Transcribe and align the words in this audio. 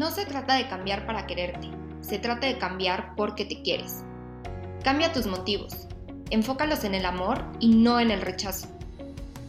No 0.00 0.10
se 0.10 0.24
trata 0.24 0.54
de 0.54 0.66
cambiar 0.66 1.04
para 1.04 1.26
quererte, 1.26 1.68
se 2.00 2.18
trata 2.18 2.46
de 2.46 2.56
cambiar 2.56 3.14
porque 3.16 3.44
te 3.44 3.60
quieres. 3.60 4.02
Cambia 4.82 5.12
tus 5.12 5.26
motivos, 5.26 5.88
enfócalos 6.30 6.84
en 6.84 6.94
el 6.94 7.04
amor 7.04 7.44
y 7.60 7.74
no 7.74 8.00
en 8.00 8.10
el 8.10 8.22
rechazo. 8.22 8.66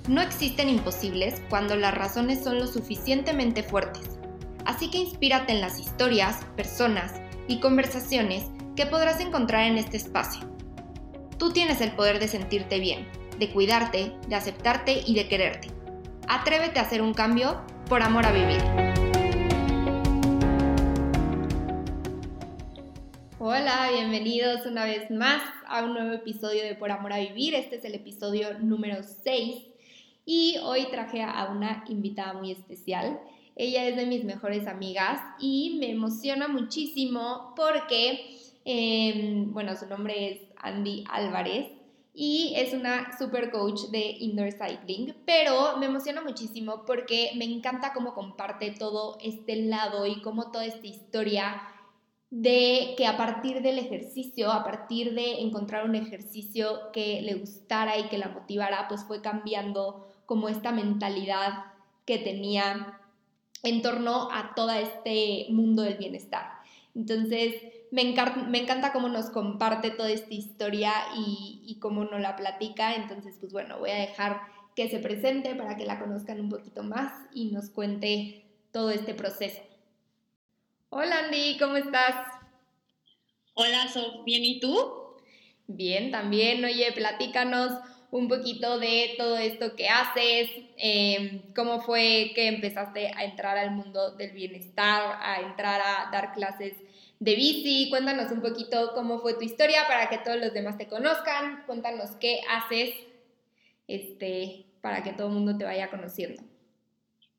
No 0.09 0.19
existen 0.19 0.67
imposibles 0.67 1.41
cuando 1.49 1.77
las 1.77 1.93
razones 1.93 2.43
son 2.43 2.59
lo 2.59 2.67
suficientemente 2.67 3.63
fuertes, 3.63 4.19
así 4.65 4.92
que 4.92 4.97
inspírate 4.97 5.53
en 5.53 5.62
las 5.62 5.79
historias, 5.79 6.44
personas 6.58 7.13
y 7.47 7.62
conversaciones 7.62 8.44
que 8.76 8.86
podrás 8.86 9.22
encontrar 9.22 9.68
en 9.68 9.78
este 9.78 9.96
espacio. 9.96 10.42
Tú 11.38 11.54
tienes 11.54 11.79
el 11.79 11.94
poder 11.94 12.20
de 12.20 12.28
sentirte 12.28 12.78
bien, 12.78 13.08
de 13.40 13.49
cuidarte, 13.54 14.12
de 14.28 14.36
aceptarte 14.36 15.02
y 15.08 15.15
de 15.15 15.29
quererte. 15.29 15.70
Atrévete 16.27 16.80
a 16.80 16.84
hacer 16.84 17.02
un 17.02 17.13
cambio 17.13 17.62
por 17.88 18.02
amor 18.04 18.26
a 18.26 18.34
vivir. 18.34 18.80
Hola, 23.54 23.90
bienvenidos 23.91 24.66
una 24.66 24.86
vez 24.86 25.12
más 25.12 25.41
a 25.68 25.84
un 25.84 25.94
nuevo 25.94 26.14
episodio 26.14 26.64
de 26.64 26.73
Por 26.73 26.90
Amor 26.90 27.12
a 27.12 27.20
Vivir. 27.20 27.54
Este 27.54 27.76
es 27.76 27.84
el 27.84 27.96
episodio 27.96 28.58
número 28.59 29.04
6 29.04 29.66
y 30.26 30.55
hoy 30.64 30.86
traje 30.90 31.22
a 31.22 31.50
una 31.52 31.84
invitada 31.90 32.32
muy 32.32 32.54
especial. 32.54 33.20
Ella 33.58 33.86
es 33.90 33.98
de 33.98 34.06
mis 34.06 34.23
mejores 34.23 34.68
amigas 34.68 35.20
y 35.38 35.76
me 35.82 35.92
emociona 35.92 36.48
muchísimo 36.48 37.54
porque, 37.58 38.38
em, 38.64 39.52
bueno, 39.52 39.76
su 39.76 39.86
nombre 39.86 40.31
es 40.31 40.40
Andy 40.56 41.04
Álvarez 41.09 41.73
y 42.14 42.54
es 42.56 42.73
una 42.73 43.18
super 43.18 43.52
coach 43.52 43.81
de 43.92 44.16
indoor 44.20 44.54
cycling, 44.54 45.14
pero 45.26 45.78
me 45.78 45.88
emociona 45.88 46.22
muchísimo 46.22 46.86
porque 46.86 47.31
me 47.36 47.44
encanta 47.44 47.92
cómo 47.92 48.14
comparte 48.14 48.72
todo 48.72 49.18
este 49.22 49.58
lado 49.58 50.06
y 50.06 50.22
cómo 50.22 50.52
toda 50.52 50.66
esta 50.66 50.88
historia 50.88 51.62
de 52.32 52.94
que 52.98 53.06
a 53.06 53.18
partir 53.18 53.62
del 53.62 53.78
ejercicio, 53.78 54.52
a 54.52 54.64
partir 54.64 55.14
de 55.14 55.42
encontrar 55.42 55.84
un 55.86 55.96
ejercicio 55.96 56.92
que 56.94 57.22
le 57.22 57.36
gustara 57.36 57.98
y 57.98 58.08
que 58.08 58.18
la 58.18 58.30
motivara, 58.30 58.88
pues 58.88 59.04
fue 59.04 59.22
cambiando 59.22 60.08
como 60.26 60.48
esta 60.48 60.72
mentalidad 60.72 61.66
que 62.06 62.18
tenía 62.18 63.00
en 63.64 63.82
torno 63.82 64.30
a 64.32 64.56
todo 64.56 64.72
este 64.72 65.48
mundo 65.50 65.84
del 65.84 65.98
bienestar. 65.98 66.46
Entonces, 66.96 67.54
me, 67.92 68.02
encanta, 68.02 68.94
cómo 68.94 69.09
nos 69.09 69.30
comparte 69.30 69.92
toda 69.92 70.09
esta 70.09 70.34
historia 70.34 70.94
y, 71.16 71.62
y 71.66 71.80
cómo 71.80 72.06
nos 72.06 72.22
la 72.22 72.38
platica. 72.38 72.96
Entonces, 72.96 73.36
pues 73.42 73.52
bueno, 73.52 73.78
voy 73.78 73.90
a 73.90 73.96
dejar 73.96 74.42
que 74.74 74.90
se 74.90 75.00
presente 75.00 75.54
para 75.56 75.76
que 75.76 75.86
la 75.86 76.00
conozcan 76.00 76.40
un 76.40 76.50
poquito 76.50 76.82
más 76.82 77.12
y 77.34 77.52
nos 77.52 77.70
cuente 77.70 78.46
todo 78.72 78.90
este 78.90 79.14
proceso. 79.14 79.62
Hola 80.94 81.20
Andy, 81.20 81.58
¿cómo 81.58 81.78
estás? 81.78 82.16
Hola, 83.53 83.88
Sof, 83.88 84.25
¿bien 84.25 84.44
y 84.44 84.59
tú? 84.59 85.16
Bien, 85.66 86.11
también. 86.11 86.66
Oye, 86.66 86.92
platícanos 86.92 87.72
un 88.11 88.28
poquito 88.28 88.78
de 88.78 89.16
todo 89.17 89.38
esto 89.38 89.78
que 89.78 89.88
haces, 89.88 90.50
em, 90.75 91.53
cómo 91.56 91.80
fue 91.80 92.34
que 92.36 92.50
empezaste 92.50 93.08
a 93.16 93.23
entrar 93.23 93.58
al 93.58 93.72
mundo 93.72 94.17
del 94.17 94.31
bienestar, 94.31 95.17
a 95.22 95.39
entrar 95.39 95.80
a 95.80 96.12
dar 96.12 96.34
clases 96.34 96.73
de 97.22 97.36
bici. 97.36 97.89
Cuéntanos 97.89 98.30
un 98.30 98.42
poquito 98.42 98.92
cómo 98.94 99.19
fue 99.19 99.36
tu 99.36 99.44
historia 99.44 99.88
para 99.88 100.09
que 100.09 100.17
todos 100.17 100.42
los 100.42 100.52
demás 100.52 100.78
te 100.78 100.88
conozcan. 100.88 101.64
Cuéntanos 101.67 102.17
qué 102.19 102.42
haces 102.50 102.94
este, 103.88 104.66
para 104.81 105.03
que 105.03 105.14
todo 105.14 105.28
el 105.28 105.36
mundo 105.36 105.58
te 105.58 105.64
vaya 105.64 105.89
conociendo. 105.89 106.44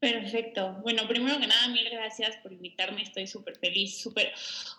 Perfecto. 0.03 0.81
Bueno, 0.83 1.06
primero 1.06 1.39
que 1.39 1.47
nada, 1.47 1.69
mil 1.69 1.89
gracias 1.89 2.36
por 2.42 2.53
invitarme. 2.53 3.03
Estoy 3.03 3.28
súper 3.28 3.56
feliz, 3.56 3.98
súper 4.03 4.33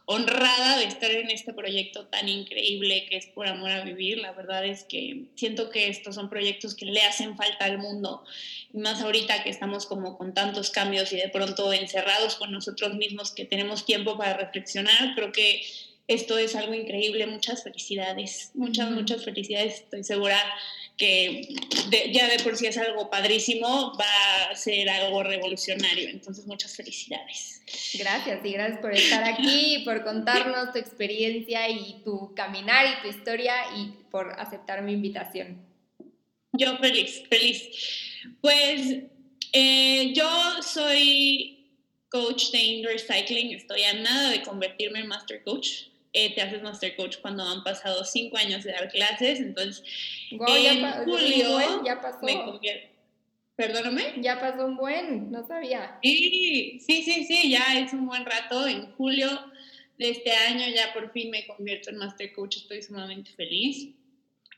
honrada 0.03 0.77
de 0.79 0.83
estar 0.83 1.09
en 1.09 1.31
este 1.31 1.53
proyecto 1.53 2.07
tan 2.07 2.27
increíble 2.27 3.05
que 3.09 3.16
es 3.16 3.28
Por 3.28 3.47
Amor 3.47 3.72
a 3.72 3.85
Vivir. 3.85 4.17
La 4.17 4.34
verdad 4.34 4.66
es 4.66 4.84
que 4.84 5.28
siento 5.35 5.69
que 5.69 5.88
estos 5.88 6.16
son 6.16 6.29
proyectos 6.29 6.75
que 6.75 6.88
le 6.88 7.01
hacen 7.03 7.38
falta 7.38 7.63
al 7.63 7.78
mundo. 7.78 8.25
Y 8.73 8.79
más 8.79 9.01
ahorita 9.01 9.45
que 9.45 9.50
estamos 9.50 9.85
como 9.85 10.17
con 10.17 10.34
tantos 10.34 10.72
cambios 10.72 11.13
y 11.13 11.16
de 11.16 11.29
pronto 11.29 11.72
encerrados 11.72 12.35
con 12.35 12.51
nosotros 12.51 12.94
mismos 12.95 13.31
que 13.31 13.45
tenemos 13.45 13.85
tiempo 13.85 14.17
para 14.17 14.34
reflexionar, 14.34 15.16
creo 15.16 15.31
que 15.31 15.61
esto 16.08 16.38
es 16.38 16.56
algo 16.56 16.74
increíble. 16.74 17.25
Muchas 17.28 17.64
felicidades, 17.64 18.52
muchas, 18.53 18.91
muchas 18.91 19.24
felicidades. 19.24 19.75
Estoy 19.81 20.03
segura 20.03 20.40
que 20.97 21.47
ya 22.12 22.28
de 22.30 22.44
por 22.44 22.56
sí 22.56 22.68
es 22.68 22.78
algo 22.78 23.09
padrísimo, 23.09 23.97
va 24.00 24.52
a 24.52 24.56
ser 24.56 24.90
algo 24.90 25.24
revolucionario. 25.24 26.09
Entonces, 26.09 26.46
muchas 26.46 26.75
felicidades. 26.75 27.62
Gracias 27.96 28.46
y 28.46 28.52
gracias 28.52 28.80
por 28.80 28.94
estar 28.94 29.24
aquí, 29.24 29.81
por 29.86 30.03
contarnos 30.03 30.72
tu 30.72 30.80
experiencia 30.80 31.69
y 31.69 32.02
tu 32.03 32.34
caminar 32.35 32.85
y 32.85 33.02
tu 33.02 33.18
historia 33.18 33.53
y 33.75 33.91
por 34.12 34.40
aceptar 34.40 34.84
mi 34.84 34.94
invitación. 34.94 35.66
Yo 36.52 36.78
feliz, 36.78 37.24
feliz. 37.28 37.64
Pues 38.40 39.00
eh, 39.52 40.14
yo 40.14 40.62
soy 40.62 41.72
coach 42.09 42.52
de 42.52 42.59
indoor 42.59 43.00
cycling, 43.00 43.56
estoy 43.56 43.81
a 43.84 43.94
nada 43.96 44.30
de 44.30 44.44
convertirme 44.44 45.00
en 45.00 45.08
master 45.08 45.44
coach. 45.44 45.92
Eh, 46.13 46.34
te 46.35 46.41
haces 46.41 46.62
master 46.62 46.96
coach 46.96 47.18
cuando 47.22 47.44
han 47.44 47.63
pasado 47.63 48.06
cinco 48.06 48.38
años 48.38 48.63
de 48.63 48.72
dar 48.72 48.88
clases. 48.90 49.40
Entonces, 49.40 49.84
en 50.29 50.38
julio 51.06 51.84
ya 51.84 52.00
pasó. 52.00 52.19
Perdóname. 53.56 54.16
Ya 54.22 54.40
pasó 54.40 54.66
un 54.66 54.78
buen, 54.78 55.31
no 55.31 55.46
sabía. 55.46 56.00
Sí, 56.02 56.79
sí, 56.85 57.03
sí, 57.03 57.25
sí, 57.25 57.52
ya 57.52 57.79
es 57.79 57.94
un 57.94 58.07
buen 58.07 58.25
rato. 58.25 58.68
En 58.68 58.91
julio 58.94 59.28
de 59.97 60.09
este 60.09 60.31
año 60.31 60.66
ya 60.73 60.94
por 60.94 61.12
fin 61.12 61.29
me 61.29 61.46
convierto 61.46 61.90
en 61.90 61.97
master 61.97 62.34
coach, 62.34 62.57
estoy 62.57 62.81
sumamente 62.81 63.31
feliz. 63.31 63.90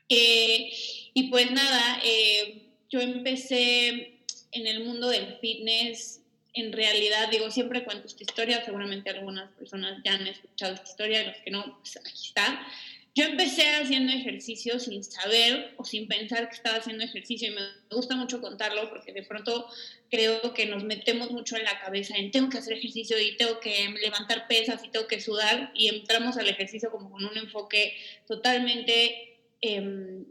Eh, 0.08 0.70
y 1.14 1.24
pues 1.24 1.50
nada, 1.50 2.00
eh, 2.04 2.62
yo 2.88 3.00
empecé 3.00 4.20
en 4.52 4.66
el 4.66 4.84
mundo 4.84 5.08
del 5.08 5.36
fitness 5.40 6.22
en 6.56 6.72
realidad, 6.72 7.28
digo, 7.30 7.50
siempre 7.50 7.84
cuento 7.84 8.06
esta 8.06 8.24
historia, 8.24 8.64
seguramente 8.64 9.10
algunas 9.10 9.52
personas 9.52 10.00
ya 10.04 10.14
han 10.14 10.26
escuchado 10.26 10.74
esta 10.74 10.88
historia, 10.88 11.24
los 11.24 11.36
que 11.44 11.50
no, 11.50 11.78
pues 11.78 11.98
aquí 11.98 12.26
está. 12.28 12.66
Yo 13.14 13.24
empecé 13.24 13.66
haciendo 13.76 14.12
ejercicio 14.12 14.78
sin 14.78 15.02
saber 15.02 15.74
o 15.78 15.84
sin 15.84 16.06
pensar 16.06 16.48
que 16.48 16.56
estaba 16.56 16.76
haciendo 16.76 17.02
ejercicio 17.02 17.48
y 17.48 17.54
me 17.54 17.62
gusta 17.90 18.14
mucho 18.14 18.42
contarlo 18.42 18.90
porque 18.90 19.12
de 19.12 19.22
pronto 19.22 19.66
creo 20.10 20.52
que 20.52 20.66
nos 20.66 20.84
metemos 20.84 21.30
mucho 21.30 21.56
en 21.56 21.64
la 21.64 21.80
cabeza 21.80 22.14
en 22.16 22.30
tengo 22.30 22.50
que 22.50 22.58
hacer 22.58 22.74
ejercicio 22.74 23.18
y 23.18 23.38
tengo 23.38 23.58
que 23.58 23.88
levantar 24.02 24.46
pesas 24.48 24.84
y 24.84 24.88
tengo 24.88 25.06
que 25.06 25.22
sudar 25.22 25.72
y 25.74 25.88
entramos 25.88 26.36
al 26.36 26.48
ejercicio 26.48 26.90
como 26.90 27.10
con 27.10 27.24
un 27.24 27.38
enfoque 27.38 27.96
totalmente 28.26 29.38
eh, 29.62 30.26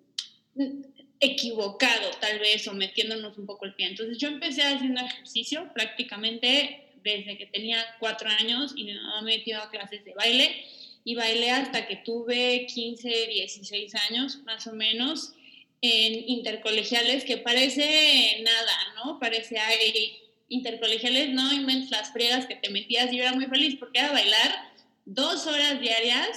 equivocado 1.20 2.12
tal 2.20 2.40
vez 2.40 2.68
o 2.68 2.74
metiéndonos 2.74 3.38
un 3.38 3.46
poco 3.46 3.66
el 3.66 3.74
pie. 3.76 3.88
Entonces 3.88 4.18
yo 4.18 4.28
empecé 4.28 4.64
haciendo 4.64 5.02
ejercicio 5.02 5.70
prácticamente 5.74 6.82
desde 7.04 7.38
que 7.38 7.46
tenía 7.46 7.86
cuatro 8.00 8.30
años 8.30 8.74
y 8.76 8.84
me 8.84 8.94
había 8.94 9.22
metido 9.22 9.62
a 9.62 9.70
clases 9.70 10.04
de 10.04 10.14
baile 10.14 10.66
y 11.04 11.16
bailé 11.16 11.52
hasta 11.52 11.88
que 11.88 11.98
tuve 11.98 12.66
15, 12.66 13.28
16 13.28 13.96
años 14.10 14.40
más 14.44 14.66
o 14.68 14.74
menos 14.74 15.34
en 15.82 16.28
intercolegiales 16.28 17.24
que 17.26 17.38
parece 17.38 18.42
nada, 18.42 18.94
¿no? 18.96 19.20
Parece 19.20 19.60
hay 19.60 20.18
intercolegiales, 20.50 21.30
no 21.30 21.54
inventes 21.54 21.92
las 21.92 22.12
friegas 22.12 22.48
que 22.48 22.56
te 22.56 22.70
metías 22.70 23.12
yo 23.12 23.22
era 23.22 23.34
muy 23.34 23.46
feliz 23.46 23.76
porque 23.80 24.00
era 24.00 24.12
bailar 24.12 24.74
dos 25.06 25.46
horas 25.46 25.80
diarias, 25.80 26.30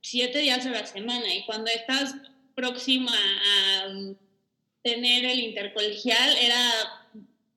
siete 0.00 0.38
días 0.38 0.64
a 0.64 0.70
la 0.70 0.86
semana 0.86 1.34
y 1.34 1.44
cuando 1.44 1.70
estás 1.70 2.14
próxima 2.54 3.12
a 3.12 3.88
tener 4.82 5.24
el 5.24 5.40
intercolegial 5.40 6.36
era 6.36 6.70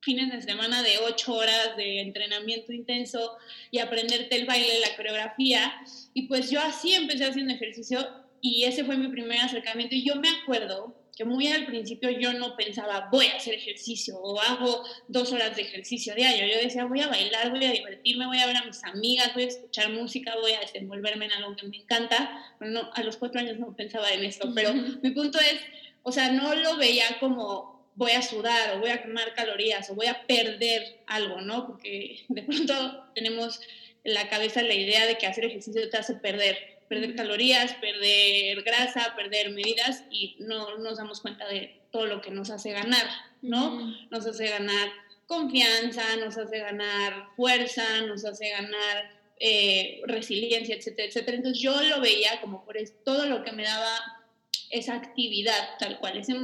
fines 0.00 0.32
de 0.32 0.40
semana 0.40 0.82
de 0.82 0.98
ocho 1.06 1.34
horas 1.34 1.76
de 1.76 2.00
entrenamiento 2.00 2.72
intenso 2.72 3.36
y 3.70 3.78
aprenderte 3.78 4.36
el 4.36 4.46
baile, 4.46 4.80
la 4.80 4.96
coreografía. 4.96 5.74
Y 6.14 6.22
pues 6.22 6.50
yo 6.50 6.60
así 6.60 6.94
empecé 6.94 7.26
haciendo 7.26 7.52
ejercicio 7.52 8.08
y 8.40 8.64
ese 8.64 8.84
fue 8.84 8.96
mi 8.96 9.08
primer 9.08 9.40
acercamiento. 9.40 9.94
Y 9.94 10.04
yo 10.04 10.16
me 10.16 10.28
acuerdo 10.30 10.94
que 11.18 11.24
muy 11.24 11.48
al 11.48 11.66
principio 11.66 12.10
yo 12.10 12.32
no 12.32 12.56
pensaba, 12.56 13.08
voy 13.10 13.26
a 13.26 13.38
hacer 13.38 13.54
ejercicio 13.54 14.16
o 14.16 14.40
hago 14.40 14.84
dos 15.08 15.32
horas 15.32 15.56
de 15.56 15.62
ejercicio 15.62 16.14
diario. 16.14 16.46
Yo 16.46 16.62
decía, 16.62 16.84
voy 16.84 17.00
a 17.00 17.08
bailar, 17.08 17.50
voy 17.50 17.64
a 17.64 17.72
divertirme, 17.72 18.26
voy 18.26 18.38
a 18.38 18.46
ver 18.46 18.56
a 18.56 18.64
mis 18.64 18.84
amigas, 18.84 19.34
voy 19.34 19.42
a 19.42 19.48
escuchar 19.48 19.90
música, 19.90 20.36
voy 20.40 20.52
a 20.52 20.60
desenvolverme 20.60 21.24
en 21.24 21.32
algo 21.32 21.56
que 21.56 21.66
me 21.66 21.78
encanta. 21.78 22.54
Bueno, 22.60 22.82
no, 22.82 22.90
a 22.94 23.02
los 23.02 23.16
cuatro 23.16 23.40
años 23.40 23.58
no 23.58 23.74
pensaba 23.74 24.12
en 24.12 24.24
esto, 24.24 24.52
pero 24.54 24.72
mi 24.72 25.10
punto 25.10 25.40
es, 25.40 25.60
o 26.04 26.12
sea, 26.12 26.30
no 26.30 26.54
lo 26.54 26.76
veía 26.76 27.18
como 27.18 27.90
voy 27.96 28.12
a 28.12 28.22
sudar 28.22 28.76
o 28.76 28.78
voy 28.78 28.90
a 28.90 29.02
quemar 29.02 29.34
calorías 29.34 29.90
o 29.90 29.96
voy 29.96 30.06
a 30.06 30.24
perder 30.24 31.00
algo, 31.08 31.40
¿no? 31.40 31.66
Porque 31.66 32.20
de 32.28 32.42
pronto 32.44 33.06
tenemos 33.16 33.60
en 34.04 34.14
la 34.14 34.28
cabeza 34.28 34.62
la 34.62 34.74
idea 34.74 35.04
de 35.04 35.18
que 35.18 35.26
hacer 35.26 35.46
ejercicio 35.46 35.90
te 35.90 35.96
hace 35.96 36.14
perder, 36.14 36.77
perder 36.88 37.14
calorías, 37.14 37.74
perder 37.74 38.62
grasa, 38.62 39.14
perder 39.16 39.50
medidas 39.50 40.04
y 40.10 40.36
no 40.40 40.78
nos 40.78 40.98
damos 40.98 41.20
cuenta 41.20 41.46
de 41.46 41.80
todo 41.90 42.06
lo 42.06 42.20
que 42.20 42.30
nos 42.30 42.50
hace 42.50 42.72
ganar, 42.72 43.06
¿no? 43.42 43.94
Nos 44.10 44.26
hace 44.26 44.48
ganar 44.48 44.88
confianza, 45.26 46.16
nos 46.16 46.36
hace 46.38 46.58
ganar 46.58 47.28
fuerza, 47.36 48.02
nos 48.02 48.24
hace 48.24 48.50
ganar 48.50 49.10
eh, 49.40 50.00
resiliencia, 50.06 50.74
etcétera, 50.74 51.08
etcétera. 51.08 51.36
Entonces 51.36 51.62
yo 51.62 51.80
lo 51.82 52.00
veía 52.00 52.40
como 52.40 52.64
por 52.64 52.76
todo 53.04 53.26
lo 53.26 53.44
que 53.44 53.52
me 53.52 53.62
daba 53.62 54.24
esa 54.70 54.94
actividad 54.94 55.78
tal 55.78 55.98
cual, 55.98 56.18
ese 56.18 56.34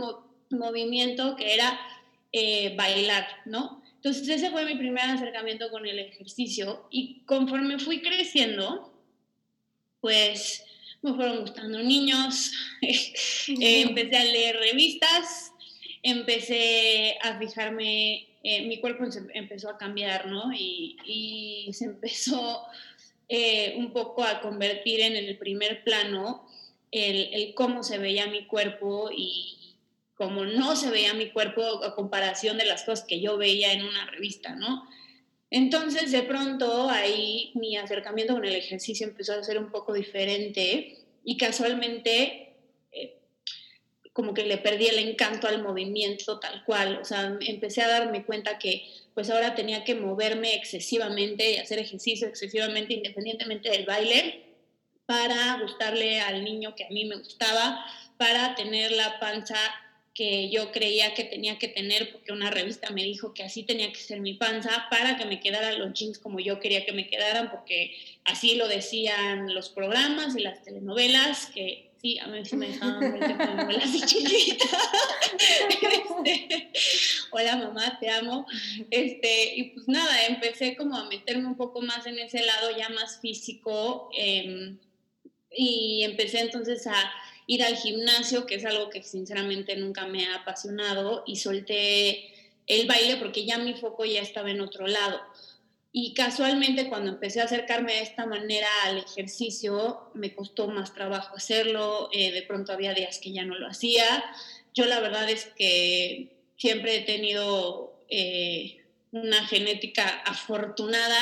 movimiento 0.50 1.36
que 1.36 1.54
era 1.54 1.78
eh, 2.32 2.74
bailar, 2.76 3.26
¿no? 3.46 3.82
Entonces 3.96 4.28
ese 4.28 4.50
fue 4.50 4.64
mi 4.66 4.76
primer 4.76 5.04
acercamiento 5.04 5.70
con 5.70 5.86
el 5.86 5.98
ejercicio 5.98 6.86
y 6.90 7.24
conforme 7.24 7.78
fui 7.78 8.02
creciendo, 8.02 8.93
pues 10.04 10.62
me 11.00 11.14
fueron 11.14 11.40
gustando 11.40 11.78
niños, 11.78 12.52
empecé 13.48 14.16
a 14.18 14.24
leer 14.24 14.56
revistas, 14.56 15.50
empecé 16.02 17.16
a 17.22 17.38
fijarme, 17.38 18.28
eh, 18.42 18.66
mi 18.66 18.82
cuerpo 18.82 19.04
empezó 19.32 19.70
a 19.70 19.78
cambiar, 19.78 20.26
¿no? 20.26 20.52
Y, 20.52 21.70
se 21.72 21.84
empezó 21.86 22.66
eh, 23.30 23.76
un 23.78 23.94
poco 23.94 24.22
a 24.24 24.42
convertir 24.42 25.00
en 25.00 25.16
el 25.16 25.38
primer 25.38 25.84
plano 25.84 26.46
el, 26.90 27.30
el, 27.32 27.54
cómo 27.54 27.82
se 27.82 27.96
veía 27.96 28.26
mi 28.26 28.44
cuerpo 28.44 29.08
y 29.10 29.56
cómo 30.16 30.44
no 30.44 30.76
se 30.76 30.90
veía 30.90 31.14
mi 31.14 31.30
cuerpo 31.30 31.82
a 31.82 31.94
comparación 31.94 32.58
de 32.58 32.66
las 32.66 32.82
cosas 32.82 33.06
que 33.06 33.22
yo 33.22 33.38
veía 33.38 33.72
en 33.72 33.84
una 33.84 34.04
revista, 34.10 34.54
¿no? 34.54 34.86
Entonces, 35.56 36.10
de 36.10 36.22
pronto, 36.22 36.90
ahí 36.90 37.52
mi 37.54 37.76
acercamiento 37.76 38.34
con 38.34 38.44
el 38.44 38.56
ejercicio 38.56 39.06
empezó 39.06 39.34
a 39.34 39.44
ser 39.44 39.56
un 39.56 39.70
poco 39.70 39.92
diferente 39.92 40.98
y 41.24 41.36
casualmente 41.36 42.56
como 44.12 44.34
que 44.34 44.44
le 44.44 44.58
perdí 44.58 44.86
el 44.86 44.98
encanto 44.98 45.46
al 45.46 45.62
movimiento 45.62 46.40
tal 46.40 46.64
cual. 46.64 46.98
O 47.00 47.04
sea, 47.04 47.38
empecé 47.40 47.82
a 47.82 47.88
darme 47.88 48.24
cuenta 48.24 48.58
que 48.58 48.84
pues 49.14 49.30
ahora 49.30 49.54
tenía 49.54 49.84
que 49.84 49.94
moverme 49.94 50.56
excesivamente 50.56 51.60
hacer 51.60 51.78
ejercicio 51.78 52.26
excesivamente 52.26 52.94
independientemente 52.94 53.70
del 53.70 53.86
baile 53.86 54.42
para 55.06 55.60
gustarle 55.62 56.20
al 56.20 56.42
niño 56.42 56.74
que 56.74 56.84
a 56.84 56.88
mí 56.88 57.04
me 57.04 57.16
gustaba, 57.16 57.84
para 58.16 58.56
tener 58.56 58.90
la 58.90 59.20
panza 59.20 59.56
que 60.14 60.48
yo 60.48 60.70
creía 60.70 61.12
que 61.14 61.24
tenía 61.24 61.58
que 61.58 61.66
tener 61.66 62.12
porque 62.12 62.32
una 62.32 62.50
revista 62.50 62.90
me 62.90 63.02
dijo 63.02 63.34
que 63.34 63.42
así 63.42 63.64
tenía 63.64 63.92
que 63.92 63.98
ser 63.98 64.20
mi 64.20 64.34
panza 64.34 64.86
para 64.88 65.16
que 65.16 65.26
me 65.26 65.40
quedaran 65.40 65.80
los 65.80 65.92
jeans 65.92 66.18
como 66.18 66.38
yo 66.38 66.60
quería 66.60 66.86
que 66.86 66.92
me 66.92 67.08
quedaran 67.08 67.50
porque 67.50 67.96
así 68.24 68.54
lo 68.54 68.68
decían 68.68 69.52
los 69.52 69.70
programas 69.70 70.36
y 70.36 70.42
las 70.42 70.62
telenovelas 70.62 71.46
que 71.46 71.90
sí, 72.00 72.18
a 72.20 72.28
mí 72.28 72.44
sí 72.44 72.54
me 72.54 72.68
dejaban 72.68 73.18
telenovelas 73.18 73.92
de 73.92 74.00
chiquita. 74.06 74.64
Este, 76.24 76.70
hola 77.32 77.56
mamá, 77.56 77.98
te 77.98 78.08
amo. 78.08 78.46
Este, 78.90 79.56
y 79.56 79.64
pues 79.70 79.88
nada, 79.88 80.26
empecé 80.26 80.76
como 80.76 80.96
a 80.96 81.04
meterme 81.08 81.46
un 81.46 81.56
poco 81.56 81.82
más 81.82 82.06
en 82.06 82.18
ese 82.18 82.44
lado 82.44 82.70
ya 82.76 82.88
más 82.88 83.20
físico 83.20 84.10
em, 84.16 84.78
y 85.50 86.02
empecé 86.04 86.40
entonces 86.40 86.86
a 86.86 87.12
ir 87.46 87.62
al 87.62 87.76
gimnasio, 87.76 88.46
que 88.46 88.56
es 88.56 88.64
algo 88.64 88.90
que 88.90 89.02
sinceramente 89.02 89.76
nunca 89.76 90.06
me 90.06 90.26
ha 90.26 90.36
apasionado, 90.36 91.24
y 91.26 91.36
solté 91.36 92.32
el 92.66 92.86
baile 92.86 93.16
porque 93.16 93.44
ya 93.44 93.58
mi 93.58 93.74
foco 93.74 94.04
ya 94.04 94.22
estaba 94.22 94.50
en 94.50 94.60
otro 94.60 94.86
lado. 94.86 95.20
Y 95.96 96.12
casualmente 96.14 96.88
cuando 96.88 97.10
empecé 97.10 97.40
a 97.40 97.44
acercarme 97.44 97.94
de 97.94 98.02
esta 98.02 98.26
manera 98.26 98.66
al 98.84 98.98
ejercicio, 98.98 100.10
me 100.14 100.34
costó 100.34 100.66
más 100.66 100.92
trabajo 100.92 101.36
hacerlo, 101.36 102.08
eh, 102.12 102.32
de 102.32 102.42
pronto 102.42 102.72
había 102.72 102.94
días 102.94 103.20
que 103.20 103.32
ya 103.32 103.44
no 103.44 103.56
lo 103.56 103.68
hacía. 103.68 104.24
Yo 104.74 104.86
la 104.86 104.98
verdad 104.98 105.30
es 105.30 105.44
que 105.56 106.34
siempre 106.56 106.96
he 106.96 107.00
tenido 107.02 107.94
eh, 108.08 108.82
una 109.12 109.46
genética 109.46 110.22
afortunada 110.26 111.16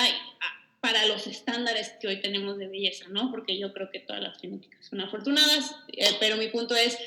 para 0.83 1.07
los 1.07 1.29
estándares 1.29 1.91
que 2.01 2.09
hoy 2.09 2.21
tenemos 2.21 2.59
de 2.59 2.67
belleza, 2.67 3.07
¿no? 3.09 3.31
Porque 3.31 3.57
yo 3.57 3.73
creo 3.73 3.89
que 3.93 4.01
todas 4.01 4.21
las 4.21 4.41
genéticas 4.41 4.85
son 4.85 5.01
afortunadas, 5.01 5.77
eh, 5.93 6.11
pero 6.19 6.37
mi 6.37 6.49
punto 6.49 6.75
es, 6.75 6.99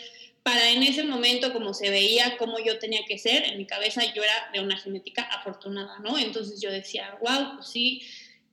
para 0.43 0.71
en 0.71 0.81
ese 0.81 1.03
momento 1.03 1.51
como 1.51 1.73
se 1.73 1.89
veía 1.89 2.37
cómo 2.37 2.57
yo 2.59 2.79
tenía 2.79 3.01
que 3.05 3.17
ser, 3.17 3.43
en 3.43 3.57
mi 3.57 3.65
cabeza 3.65 4.01
yo 4.13 4.23
era 4.23 4.49
de 4.53 4.61
una 4.61 4.77
genética 4.77 5.23
afortunada, 5.23 5.99
¿no? 5.99 6.17
Entonces 6.17 6.61
yo 6.61 6.71
decía, 6.71 7.17
wow, 7.19 7.55
pues 7.55 7.67
sí, 7.67 8.01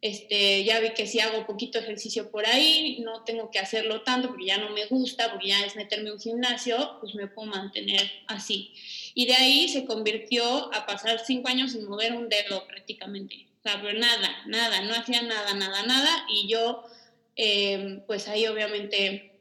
este, 0.00 0.64
ya 0.64 0.80
vi 0.80 0.90
que 0.90 1.06
si 1.06 1.20
hago 1.20 1.46
poquito 1.46 1.78
ejercicio 1.78 2.32
por 2.32 2.44
ahí, 2.44 2.98
no 3.04 3.22
tengo 3.22 3.48
que 3.52 3.60
hacerlo 3.60 4.02
tanto 4.02 4.26
porque 4.26 4.46
ya 4.46 4.58
no 4.58 4.70
me 4.70 4.86
gusta, 4.86 5.30
porque 5.30 5.46
ya 5.46 5.64
es 5.64 5.76
meterme 5.76 6.08
en 6.08 6.14
un 6.14 6.20
gimnasio, 6.20 6.96
pues 6.98 7.14
me 7.14 7.28
puedo 7.28 7.46
mantener 7.46 8.10
así. 8.26 8.72
Y 9.14 9.26
de 9.26 9.34
ahí 9.34 9.68
se 9.68 9.84
convirtió 9.84 10.74
a 10.74 10.84
pasar 10.84 11.20
cinco 11.24 11.46
años 11.46 11.70
sin 11.70 11.84
mover 11.84 12.12
un 12.14 12.28
dedo 12.28 12.66
prácticamente. 12.66 13.51
Pero 13.62 13.92
nada, 13.92 14.42
nada, 14.46 14.80
no 14.82 14.94
hacía 14.94 15.22
nada, 15.22 15.54
nada, 15.54 15.82
nada. 15.84 16.26
Y 16.28 16.48
yo, 16.48 16.84
eh, 17.36 18.02
pues 18.06 18.28
ahí 18.28 18.46
obviamente 18.46 19.32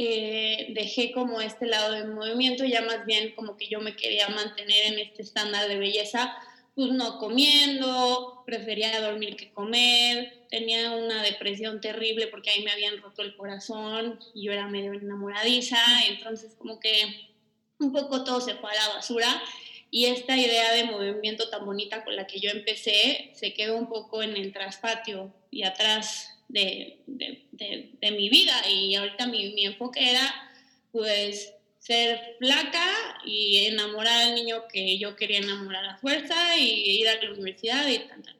eh, 0.00 0.68
dejé 0.74 1.10
como 1.10 1.40
este 1.40 1.66
lado 1.66 1.92
del 1.92 2.08
movimiento, 2.08 2.64
ya 2.64 2.82
más 2.82 3.04
bien 3.04 3.34
como 3.34 3.56
que 3.56 3.68
yo 3.68 3.80
me 3.80 3.96
quería 3.96 4.28
mantener 4.28 4.92
en 4.92 4.98
este 5.00 5.22
estándar 5.22 5.68
de 5.68 5.76
belleza, 5.76 6.36
pues 6.76 6.92
no 6.92 7.18
comiendo, 7.18 8.44
prefería 8.46 9.00
dormir 9.00 9.34
que 9.34 9.50
comer, 9.50 10.46
tenía 10.50 10.92
una 10.92 11.20
depresión 11.24 11.80
terrible 11.80 12.28
porque 12.28 12.50
ahí 12.50 12.62
me 12.62 12.70
habían 12.70 13.02
roto 13.02 13.22
el 13.22 13.36
corazón 13.36 14.20
y 14.34 14.44
yo 14.44 14.52
era 14.52 14.68
medio 14.68 14.92
enamoradiza, 14.92 15.78
entonces 16.06 16.54
como 16.56 16.78
que 16.78 17.32
un 17.80 17.92
poco 17.92 18.22
todo 18.22 18.40
se 18.40 18.54
fue 18.54 18.70
a 18.70 18.74
la 18.74 18.94
basura 18.94 19.42
y 19.90 20.06
esta 20.06 20.36
idea 20.36 20.72
de 20.72 20.84
movimiento 20.84 21.48
tan 21.48 21.64
bonita 21.64 22.04
con 22.04 22.14
la 22.14 22.26
que 22.26 22.40
yo 22.40 22.50
empecé 22.50 23.30
se 23.34 23.54
quedó 23.54 23.76
un 23.76 23.88
poco 23.88 24.22
en 24.22 24.36
el 24.36 24.52
traspatio 24.52 25.32
y 25.50 25.62
atrás 25.62 26.38
de, 26.48 26.98
de, 27.06 28.10
mi 28.10 28.28
vida. 28.28 28.54
Y 28.68 28.94
ahorita 28.94 29.26
mi, 29.26 29.52
mi, 29.52 29.66
enfoque 29.66 30.10
era, 30.10 30.50
pues, 30.92 31.54
ser 31.78 32.36
flaca 32.38 33.20
y 33.24 33.66
enamorar 33.66 34.28
al 34.28 34.34
niño 34.34 34.64
que 34.70 34.98
yo 34.98 35.16
quería 35.16 35.38
enamorar 35.38 35.84
a 35.86 35.98
fuerza 35.98 36.56
y 36.58 37.00
ir 37.00 37.08
a 37.08 37.22
la 37.22 37.30
universidad 37.30 37.86
y 37.88 37.98
tal, 37.98 38.36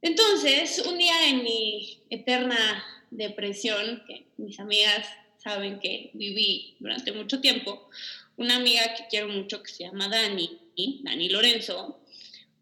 Entonces, 0.00 0.82
un 0.86 0.98
día 0.98 1.28
en 1.28 1.42
mi 1.42 2.00
eterna 2.08 2.84
depresión, 3.10 4.02
que 4.06 4.26
mis 4.36 4.58
amigas 4.60 5.08
saben 5.38 5.80
que 5.80 6.10
viví 6.14 6.76
durante 6.78 7.12
mucho 7.12 7.40
tiempo, 7.40 7.88
una 8.38 8.56
amiga 8.56 8.94
que 8.94 9.04
quiero 9.10 9.28
mucho 9.28 9.62
que 9.62 9.70
se 9.70 9.84
llama 9.84 10.08
Dani, 10.08 10.58
Dani 11.02 11.28
Lorenzo, 11.28 12.00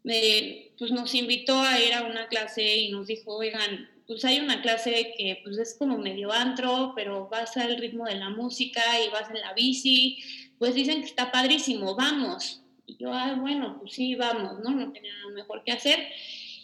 pues 0.03 0.91
nos 0.91 1.13
invitó 1.13 1.59
a 1.59 1.79
ir 1.79 1.93
a 1.93 2.03
una 2.03 2.27
clase 2.27 2.77
y 2.77 2.91
nos 2.91 3.07
dijo, 3.07 3.35
oigan, 3.35 3.89
pues 4.07 4.25
hay 4.25 4.39
una 4.39 4.61
clase 4.61 5.13
que 5.17 5.39
pues 5.43 5.57
es 5.57 5.75
como 5.77 5.97
medio 5.97 6.31
antro, 6.31 6.93
pero 6.95 7.27
vas 7.29 7.55
al 7.57 7.77
ritmo 7.77 8.05
de 8.05 8.15
la 8.15 8.29
música 8.29 8.81
y 9.05 9.09
vas 9.09 9.29
en 9.29 9.41
la 9.41 9.53
bici, 9.53 10.17
pues 10.57 10.73
dicen 10.73 11.01
que 11.01 11.07
está 11.07 11.31
padrísimo, 11.31 11.95
vamos. 11.95 12.61
Y 12.87 12.97
yo, 12.97 13.13
ah, 13.13 13.35
bueno, 13.39 13.77
pues 13.79 13.93
sí, 13.93 14.15
vamos, 14.15 14.59
¿no? 14.63 14.71
No 14.71 14.91
tenía 14.91 15.13
nada 15.13 15.33
mejor 15.33 15.63
que 15.63 15.73
hacer. 15.73 16.07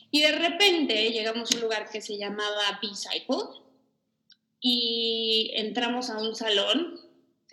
Y 0.09 0.21
de 0.21 0.31
repente 0.31 1.11
llegamos 1.11 1.51
a 1.51 1.55
un 1.55 1.61
lugar 1.61 1.89
que 1.91 2.01
se 2.01 2.17
llamaba 2.17 2.79
B-Cycle 2.81 3.61
y 4.61 5.51
entramos 5.55 6.09
a 6.09 6.19
un 6.19 6.33
salón 6.33 7.02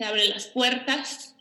se 0.01 0.07
abren 0.07 0.31
las 0.31 0.47
puertas, 0.47 1.35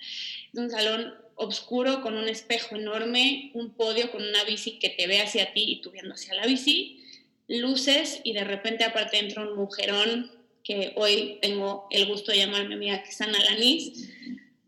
es 0.53 0.61
un 0.61 0.71
salón 0.71 1.15
oscuro 1.37 2.03
con 2.03 2.19
un 2.19 2.29
espejo 2.29 2.77
enorme, 2.77 3.51
un 3.55 3.71
podio 3.71 4.13
con 4.13 4.23
una 4.23 4.45
bici 4.45 4.79
que 4.79 4.91
te 4.91 5.07
ve 5.07 5.23
hacia 5.23 5.55
ti 5.55 5.65
y 5.67 5.81
tú 5.81 5.91
viendo 5.91 6.13
hacia 6.13 6.35
la 6.35 6.45
bici, 6.45 7.03
luces 7.49 8.21
y 8.23 8.35
de 8.35 8.45
repente 8.45 8.85
aparte 8.85 9.19
entra 9.19 9.45
un 9.45 9.57
mujerón 9.57 10.31
que 10.63 10.93
hoy 10.97 11.39
tengo 11.41 11.87
el 11.91 12.05
gusto 12.05 12.33
de 12.33 12.39
llamarme 12.39 12.75
amiga 12.75 13.03
que 13.03 13.09
es 13.09 13.21
Ana 13.23 13.43
Lanís, 13.45 14.11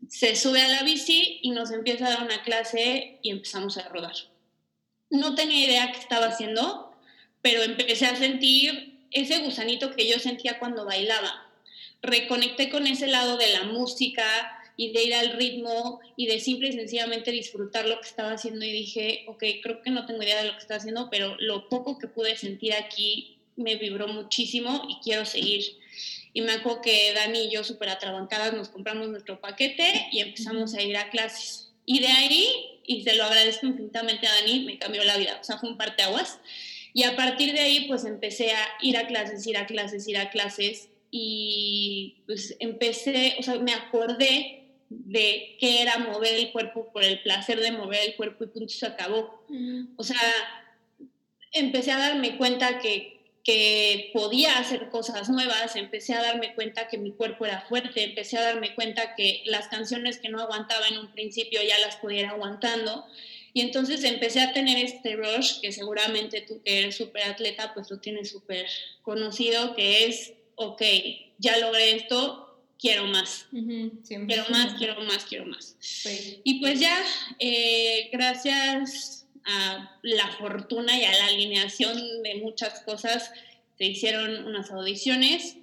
se 0.09 0.35
sube 0.35 0.63
a 0.63 0.69
la 0.69 0.81
bici 0.81 1.37
y 1.43 1.51
nos 1.51 1.69
empieza 1.69 2.07
a 2.07 2.09
dar 2.09 2.23
una 2.23 2.41
clase 2.41 3.19
y 3.21 3.29
empezamos 3.29 3.77
a 3.77 3.89
rodar. 3.89 4.15
No 5.11 5.35
tenía 5.35 5.67
idea 5.67 5.91
qué 5.91 5.99
estaba 5.99 6.29
haciendo, 6.29 6.95
pero 7.43 7.61
empecé 7.61 8.07
a 8.07 8.15
sentir 8.15 9.01
ese 9.11 9.37
gusanito 9.43 9.95
que 9.95 10.09
yo 10.09 10.17
sentía 10.17 10.57
cuando 10.57 10.83
bailaba 10.83 11.42
reconecté 12.03 12.69
con 12.69 12.85
ese 12.85 13.07
lado 13.07 13.37
de 13.37 13.51
la 13.53 13.63
música 13.63 14.23
y 14.75 14.91
de 14.91 15.03
ir 15.03 15.13
al 15.15 15.33
ritmo 15.33 16.01
y 16.17 16.27
de 16.27 16.39
simple 16.39 16.67
y 16.69 16.73
sencillamente 16.73 17.31
disfrutar 17.31 17.87
lo 17.87 17.99
que 18.01 18.07
estaba 18.07 18.33
haciendo 18.33 18.65
y 18.65 18.71
dije, 18.71 19.23
ok, 19.27 19.43
creo 19.61 19.81
que 19.81 19.89
no 19.89 20.05
tengo 20.05 20.21
idea 20.21 20.41
de 20.41 20.47
lo 20.47 20.53
que 20.53 20.59
está 20.59 20.75
haciendo, 20.75 21.09
pero 21.09 21.35
lo 21.39 21.69
poco 21.69 21.97
que 21.97 22.07
pude 22.07 22.35
sentir 22.35 22.73
aquí 22.73 23.37
me 23.55 23.75
vibró 23.75 24.07
muchísimo 24.07 24.85
y 24.89 24.95
quiero 25.01 25.25
seguir. 25.25 25.63
Y 26.33 26.41
me 26.41 26.53
acuerdo 26.53 26.81
que 26.81 27.13
Dani 27.13 27.43
y 27.43 27.51
yo, 27.51 27.63
súper 27.63 27.89
atrabancadas, 27.89 28.53
nos 28.53 28.69
compramos 28.69 29.07
nuestro 29.07 29.39
paquete 29.39 30.07
y 30.11 30.19
empezamos 30.19 30.73
a 30.73 30.81
ir 30.81 30.97
a 30.97 31.09
clases. 31.09 31.69
Y 31.85 31.99
de 31.99 32.07
ahí, 32.07 32.79
y 32.85 33.03
se 33.03 33.13
lo 33.15 33.25
agradezco 33.25 33.67
infinitamente 33.67 34.25
a 34.25 34.33
Dani, 34.33 34.65
me 34.65 34.79
cambió 34.79 35.03
la 35.03 35.17
vida. 35.17 35.37
O 35.39 35.43
sea, 35.43 35.59
fue 35.59 35.69
un 35.69 35.77
parteaguas. 35.77 36.39
Y 36.93 37.03
a 37.03 37.15
partir 37.15 37.53
de 37.53 37.59
ahí, 37.59 37.87
pues 37.87 38.05
empecé 38.05 38.51
a 38.51 38.67
ir 38.81 38.97
a 38.97 39.05
clases, 39.05 39.45
ir 39.45 39.57
a 39.57 39.67
clases, 39.67 40.07
ir 40.07 40.17
a 40.17 40.31
clases 40.31 40.89
y 41.15 42.23
pues 42.25 42.55
empecé, 42.59 43.35
o 43.37 43.43
sea, 43.43 43.59
me 43.59 43.71
acordé 43.71 44.63
de 44.89 45.57
qué 45.59 45.83
era 45.83 45.99
mover 45.99 46.33
el 46.33 46.51
cuerpo 46.51 46.91
por 46.91 47.03
el 47.03 47.21
placer 47.21 47.59
de 47.59 47.71
mover 47.71 47.99
el 48.03 48.15
cuerpo 48.15 48.45
y 48.45 48.47
punto 48.47 48.73
se 48.73 48.87
acabó. 48.87 49.45
O 49.95 50.03
sea, 50.03 50.17
empecé 51.51 51.91
a 51.91 51.99
darme 51.99 52.35
cuenta 52.35 52.79
que, 52.79 53.19
que 53.43 54.09
podía 54.11 54.57
hacer 54.57 54.89
cosas 54.89 55.29
nuevas, 55.29 55.75
empecé 55.75 56.15
a 56.15 56.23
darme 56.23 56.55
cuenta 56.55 56.87
que 56.87 56.97
mi 56.97 57.11
cuerpo 57.11 57.45
era 57.45 57.61
fuerte, 57.61 58.03
empecé 58.03 58.39
a 58.39 58.45
darme 58.45 58.73
cuenta 58.73 59.13
que 59.15 59.43
las 59.45 59.67
canciones 59.67 60.17
que 60.17 60.29
no 60.29 60.41
aguantaba 60.41 60.87
en 60.87 60.97
un 60.97 61.11
principio 61.11 61.61
ya 61.61 61.77
las 61.77 61.99
ir 62.11 62.25
aguantando. 62.25 63.05
Y 63.53 63.61
entonces 63.61 64.03
empecé 64.03 64.41
a 64.41 64.51
tener 64.51 64.83
este 64.83 65.15
rush 65.15 65.59
que 65.61 65.71
seguramente 65.71 66.41
tú 66.41 66.59
que 66.63 66.79
eres 66.79 66.97
súper 66.97 67.21
atleta, 67.25 67.71
pues 67.75 67.91
lo 67.91 67.99
tienes 67.99 68.31
súper 68.31 68.65
conocido, 69.03 69.75
que 69.75 70.05
es, 70.05 70.33
ok, 70.55 70.81
ya 71.37 71.57
logré 71.57 71.95
esto, 71.95 72.43
quiero 72.79 73.05
más. 73.05 73.47
quiero 74.07 74.45
más, 74.49 74.73
quiero 74.73 75.01
más, 75.03 75.25
quiero 75.25 75.45
más. 75.45 75.77
Y 76.43 76.59
pues 76.59 76.79
ya, 76.79 77.01
eh, 77.39 78.09
gracias 78.11 79.25
a 79.45 79.99
la 80.01 80.27
fortuna 80.37 80.97
y 80.97 81.03
a 81.03 81.11
la 81.11 81.25
alineación 81.27 82.23
de 82.23 82.35
muchas 82.35 82.81
cosas, 82.81 83.31
se 83.77 83.85
hicieron 83.85 84.45
unas 84.45 84.71
audiciones. 84.71 85.57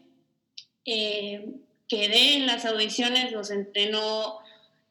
Eh, 0.85 1.47
quedé 1.89 2.37
en 2.37 2.47
las 2.47 2.65
audiciones, 2.65 3.33
los 3.33 3.51
entrenó 3.51 4.39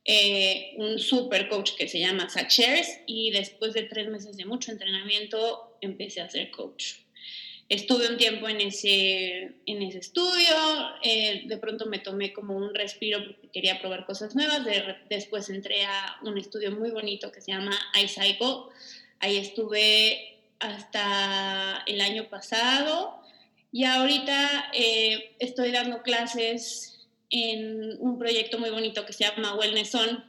eh, 0.05 0.73
un 0.77 0.99
super 0.99 1.49
coach 1.49 1.71
que 1.77 1.87
se 1.87 1.99
llama 1.99 2.29
Zach 2.29 2.49
Shares 2.49 2.99
y 3.05 3.31
después 3.31 3.73
de 3.73 3.83
tres 3.83 4.07
meses 4.07 4.37
de 4.37 4.45
mucho 4.45 4.71
entrenamiento 4.71 5.77
empecé 5.81 6.21
a 6.21 6.29
ser 6.29 6.51
coach 6.51 6.95
estuve 7.69 8.09
un 8.09 8.17
tiempo 8.17 8.49
en 8.49 8.61
ese, 8.61 9.53
en 9.67 9.81
ese 9.83 9.99
estudio, 9.99 10.55
eh, 11.03 11.43
de 11.45 11.57
pronto 11.57 11.85
me 11.85 11.99
tomé 11.99 12.33
como 12.33 12.57
un 12.57 12.73
respiro 12.73 13.23
porque 13.23 13.49
quería 13.49 13.79
probar 13.79 14.07
cosas 14.07 14.35
nuevas, 14.35 14.65
después 15.07 15.49
entré 15.49 15.85
a 15.85 16.17
un 16.23 16.37
estudio 16.39 16.71
muy 16.71 16.89
bonito 16.89 17.31
que 17.31 17.41
se 17.41 17.51
llama 17.51 17.77
iCycle, 18.03 18.73
ahí 19.19 19.37
estuve 19.37 20.39
hasta 20.59 21.83
el 21.85 22.01
año 22.01 22.27
pasado 22.27 23.21
y 23.71 23.83
ahorita 23.83 24.71
eh, 24.73 25.35
estoy 25.37 25.71
dando 25.71 26.01
clases 26.01 27.07
en 27.29 27.97
un 27.99 28.17
proyecto 28.17 28.57
muy 28.57 28.71
bonito 28.71 29.05
que 29.05 29.13
se 29.13 29.25
llama 29.25 29.53
Wellness 29.53 29.93
On 29.93 30.25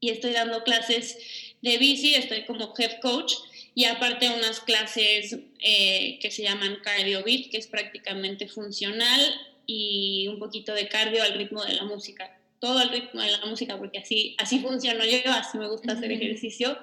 y 0.00 0.10
estoy 0.10 0.32
dando 0.32 0.64
clases 0.64 1.16
de 1.62 1.78
bici, 1.78 2.16
estoy 2.16 2.44
como 2.44 2.74
head 2.76 2.98
coach 3.00 3.34
y 3.74 3.86
aparte 3.86 4.30
unas 4.30 4.60
clases 4.60 5.36
eh, 5.58 6.18
que 6.20 6.30
se 6.30 6.42
llaman 6.42 6.78
Cardio 6.82 7.24
Beat, 7.24 7.50
que 7.50 7.56
es 7.56 7.66
prácticamente 7.66 8.46
funcional 8.46 9.20
y 9.66 10.28
un 10.28 10.38
poquito 10.38 10.72
de 10.74 10.88
cardio 10.88 11.22
al 11.22 11.34
ritmo 11.34 11.64
de 11.64 11.74
la 11.74 11.84
música. 11.84 12.38
Todo 12.60 12.78
al 12.78 12.90
ritmo 12.90 13.20
de 13.20 13.32
la 13.32 13.44
música, 13.46 13.76
porque 13.76 13.98
así, 13.98 14.36
así 14.38 14.60
funciono 14.60 15.04
yo, 15.04 15.18
así 15.32 15.58
me 15.58 15.68
gusta 15.68 15.92
hacer 15.92 16.12
ejercicio. 16.12 16.78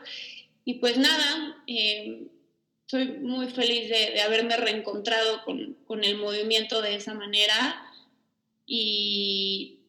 Y 0.65 0.75
pues 0.75 0.97
nada, 0.97 1.63
eh, 1.65 2.27
soy 2.87 3.05
muy 3.19 3.47
feliz 3.47 3.89
de, 3.89 4.11
de 4.11 4.21
haberme 4.21 4.57
reencontrado 4.57 5.43
con, 5.45 5.77
con 5.87 6.03
el 6.03 6.17
movimiento 6.17 6.81
de 6.81 6.95
esa 6.95 7.13
manera 7.13 7.83
y 8.67 9.80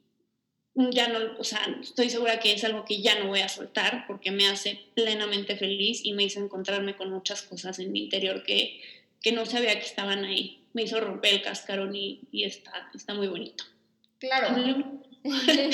ya 0.75 1.09
no, 1.09 1.19
o 1.39 1.45
sea, 1.45 1.61
estoy 1.81 2.09
segura 2.09 2.41
que 2.41 2.53
es 2.53 2.65
algo 2.65 2.85
que 2.85 3.03
ya 3.03 3.19
no 3.19 3.29
voy 3.29 3.41
a 3.41 3.49
soltar 3.49 4.05
porque 4.07 4.31
me 4.31 4.49
hace 4.49 4.81
plenamente 4.95 5.57
feliz 5.57 6.01
y 6.05 6.13
me 6.13 6.25
hizo 6.25 6.41
encontrarme 6.41 6.97
con 6.97 7.11
muchas 7.11 7.43
cosas 7.43 7.79
en 7.79 7.93
mi 7.93 8.05
interior 8.05 8.43
que, 8.43 8.81
que 9.21 9.33
no 9.33 9.45
sabía 9.45 9.75
que 9.75 9.87
estaban 9.87 10.25
ahí. 10.25 10.65
Me 10.73 10.83
hizo 10.83 11.01
romper 11.01 11.35
el 11.35 11.43
cascarón 11.43 11.95
y, 11.95 12.23
y 12.31 12.45
está, 12.45 12.91
está 12.95 13.13
muy 13.13 13.29
bonito. 13.29 13.65
Claro. 14.19 14.57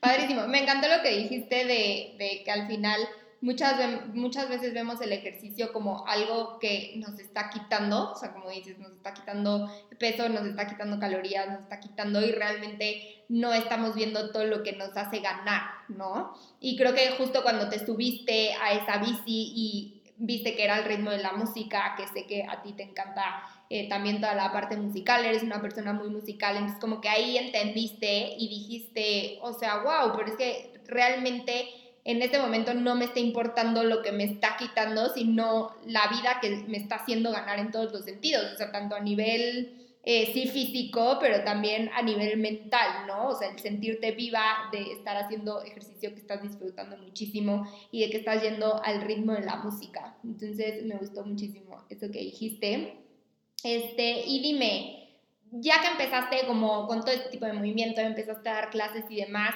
Padrísimo. 0.00 0.46
Me 0.48 0.62
encantó 0.62 0.88
lo 0.88 1.02
que 1.02 1.16
dijiste 1.16 1.64
de, 1.64 2.14
de 2.18 2.42
que 2.44 2.50
al 2.50 2.66
final 2.66 3.00
muchas, 3.44 3.76
muchas 4.14 4.48
veces 4.48 4.72
vemos 4.72 5.00
el 5.02 5.12
ejercicio 5.12 5.72
como 5.72 6.06
algo 6.06 6.58
que 6.58 6.94
nos 6.96 7.18
está 7.18 7.50
quitando, 7.50 8.12
o 8.12 8.16
sea, 8.16 8.32
como 8.32 8.50
dices, 8.50 8.78
nos 8.78 8.92
está 8.92 9.12
quitando 9.12 9.70
peso, 9.98 10.28
nos 10.30 10.46
está 10.46 10.66
quitando 10.66 10.98
calorías, 10.98 11.48
nos 11.48 11.60
está 11.60 11.78
quitando 11.78 12.24
y 12.24 12.32
realmente 12.32 13.13
no 13.28 13.52
estamos 13.52 13.94
viendo 13.94 14.30
todo 14.30 14.44
lo 14.44 14.62
que 14.62 14.72
nos 14.72 14.96
hace 14.96 15.20
ganar, 15.20 15.62
¿no? 15.88 16.34
Y 16.60 16.76
creo 16.76 16.94
que 16.94 17.10
justo 17.18 17.42
cuando 17.42 17.68
te 17.68 17.84
subiste 17.84 18.52
a 18.54 18.72
esa 18.72 18.98
bici 18.98 19.52
y 19.54 20.02
viste 20.16 20.54
que 20.54 20.64
era 20.64 20.78
el 20.78 20.84
ritmo 20.84 21.10
de 21.10 21.18
la 21.18 21.32
música, 21.32 21.94
que 21.96 22.06
sé 22.08 22.26
que 22.26 22.44
a 22.48 22.62
ti 22.62 22.72
te 22.72 22.84
encanta 22.84 23.42
eh, 23.70 23.88
también 23.88 24.20
toda 24.20 24.34
la 24.34 24.52
parte 24.52 24.76
musical, 24.76 25.24
eres 25.24 25.42
una 25.42 25.60
persona 25.60 25.92
muy 25.92 26.08
musical, 26.08 26.56
entonces 26.56 26.80
como 26.80 27.00
que 27.00 27.08
ahí 27.08 27.36
entendiste 27.36 28.34
y 28.38 28.48
dijiste, 28.48 29.38
o 29.42 29.52
sea, 29.52 29.82
wow, 29.82 30.16
pero 30.16 30.28
es 30.28 30.36
que 30.36 30.80
realmente 30.86 31.68
en 32.04 32.20
este 32.20 32.38
momento 32.38 32.74
no 32.74 32.94
me 32.94 33.06
está 33.06 33.18
importando 33.18 33.82
lo 33.82 34.02
que 34.02 34.12
me 34.12 34.24
está 34.24 34.56
quitando, 34.58 35.08
sino 35.08 35.74
la 35.86 36.06
vida 36.08 36.38
que 36.40 36.64
me 36.68 36.76
está 36.76 36.96
haciendo 36.96 37.32
ganar 37.32 37.58
en 37.58 37.70
todos 37.70 37.92
los 37.92 38.04
sentidos, 38.04 38.52
o 38.52 38.56
sea, 38.56 38.70
tanto 38.70 38.94
a 38.94 39.00
nivel 39.00 39.83
eh, 40.06 40.30
sí 40.34 40.46
físico, 40.48 41.16
pero 41.18 41.44
también 41.44 41.90
a 41.94 42.02
nivel 42.02 42.36
mental, 42.38 43.06
¿no? 43.06 43.28
O 43.28 43.34
sea, 43.34 43.50
el 43.50 43.58
sentirte 43.58 44.12
viva 44.12 44.68
de 44.70 44.92
estar 44.92 45.16
haciendo 45.16 45.62
ejercicio 45.62 46.12
que 46.12 46.20
estás 46.20 46.42
disfrutando 46.42 46.96
muchísimo 46.98 47.66
y 47.90 48.02
de 48.02 48.10
que 48.10 48.18
estás 48.18 48.42
yendo 48.42 48.82
al 48.84 49.00
ritmo 49.00 49.32
de 49.32 49.40
la 49.40 49.56
música. 49.56 50.16
Entonces, 50.22 50.84
me 50.84 50.96
gustó 50.96 51.24
muchísimo 51.24 51.84
eso 51.88 52.10
que 52.10 52.18
dijiste. 52.18 52.98
Este, 53.62 54.26
y 54.26 54.42
dime, 54.42 55.08
ya 55.50 55.80
que 55.80 55.88
empezaste 55.88 56.46
como 56.46 56.86
con 56.86 57.00
todo 57.00 57.12
este 57.12 57.30
tipo 57.30 57.46
de 57.46 57.54
movimiento, 57.54 58.02
empezaste 58.02 58.48
a 58.50 58.54
dar 58.54 58.70
clases 58.70 59.04
y 59.08 59.16
demás, 59.16 59.54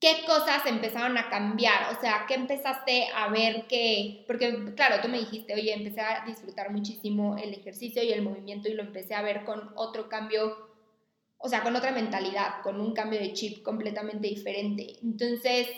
¿qué 0.00 0.24
cosas 0.26 0.64
empezaron 0.66 1.16
a 1.18 1.28
cambiar? 1.28 1.94
O 1.94 2.00
sea, 2.00 2.24
¿qué 2.26 2.34
empezaste 2.34 3.08
a 3.14 3.28
ver 3.28 3.66
que, 3.66 4.24
porque 4.26 4.72
claro, 4.74 4.96
tú 5.02 5.08
me 5.08 5.18
dijiste, 5.18 5.54
oye, 5.54 5.74
empecé 5.74 6.00
a 6.00 6.24
disfrutar 6.26 6.70
muchísimo 6.70 7.36
el 7.36 7.52
ejercicio 7.52 8.02
y 8.02 8.10
el 8.10 8.22
movimiento 8.22 8.68
y 8.68 8.74
lo 8.74 8.82
empecé 8.82 9.14
a 9.14 9.22
ver 9.22 9.44
con 9.44 9.70
otro 9.76 10.08
cambio, 10.08 10.56
o 11.36 11.48
sea, 11.48 11.62
con 11.62 11.76
otra 11.76 11.92
mentalidad, 11.92 12.62
con 12.62 12.80
un 12.80 12.94
cambio 12.94 13.20
de 13.20 13.34
chip 13.34 13.62
completamente 13.62 14.26
diferente. 14.26 14.96
Entonces, 15.02 15.68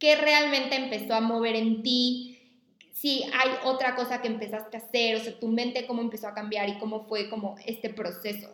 ¿qué 0.00 0.16
realmente 0.16 0.74
empezó 0.74 1.14
a 1.14 1.20
mover 1.20 1.54
en 1.54 1.82
ti? 1.84 2.32
Si 2.92 3.22
hay 3.22 3.50
otra 3.64 3.94
cosa 3.94 4.20
que 4.20 4.28
empezaste 4.28 4.76
a 4.76 4.80
hacer, 4.80 5.16
o 5.16 5.20
sea, 5.20 5.38
tu 5.38 5.46
mente 5.46 5.86
cómo 5.86 6.02
empezó 6.02 6.26
a 6.26 6.34
cambiar 6.34 6.68
y 6.68 6.78
cómo 6.78 7.06
fue 7.06 7.30
como 7.30 7.54
este 7.64 7.90
proceso. 7.90 8.52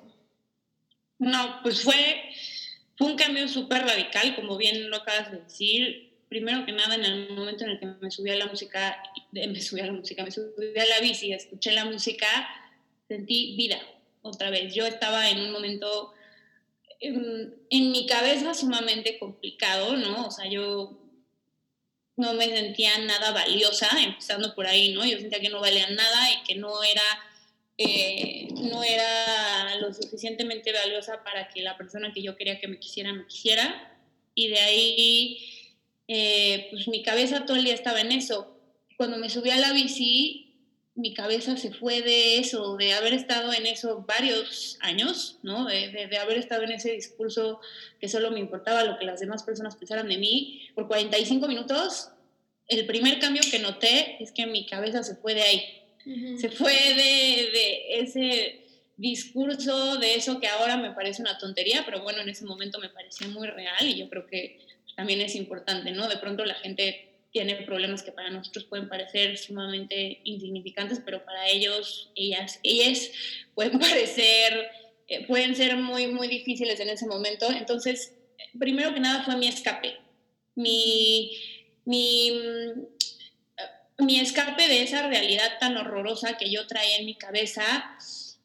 No, 1.18 1.60
pues 1.62 1.84
fue 1.84 2.22
fue 3.00 3.12
un 3.12 3.16
cambio 3.16 3.48
súper 3.48 3.80
radical, 3.80 4.36
como 4.36 4.58
bien 4.58 4.90
lo 4.90 4.98
acabas 4.98 5.32
de 5.32 5.38
decir. 5.38 6.12
Primero 6.28 6.66
que 6.66 6.72
nada, 6.72 6.96
en 6.96 7.04
el 7.06 7.30
momento 7.30 7.64
en 7.64 7.70
el 7.70 7.80
que 7.80 7.86
me 7.86 8.10
subí 8.10 8.28
a 8.28 8.36
la 8.36 8.44
música, 8.44 9.02
me 9.32 9.58
subí 9.58 9.80
a 9.80 9.86
la 9.86 9.92
música, 9.92 10.22
me 10.22 10.30
subí 10.30 10.78
a 10.78 10.84
la 10.84 11.00
bici, 11.00 11.32
escuché 11.32 11.72
la 11.72 11.86
música, 11.86 12.26
sentí 13.08 13.56
vida 13.56 13.80
otra 14.20 14.50
vez. 14.50 14.74
Yo 14.74 14.84
estaba 14.86 15.30
en 15.30 15.40
un 15.40 15.50
momento 15.50 16.12
en, 17.00 17.54
en 17.70 17.90
mi 17.90 18.04
cabeza 18.04 18.52
sumamente 18.52 19.18
complicado, 19.18 19.96
¿no? 19.96 20.26
O 20.26 20.30
sea, 20.30 20.46
yo 20.50 21.00
no 22.16 22.34
me 22.34 22.48
sentía 22.50 22.98
nada 22.98 23.30
valiosa, 23.30 23.88
empezando 23.98 24.54
por 24.54 24.66
ahí, 24.66 24.92
¿no? 24.92 25.06
Yo 25.06 25.18
sentía 25.18 25.40
que 25.40 25.48
no 25.48 25.62
valía 25.62 25.88
nada 25.88 26.32
y 26.32 26.42
que 26.44 26.54
no 26.56 26.82
era 26.82 27.02
eh, 27.82 28.46
no 28.60 28.82
era 28.84 29.74
lo 29.76 29.94
suficientemente 29.94 30.70
valiosa 30.70 31.24
para 31.24 31.48
que 31.48 31.62
la 31.62 31.78
persona 31.78 32.12
que 32.12 32.22
yo 32.22 32.36
quería 32.36 32.60
que 32.60 32.68
me 32.68 32.78
quisiera 32.78 33.14
me 33.14 33.26
quisiera. 33.26 33.98
Y 34.34 34.48
de 34.48 34.58
ahí, 34.58 35.38
eh, 36.06 36.66
pues 36.70 36.88
mi 36.88 37.02
cabeza 37.02 37.46
todo 37.46 37.56
el 37.56 37.64
día 37.64 37.72
estaba 37.72 38.02
en 38.02 38.12
eso. 38.12 38.54
Cuando 38.98 39.16
me 39.16 39.30
subí 39.30 39.48
a 39.48 39.56
la 39.56 39.72
bici, 39.72 40.58
mi 40.94 41.14
cabeza 41.14 41.56
se 41.56 41.72
fue 41.72 42.02
de 42.02 42.36
eso, 42.36 42.76
de 42.76 42.92
haber 42.92 43.14
estado 43.14 43.50
en 43.54 43.64
eso 43.64 44.04
varios 44.06 44.76
años, 44.82 45.38
¿no? 45.42 45.64
De, 45.64 45.88
de, 45.88 46.18
haber 46.18 46.36
estado 46.36 46.64
en 46.64 46.72
ese 46.72 46.92
discurso 46.92 47.60
que 47.98 48.10
solo 48.10 48.30
me 48.30 48.40
importaba 48.40 48.84
lo 48.84 48.98
que 48.98 49.06
las 49.06 49.20
demás 49.20 49.42
personas 49.42 49.76
pensaran 49.76 50.08
de 50.10 50.18
mí. 50.18 50.68
Por 50.74 50.86
45 50.86 51.48
minutos, 51.48 52.10
el 52.68 52.84
primer 52.84 53.18
cambio 53.20 53.42
que 53.50 53.58
noté 53.58 54.22
es 54.22 54.32
que 54.32 54.44
mi 54.44 54.66
cabeza 54.66 55.02
se 55.02 55.16
fue 55.16 55.32
de 55.32 55.42
ahí 55.42 55.79
se 56.04 56.50
fue 56.50 56.72
de, 56.72 58.00
ese 58.00 58.60
discurso, 58.96 59.96
de 59.98 60.14
eso 60.14 60.40
que 60.40 60.48
ahora 60.48 60.76
me 60.76 60.92
parece 60.92 61.22
una 61.22 61.38
tontería, 61.38 61.82
pero 61.84 62.02
bueno, 62.02 62.20
en 62.20 62.28
ese 62.28 62.44
momento 62.44 62.78
me 62.78 62.88
parecía 62.88 63.28
muy 63.28 63.48
real 63.48 63.86
y 63.86 63.98
yo 63.98 64.08
creo 64.08 64.26
que 64.26 64.58
también 64.96 65.20
es 65.20 65.34
importante, 65.34 65.90
¿no? 65.92 66.08
De 66.08 66.16
pronto 66.16 66.44
la 66.44 66.54
gente 66.54 67.08
tiene 67.32 67.54
problemas 67.62 68.02
que 68.02 68.12
para 68.12 68.30
nosotros 68.30 68.64
pueden 68.64 68.88
parecer 68.88 69.38
sumamente 69.38 70.20
insignificantes, 70.24 71.00
pero 71.04 71.24
para 71.24 71.48
ellos, 71.48 72.10
ellas, 72.14 72.58
ellas 72.62 73.10
pueden 73.54 73.78
parecer, 73.78 74.68
eh, 75.06 75.26
pueden 75.26 75.54
ser 75.54 75.76
muy, 75.76 76.08
muy 76.08 76.28
difíciles 76.28 76.80
en 76.80 76.88
ese 76.88 77.06
momento. 77.06 77.50
Entonces, 77.52 78.14
primero 78.58 78.92
que 78.92 79.00
nada 79.00 79.22
fue 79.24 79.36
mi 79.36 79.46
escape, 79.46 79.96
mi, 80.56 81.32
mi 81.84 82.32
mi 84.00 84.20
escape 84.20 84.68
de 84.68 84.82
esa 84.82 85.06
realidad 85.06 85.58
tan 85.58 85.76
horrorosa 85.76 86.36
que 86.36 86.50
yo 86.50 86.66
traía 86.66 86.98
en 86.98 87.06
mi 87.06 87.14
cabeza. 87.14 87.96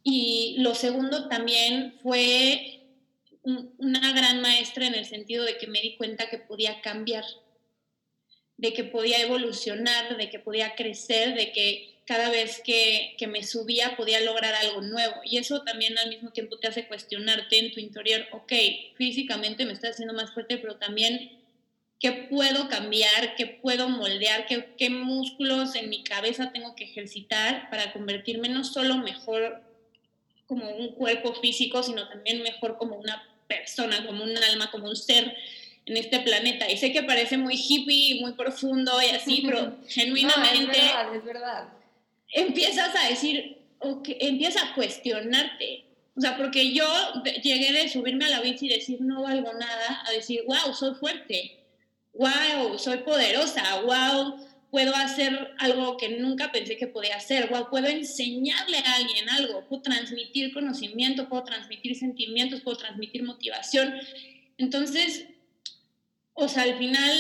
Y 0.04 0.56
lo 0.60 0.76
segundo 0.76 1.28
también 1.28 1.96
fue 2.04 2.82
una 3.44 4.14
gran 4.14 4.42
maestra 4.42 4.88
en 4.88 4.96
el 4.96 5.06
sentido 5.06 5.44
de 5.44 5.58
que 5.58 5.68
me 5.68 5.82
di 5.82 5.98
cuenta 5.98 6.30
que 6.30 6.40
podía 6.40 6.82
cambiar, 6.82 7.26
de 8.58 8.74
que 8.74 8.84
podía 8.84 9.22
evolucionar, 9.22 10.18
de 10.18 10.30
que 10.30 10.40
podía 10.40 10.76
crecer, 10.76 11.36
de 11.36 11.52
que 11.52 11.96
cada 12.06 12.30
vez 12.30 12.62
que, 12.64 13.16
que, 13.18 13.28
me 13.28 13.44
subía 13.44 13.98
podía 13.98 14.22
lograr 14.22 14.54
algo 14.54 14.82
nuevo. 14.82 15.16
Y 15.24 15.38
eso 15.38 15.64
también 15.64 15.98
al 15.98 16.10
mismo 16.10 16.32
tiempo 16.32 16.58
te 16.58 16.68
hace 16.68 16.88
cuestionarte 16.88 17.58
en 17.58 17.72
tu 17.72 17.80
interior, 17.80 18.26
ok, 18.32 18.54
físicamente 18.96 19.66
me 19.66 19.74
estoy 19.74 19.90
haciendo 19.90 20.14
más 20.14 20.32
fuerte, 20.34 20.58
pero 20.58 20.78
también 20.78 21.45
qué 22.00 22.28
puedo 22.30 22.68
cambiar, 22.70 23.36
qué 23.36 23.48
puedo 23.48 23.90
moldear, 23.90 24.46
qué, 24.46 24.74
qué 24.78 24.90
músculos 24.90 25.76
en 25.76 25.90
mi 25.90 26.04
cabeza 26.04 26.52
tengo 26.52 26.76
que 26.76 26.86
ejercitar 26.86 27.70
para 27.70 27.94
convertirme 27.94 28.50
no 28.50 28.64
solo 28.64 28.98
mejor 28.98 29.62
como 30.48 30.70
un 30.70 30.90
cuerpo 30.90 31.34
físico, 31.36 31.82
sino 31.84 32.08
también 32.08 32.44
mejor 32.44 32.78
como 32.78 32.98
una 32.98 33.24
persona, 33.48 34.06
como 34.06 34.24
un 34.24 34.38
alma, 34.38 34.70
como 34.72 34.88
un 34.88 34.96
ser 34.96 35.36
en 35.86 35.98
este 35.98 36.20
planeta. 36.20 36.70
Y 36.70 36.78
sé 36.78 36.92
que 36.92 37.04
parece 37.04 37.38
muy 37.38 37.56
hippie, 37.56 38.22
muy 38.22 38.34
profundo 38.34 38.92
y 39.02 39.16
así, 39.16 39.44
pero 39.46 39.78
genuinamente... 39.88 40.78
es 40.78 40.84
verdad, 40.84 41.16
es 41.16 41.26
verdad. 41.26 41.70
Empiezas 42.32 42.96
a 42.96 43.08
decir, 43.08 43.58
okay, 43.80 44.18
empiezas 44.20 44.64
a 44.64 44.76
cuestionarte. 44.76 45.86
O 46.18 46.22
sea, 46.22 46.38
porque 46.38 46.74
yo 46.74 46.86
llegué 47.44 47.74
de 47.74 47.90
subirme 47.90 48.26
a 48.26 48.30
la 48.30 48.42
bici 48.42 48.68
y 48.68 48.70
decir 48.70 49.02
no 49.02 49.24
valgo 49.24 49.52
nada, 49.54 50.04
a 50.08 50.12
decir, 50.12 50.44
wow, 50.48 50.74
soy 50.74 50.96
fuerte, 50.96 51.58
wow, 52.18 52.78
soy 52.78 52.98
poderosa, 53.00 53.82
wow, 53.82 54.36
puedo 54.72 54.96
hacer 54.96 55.54
algo 55.60 55.98
que 55.98 56.18
nunca 56.18 56.52
pensé 56.52 56.78
que 56.78 56.88
podía 56.88 57.16
hacer, 57.16 57.50
wow, 57.50 57.70
puedo 57.70 57.88
enseñarle 57.88 58.78
a 58.78 58.96
alguien 58.96 59.30
algo, 59.30 59.66
puedo 59.68 59.82
transmitir 59.82 60.54
conocimiento, 60.54 61.30
puedo 61.30 61.44
transmitir 61.44 61.96
sentimientos, 61.96 62.62
puedo 62.62 62.78
transmitir 62.78 63.24
motivación. 63.24 63.94
Entonces, 64.58 65.26
o 66.34 66.48
sea, 66.48 66.64
al 66.64 66.78
final 66.78 67.18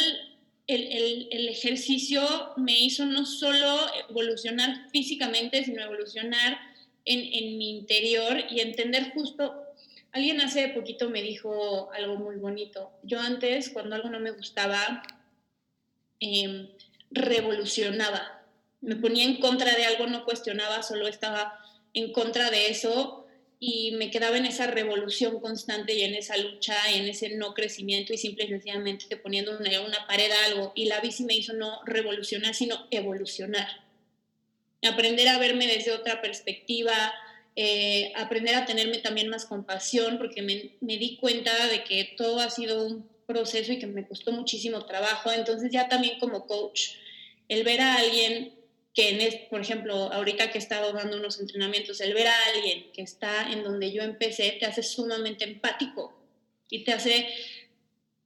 el, 0.67 1.27
el, 1.31 1.47
ejercicio 1.47 2.21
me 2.57 2.77
hizo 2.77 3.05
no 3.05 3.25
solo 3.25 3.79
evolucionar 4.09 4.89
físicamente, 4.91 5.63
sino 5.63 5.83
evolucionar 5.83 6.57
en, 7.05 7.19
en 7.19 7.57
mi 7.57 7.69
interior 7.77 8.43
y 8.49 8.61
entender 8.61 9.11
justo 9.13 9.64
Alguien 10.15 10.39
hace 10.39 10.69
poquito 10.69 11.09
me 11.09 11.21
dijo 11.21 11.91
algo 11.91 12.15
muy 12.15 12.37
bonito. 12.37 12.89
Yo 13.03 13.19
antes, 13.19 13.69
cuando 13.69 13.95
algo 13.95 14.09
no 14.09 14.21
me 14.21 14.31
gustaba, 14.31 15.03
eh, 16.21 16.69
revolucionaba. 17.11 18.41
Me 18.79 18.95
ponía 18.95 19.25
en 19.25 19.41
contra 19.41 19.75
de 19.75 19.83
algo, 19.83 20.07
no 20.07 20.23
cuestionaba, 20.23 20.83
solo 20.83 21.09
estaba 21.09 21.59
en 21.93 22.13
contra 22.13 22.49
de 22.49 22.67
eso 22.67 23.27
y 23.59 23.91
me 23.97 24.09
quedaba 24.09 24.37
en 24.37 24.45
esa 24.45 24.67
revolución 24.67 25.41
constante 25.41 25.93
y 25.95 26.03
en 26.03 26.15
esa 26.15 26.37
lucha 26.37 26.75
y 26.91 26.99
en 26.99 27.09
ese 27.09 27.35
no 27.35 27.53
crecimiento 27.53 28.13
y 28.13 28.17
simple 28.17 28.45
y 28.45 28.47
sencillamente 28.47 29.17
poniendo 29.17 29.57
una, 29.59 29.81
una 29.81 30.07
pared 30.07 30.31
a 30.31 30.45
algo. 30.45 30.71
Y 30.75 30.85
la 30.85 31.01
bici 31.01 31.25
me 31.25 31.35
hizo 31.35 31.51
no 31.51 31.81
revolucionar, 31.83 32.55
sino 32.55 32.87
evolucionar. 32.89 33.67
Aprender 34.81 35.27
a 35.27 35.39
verme 35.39 35.67
desde 35.67 35.91
otra 35.91 36.21
perspectiva, 36.21 37.13
eh, 37.55 38.11
aprender 38.15 38.55
a 38.55 38.65
tenerme 38.65 38.97
también 38.97 39.29
más 39.29 39.45
compasión, 39.45 40.17
porque 40.17 40.41
me, 40.41 40.71
me 40.81 40.97
di 40.97 41.17
cuenta 41.17 41.67
de 41.67 41.83
que 41.83 42.15
todo 42.17 42.39
ha 42.39 42.49
sido 42.49 42.85
un 42.85 43.07
proceso 43.25 43.71
y 43.71 43.79
que 43.79 43.87
me 43.87 44.07
costó 44.07 44.31
muchísimo 44.31 44.85
trabajo. 44.85 45.31
Entonces 45.31 45.71
ya 45.71 45.87
también 45.87 46.19
como 46.19 46.45
coach 46.45 46.91
el 47.47 47.63
ver 47.63 47.81
a 47.81 47.95
alguien 47.95 48.53
que, 48.93 49.09
en 49.09 49.47
por 49.49 49.61
ejemplo, 49.61 49.93
ahorita 50.11 50.51
que 50.51 50.57
he 50.57 50.61
estado 50.61 50.93
dando 50.93 51.17
unos 51.17 51.39
entrenamientos, 51.39 51.99
el 52.01 52.13
ver 52.13 52.27
a 52.27 52.45
alguien 52.53 52.91
que 52.93 53.01
está 53.01 53.51
en 53.51 53.63
donde 53.63 53.91
yo 53.91 54.01
empecé 54.01 54.57
te 54.59 54.65
hace 54.65 54.83
sumamente 54.83 55.43
empático 55.43 56.17
y 56.69 56.83
te 56.83 56.93
hace... 56.93 57.27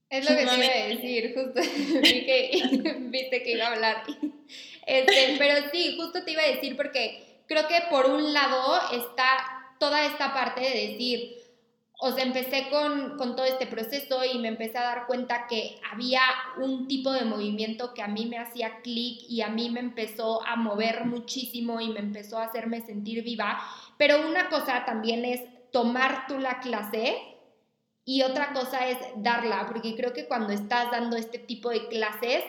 Es 0.08 0.28
lo 0.28 0.36
que 0.36 0.46
te 0.46 0.54
iba 0.54 0.66
a 0.66 0.88
decir, 0.88 1.34
justo 1.34 1.60
vi 2.02 2.24
que 2.24 2.62
viste 3.10 3.42
que 3.42 3.52
iba 3.52 3.66
a 3.66 3.72
hablar. 3.72 4.04
Este, 4.86 5.36
pero 5.38 5.70
sí, 5.70 5.94
justo 5.96 6.24
te 6.24 6.32
iba 6.32 6.42
a 6.42 6.50
decir 6.50 6.74
porque 6.74 7.29
creo 7.50 7.66
que 7.66 7.82
por 7.90 8.06
un 8.06 8.32
lado 8.32 8.80
está 8.92 9.74
toda 9.80 10.06
esta 10.06 10.32
parte 10.32 10.60
de 10.60 10.86
decir, 10.86 11.36
o 11.98 12.12
sea, 12.12 12.22
empecé 12.22 12.68
con, 12.70 13.16
todo 13.18 13.44
este 13.44 13.66
proceso 13.66 14.24
y 14.24 14.38
me 14.38 14.46
empecé 14.46 14.78
a 14.78 14.84
dar 14.84 15.06
cuenta 15.08 15.48
que 15.48 15.80
había 15.90 16.20
un 16.58 16.86
tipo 16.86 17.10
de 17.12 17.24
movimiento 17.24 17.92
que 17.92 18.02
a 18.02 18.06
mí 18.06 18.26
me 18.26 18.38
hacía 18.38 18.80
clic 18.82 19.22
y 19.28 19.40
a 19.40 19.48
mí 19.48 19.68
me 19.68 19.80
empezó 19.80 20.46
a 20.46 20.54
mover 20.54 21.06
muchísimo 21.06 21.80
y 21.80 21.88
me 21.88 21.98
empezó 21.98 22.38
a 22.38 22.44
hacerme 22.44 22.82
sentir 22.82 23.24
viva. 23.24 23.60
Pero 23.98 24.28
una 24.28 24.48
cosa 24.48 24.84
también 24.84 25.24
es 25.24 25.42
tomar 25.72 26.28
tú 26.28 26.38
la 26.38 26.60
clase 26.60 27.16
y 28.04 28.22
otra 28.22 28.52
cosa 28.52 28.88
es 28.88 28.96
darla, 29.16 29.66
porque 29.66 29.96
creo 29.96 30.12
que 30.12 30.28
cuando 30.28 30.52
estás 30.52 30.92
dando 30.92 31.16
este 31.16 31.40
tipo 31.40 31.70
de 31.70 31.88
clases, 31.88 32.44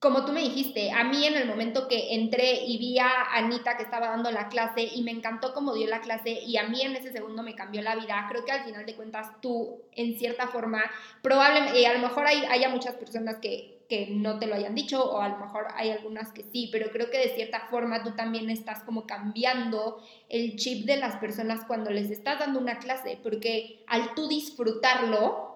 como 0.00 0.24
tú 0.24 0.32
me 0.32 0.40
dijiste, 0.40 0.92
a 0.92 1.02
mí 1.02 1.26
en 1.26 1.34
el 1.34 1.48
momento 1.48 1.88
que 1.88 2.14
entré 2.14 2.64
y 2.64 2.78
vi 2.78 2.98
a 3.00 3.32
Anita 3.32 3.76
que 3.76 3.82
estaba 3.82 4.08
dando 4.08 4.30
la 4.30 4.48
clase 4.48 4.82
y 4.82 5.02
me 5.02 5.10
encantó 5.10 5.52
cómo 5.52 5.74
dio 5.74 5.88
la 5.88 6.00
clase 6.00 6.30
y 6.30 6.56
a 6.56 6.68
mí 6.68 6.82
en 6.82 6.94
ese 6.94 7.10
segundo 7.10 7.42
me 7.42 7.56
cambió 7.56 7.82
la 7.82 7.96
vida, 7.96 8.24
creo 8.28 8.44
que 8.44 8.52
al 8.52 8.64
final 8.64 8.86
de 8.86 8.94
cuentas 8.94 9.40
tú, 9.40 9.82
en 9.92 10.16
cierta 10.16 10.46
forma, 10.46 10.84
probablemente, 11.20 11.84
a 11.84 11.94
lo 11.94 11.98
mejor 11.98 12.26
hay, 12.28 12.44
haya 12.44 12.68
muchas 12.68 12.94
personas 12.94 13.38
que, 13.38 13.78
que 13.88 14.06
no 14.10 14.38
te 14.38 14.46
lo 14.46 14.54
hayan 14.54 14.76
dicho 14.76 15.02
o 15.02 15.20
a 15.20 15.30
lo 15.30 15.38
mejor 15.38 15.66
hay 15.74 15.90
algunas 15.90 16.30
que 16.30 16.44
sí, 16.52 16.68
pero 16.70 16.92
creo 16.92 17.10
que 17.10 17.18
de 17.18 17.34
cierta 17.34 17.66
forma 17.68 18.04
tú 18.04 18.12
también 18.12 18.50
estás 18.50 18.84
como 18.84 19.04
cambiando 19.04 20.00
el 20.28 20.54
chip 20.54 20.86
de 20.86 20.98
las 20.98 21.16
personas 21.16 21.64
cuando 21.66 21.90
les 21.90 22.10
estás 22.10 22.38
dando 22.38 22.60
una 22.60 22.78
clase, 22.78 23.18
porque 23.20 23.82
al 23.88 24.14
tú 24.14 24.28
disfrutarlo, 24.28 25.47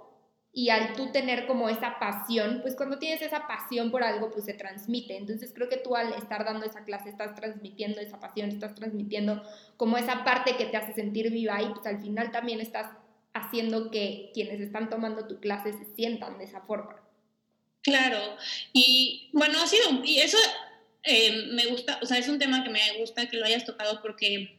y 0.55 0.69
al 0.69 0.93
tú 0.95 1.11
tener 1.13 1.47
como 1.47 1.71
esa 1.71 1.99
pasión, 1.99 2.61
pues 2.61 2.77
cuando 2.77 2.99
tienes 2.99 3.23
esa 3.23 3.47
pasión 3.47 3.91
por 3.91 4.05
algo, 4.05 4.31
pues 4.31 4.45
se 4.45 4.53
transmite. 4.53 5.17
Entonces 5.17 5.51
creo 5.55 5.71
que 5.71 5.79
tú 5.79 5.97
al 5.97 6.13
estar 6.13 6.45
dando 6.45 6.67
esa 6.67 6.85
clase 6.85 7.09
estás 7.09 7.35
transmitiendo 7.35 8.01
esa 8.01 8.21
pasión, 8.21 8.51
estás 8.51 8.75
transmitiendo 8.75 9.43
como 9.79 9.97
esa 9.97 10.25
parte 10.25 10.57
que 10.57 10.67
te 10.67 10.77
hace 10.77 10.93
sentir 10.93 11.31
viva 11.31 11.63
y 11.63 11.71
pues 11.71 11.87
al 11.87 12.03
final 12.03 12.31
también 12.33 12.61
estás 12.61 12.91
haciendo 13.33 13.91
que 13.91 14.31
quienes 14.35 14.61
están 14.61 14.91
tomando 14.91 15.27
tu 15.27 15.41
clase 15.41 15.73
se 15.73 15.87
sientan 15.97 16.37
de 16.37 16.45
esa 16.45 16.61
forma. 16.61 16.97
Claro, 17.81 18.19
y 18.75 19.31
bueno, 19.33 19.61
ha 19.61 19.67
sido, 19.67 20.05
y 20.05 20.21
eso 20.21 20.37
eh, 21.03 21.47
me 21.53 21.67
gusta, 21.67 21.99
o 22.01 22.07
sea, 22.07 22.19
es 22.19 22.29
un 22.29 22.39
tema 22.39 22.63
que 22.63 22.71
me 22.71 22.81
gusta 22.99 23.29
que 23.29 23.39
lo 23.39 23.47
hayas 23.47 23.65
tocado 23.65 24.01
porque 24.03 24.57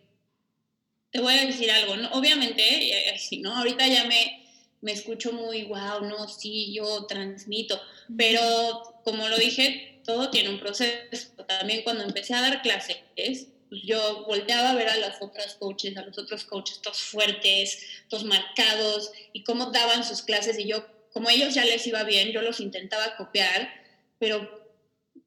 te 1.12 1.22
voy 1.22 1.36
a 1.36 1.46
decir 1.46 1.72
algo, 1.72 1.96
¿no? 1.96 2.10
Obviamente, 2.14 3.16
sí, 3.20 3.40
¿no? 3.40 3.56
Ahorita 3.56 3.88
ya 3.88 4.06
me 4.06 4.43
me 4.84 4.92
escucho 4.92 5.32
muy, 5.32 5.64
wow, 5.64 6.02
no, 6.02 6.28
sí, 6.28 6.74
yo 6.74 7.06
transmito, 7.06 7.82
pero 8.18 9.00
como 9.06 9.30
lo 9.30 9.38
dije, 9.38 10.02
todo 10.04 10.30
tiene 10.30 10.50
un 10.50 10.60
proceso. 10.60 11.30
También 11.48 11.84
cuando 11.84 12.04
empecé 12.04 12.34
a 12.34 12.42
dar 12.42 12.62
clases, 12.62 12.98
pues 13.16 13.48
yo 13.70 14.26
volteaba 14.26 14.72
a 14.72 14.76
ver 14.76 14.90
a 14.90 14.98
las 14.98 15.22
otras 15.22 15.56
coaches, 15.56 15.96
a 15.96 16.06
los 16.06 16.18
otros 16.18 16.44
coaches, 16.44 16.82
todos 16.82 17.02
fuertes, 17.02 17.82
todos 18.10 18.26
marcados, 18.26 19.14
y 19.32 19.46
cómo 19.46 19.68
daban 19.72 20.04
sus 20.04 20.22
clases, 20.22 20.60
y 20.60 20.68
yo, 20.68 20.86
como 21.14 21.30
ellos 21.30 21.54
ya 21.54 21.64
les 21.64 21.88
iba 21.88 22.04
bien, 22.04 22.34
yo 22.34 22.42
los 22.42 22.60
intentaba 22.60 23.16
copiar, 23.16 23.74
pero 24.20 24.68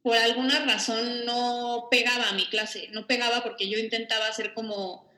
por 0.03 0.19
alguna 0.19 0.67
razón 0.67 1.25
no 1.25 1.89
pegaba 1.91 2.29
a 2.29 2.35
mi 2.35 2.45
clase, 2.49 2.89
no 2.93 3.07
pegaba 3.07 3.43
porque 3.43 3.71
yo 3.71 3.79
intentaba 3.79 4.29
hacer 4.29 4.53
como... 4.53 5.11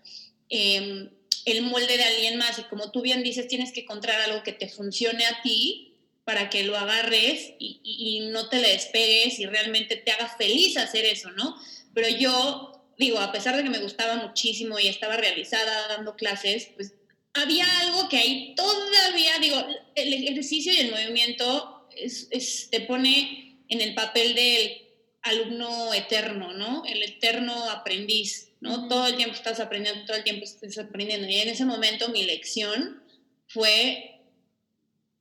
Eh, 0.48 1.11
el 1.53 1.63
molde 1.63 1.97
de 1.97 2.05
alguien 2.05 2.37
más 2.37 2.59
y 2.59 2.63
como 2.65 2.91
tú 2.91 3.03
bien 3.03 3.23
dices, 3.23 3.49
tienes 3.49 3.73
que 3.73 3.81
encontrar 3.81 4.21
algo 4.21 4.43
que 4.43 4.53
te 4.53 4.69
funcione 4.69 5.27
a 5.27 5.43
ti 5.43 5.89
para 6.25 6.51
que 6.51 6.63
lo 6.63 6.77
agarres 6.77 7.55
y, 7.59 8.29
no 8.31 8.51
te 8.51 8.61
le 8.61 8.69
despegues 8.69 9.39
y 9.39 9.47
realmente 9.47 9.97
te 9.97 10.11
haga 10.11 10.29
feliz 10.29 10.77
hacer 10.77 11.07
eso, 11.07 11.31
¿no? 11.31 11.57
Pero 11.95 12.09
yo, 12.09 12.85
digo, 12.99 13.19
a 13.19 13.33
pesar 13.33 13.57
de 13.57 13.63
que 13.63 13.71
me 13.71 13.79
gustaba 13.79 14.17
muchísimo 14.17 14.79
y 14.79 14.89
estaba 14.89 15.17
realizada 15.17 15.89
dando 15.89 16.17
clases, 16.17 16.69
pues 16.75 16.93
había 17.33 17.67
algo 17.81 18.11
que 18.11 18.19
ahí 18.19 18.55
todavía, 18.55 19.39
digo, 19.41 19.65
el 19.95 20.13
ejercicio 20.13 20.73
y 20.73 20.81
el 20.81 20.91
movimiento 20.91 21.89
es, 21.97 22.69
te 22.71 22.81
pone 22.83 23.63
en 23.69 23.81
el 23.81 23.95
papel 23.95 24.35
del 24.35 24.83
alumno 25.23 25.95
eterno, 25.95 26.53
¿no? 26.53 26.85
El 26.85 27.03
eterno 27.03 27.71
aprendiz 27.71 28.48
¿no? 28.61 28.88
Todo 28.88 29.07
el 29.07 29.16
tiempo 29.16 29.35
estás 29.35 29.61
aprendiendo, 29.61 30.05
todo 30.05 30.16
el 30.16 30.25
tiempo 30.25 30.44
estás 30.44 30.79
aprendiendo. 30.79 31.29
Y 31.29 31.37
en 31.37 31.49
ese 31.49 31.64
momento 31.64 32.09
mi 32.09 32.25
lección 32.25 33.03
fue, 33.47 34.21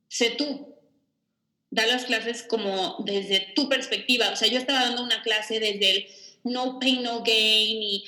sé 0.08 0.30
tú, 0.30 0.74
da 1.70 1.86
las 1.86 2.04
clases 2.04 2.42
como 2.42 3.02
desde 3.04 3.52
tu 3.54 3.68
perspectiva. 3.68 4.30
O 4.30 4.36
sea, 4.36 4.48
yo 4.48 4.58
estaba 4.58 4.84
dando 4.84 5.02
una 5.02 5.22
clase 5.22 5.60
desde 5.60 5.90
el 5.90 6.06
no 6.44 6.78
pain, 6.78 7.02
no 7.02 7.22
gain, 7.22 7.82
y, 7.82 8.04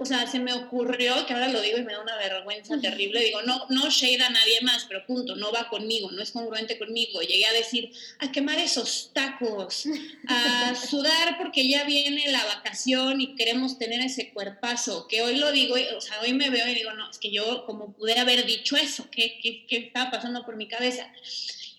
o 0.00 0.04
sea, 0.04 0.26
se 0.26 0.38
me 0.38 0.52
ocurrió, 0.52 1.26
que 1.26 1.34
ahora 1.34 1.48
lo 1.48 1.60
digo 1.60 1.78
y 1.78 1.82
me 1.82 1.92
da 1.92 2.00
una 2.00 2.16
vergüenza 2.16 2.80
terrible, 2.80 3.24
digo, 3.24 3.42
no, 3.42 3.66
no 3.68 3.90
shade 3.90 4.22
a 4.22 4.30
nadie 4.30 4.60
más, 4.62 4.84
pero 4.88 5.04
punto, 5.06 5.36
no 5.36 5.52
va 5.52 5.68
conmigo, 5.68 6.10
no 6.10 6.22
es 6.22 6.32
congruente 6.32 6.78
conmigo. 6.78 7.20
Llegué 7.20 7.46
a 7.46 7.52
decir, 7.52 7.92
a 8.18 8.32
quemar 8.32 8.58
esos 8.58 9.10
tacos, 9.12 9.84
a 10.28 10.74
sudar 10.88 11.38
porque 11.38 11.68
ya 11.68 11.84
viene 11.84 12.30
la 12.30 12.44
vacación 12.44 13.20
y 13.20 13.34
queremos 13.36 13.78
tener 13.78 14.00
ese 14.00 14.32
cuerpazo, 14.32 15.06
que 15.08 15.22
hoy 15.22 15.36
lo 15.36 15.52
digo, 15.52 15.74
o 15.96 16.00
sea, 16.00 16.20
hoy 16.20 16.32
me 16.32 16.50
veo 16.50 16.66
y 16.68 16.74
digo, 16.74 16.92
no, 16.92 17.10
es 17.10 17.18
que 17.18 17.30
yo 17.30 17.64
como 17.66 17.92
pude 17.92 18.18
haber 18.18 18.46
dicho 18.46 18.76
eso, 18.76 19.08
¿qué, 19.10 19.38
qué, 19.42 19.66
qué 19.66 19.76
estaba 19.76 20.10
pasando 20.10 20.44
por 20.44 20.56
mi 20.56 20.68
cabeza? 20.68 21.10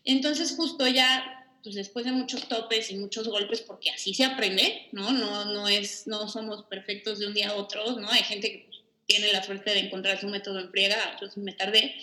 Entonces 0.03 0.53
justo 0.55 0.87
ya 0.87 1.44
pues 1.65 1.73
después 1.73 2.05
de 2.05 2.11
muchos 2.11 2.47
topes 2.47 2.91
y 2.91 2.95
muchos 2.95 3.27
golpes, 3.27 3.61
porque 3.61 3.89
así 3.89 4.13
se 4.13 4.23
aprende, 4.23 4.87
¿no? 4.91 5.11
No, 5.11 5.45
no, 5.45 5.67
es, 5.67 6.05
no 6.05 6.29
somos 6.29 6.63
perfectos 6.65 7.17
de 7.17 7.25
un 7.25 7.33
día 7.33 7.49
a 7.49 7.55
otro, 7.55 7.99
¿no? 7.99 8.07
Hay 8.11 8.21
gente 8.21 8.51
que 8.51 8.65
pues, 8.67 8.83
tiene 9.07 9.33
la 9.33 9.43
suerte 9.43 9.71
de 9.71 9.79
encontrar 9.79 10.21
su 10.21 10.27
método 10.27 10.59
en 10.59 10.69
friega, 10.69 10.95
entonces 11.13 11.43
me 11.43 11.53
tardé. 11.53 11.95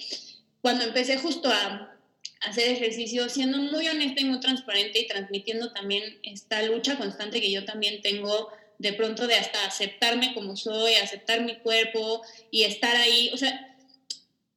Cuando 0.60 0.82
empecé 0.82 1.16
justo 1.16 1.48
a 1.48 1.96
hacer 2.40 2.70
ejercicio, 2.70 3.28
siendo 3.28 3.58
muy 3.58 3.86
honesta 3.86 4.20
y 4.20 4.24
muy 4.24 4.40
transparente 4.40 4.98
y 4.98 5.06
transmitiendo 5.06 5.72
también 5.72 6.18
esta 6.24 6.60
lucha 6.62 6.98
constante 6.98 7.40
que 7.40 7.52
yo 7.52 7.64
también 7.64 8.02
tengo 8.02 8.50
de 8.78 8.92
pronto 8.94 9.28
de 9.28 9.36
hasta 9.36 9.64
aceptarme 9.64 10.34
como 10.34 10.56
soy, 10.56 10.94
aceptar 10.94 11.42
mi 11.42 11.54
cuerpo 11.58 12.22
y 12.50 12.64
estar 12.64 12.96
ahí, 12.96 13.30
o 13.32 13.36
sea, 13.36 13.76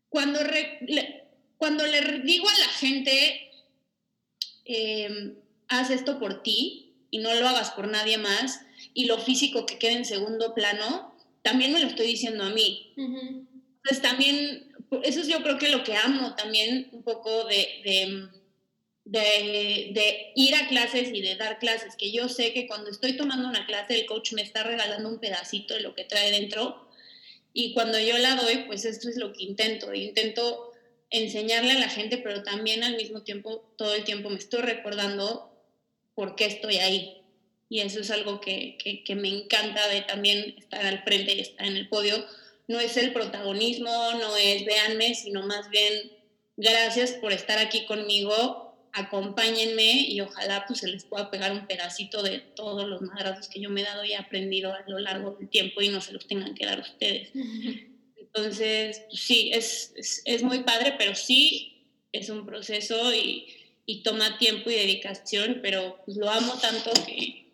cuando, 0.09 0.39
cuando 1.57 1.85
le 1.85 2.21
digo 2.23 2.49
a 2.49 2.57
la 2.57 2.69
gente 2.69 3.51
eh, 4.65 5.33
haz 5.67 5.89
esto 5.89 6.19
por 6.19 6.43
ti 6.43 6.93
y 7.11 7.19
no 7.19 7.33
lo 7.33 7.47
hagas 7.47 7.71
por 7.71 7.87
nadie 7.87 8.17
más, 8.17 8.61
y 8.93 9.05
lo 9.05 9.17
físico 9.17 9.65
que 9.65 9.77
quede 9.77 9.93
en 9.93 10.05
segundo 10.05 10.53
plano, 10.53 11.15
también 11.41 11.71
me 11.71 11.79
lo 11.79 11.87
estoy 11.87 12.07
diciendo 12.07 12.43
a 12.43 12.49
mí. 12.49 12.93
Entonces 12.97 14.01
también, 14.01 14.73
eso 15.03 15.21
es 15.21 15.27
yo 15.27 15.41
creo 15.43 15.57
que 15.57 15.69
lo 15.69 15.83
que 15.83 15.95
amo 15.95 16.35
también 16.35 16.89
un 16.91 17.03
poco 17.03 17.45
de, 17.45 18.29
de, 19.05 19.91
de, 19.93 20.31
ir 20.35 20.55
a 20.55 20.67
clases 20.67 21.09
y 21.13 21.21
de 21.21 21.35
dar 21.35 21.59
clases, 21.59 21.95
que 21.95 22.11
yo 22.11 22.27
sé 22.27 22.51
que 22.51 22.67
cuando 22.67 22.89
estoy 22.89 23.15
tomando 23.15 23.47
una 23.47 23.65
clase 23.65 23.99
el 23.99 24.05
coach 24.07 24.33
me 24.33 24.41
está 24.41 24.63
regalando 24.63 25.07
un 25.07 25.19
pedacito 25.19 25.75
de 25.75 25.81
lo 25.81 25.93
que 25.93 26.03
trae 26.03 26.31
dentro 26.31 26.89
y 27.53 27.73
cuando 27.73 27.99
yo 27.99 28.17
la 28.17 28.35
doy, 28.35 28.63
pues 28.65 28.83
esto 28.83 29.07
es 29.07 29.17
lo 29.17 29.31
que 29.31 29.43
intento, 29.43 29.93
intento 29.93 30.71
enseñarle 31.09 31.71
a 31.71 31.79
la 31.79 31.89
gente, 31.89 32.17
pero 32.17 32.43
también 32.43 32.83
al 32.83 32.95
mismo 32.95 33.21
tiempo, 33.23 33.63
todo 33.77 33.93
el 33.93 34.03
tiempo 34.03 34.29
me 34.29 34.37
estoy 34.37 34.61
recordando 34.61 35.51
por 36.13 36.35
qué 36.35 36.45
estoy 36.45 36.77
ahí. 36.77 37.21
Y 37.69 37.79
eso 37.81 37.99
es 37.99 38.11
algo 38.11 38.41
que, 38.41 38.77
que, 39.05 39.15
me 39.15 39.27
encanta 39.27 39.87
de 39.87 40.01
también 40.01 40.55
estar 40.57 40.85
al 40.85 41.03
frente 41.03 41.33
y 41.33 41.39
estar 41.39 41.65
en 41.65 41.77
el 41.77 41.89
podio. 41.89 42.25
No 42.67 42.79
es 42.79 42.95
el 42.97 43.11
protagonismo, 43.11 43.91
no 44.19 44.37
es 44.37 44.65
véanme, 44.65 45.15
sino 45.15 45.45
más 45.45 45.69
bien 45.69 46.11
gracias 46.57 47.13
por 47.13 47.33
estar 47.33 47.57
aquí 47.57 47.85
conmigo, 47.85 48.77
acompáñenme 48.93 50.01
y 50.07 50.21
ojalá 50.21 50.65
pues 50.67 50.79
se 50.79 50.87
les 50.87 51.03
pueda 51.05 51.29
pegar 51.31 51.51
un 51.51 51.67
pedacito 51.67 52.23
de 52.23 52.39
todos 52.39 52.87
los 52.87 53.01
madrazos 53.01 53.49
que 53.49 53.59
yo 53.59 53.69
me 53.69 53.81
he 53.81 53.83
dado 53.83 54.05
y 54.05 54.13
he 54.13 54.17
aprendido 54.17 54.73
a 54.73 54.83
lo 54.87 54.99
largo 54.99 55.31
del 55.31 55.49
tiempo 55.49 55.81
y 55.81 55.89
no 55.89 56.01
se 56.01 56.13
los 56.13 56.27
tengan 56.27 56.55
que 56.55 56.65
dar 56.65 56.79
ustedes. 56.79 57.29
Entonces, 58.35 59.03
sí, 59.11 59.51
es, 59.53 59.93
es, 60.25 60.43
muy 60.43 60.63
padre, 60.63 60.95
pero 60.97 61.15
sí 61.15 61.87
es 62.11 62.29
un 62.29 62.45
proceso 62.45 63.13
y, 63.13 63.47
y 63.85 64.03
toma 64.03 64.37
tiempo 64.37 64.69
y 64.69 64.75
dedicación, 64.75 65.59
pero 65.61 66.01
pues 66.03 66.17
lo 66.17 66.29
amo 66.29 66.53
tanto 66.59 66.91
que, 67.05 67.47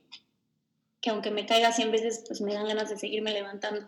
que 1.00 1.10
aunque 1.12 1.30
me 1.30 1.46
caiga 1.46 1.72
100 1.72 1.92
veces, 1.92 2.24
pues 2.28 2.42
me 2.42 2.56
dan 2.56 2.68
ganas 2.68 2.90
de 2.90 2.98
seguirme 2.98 3.32
levantando. 3.32 3.88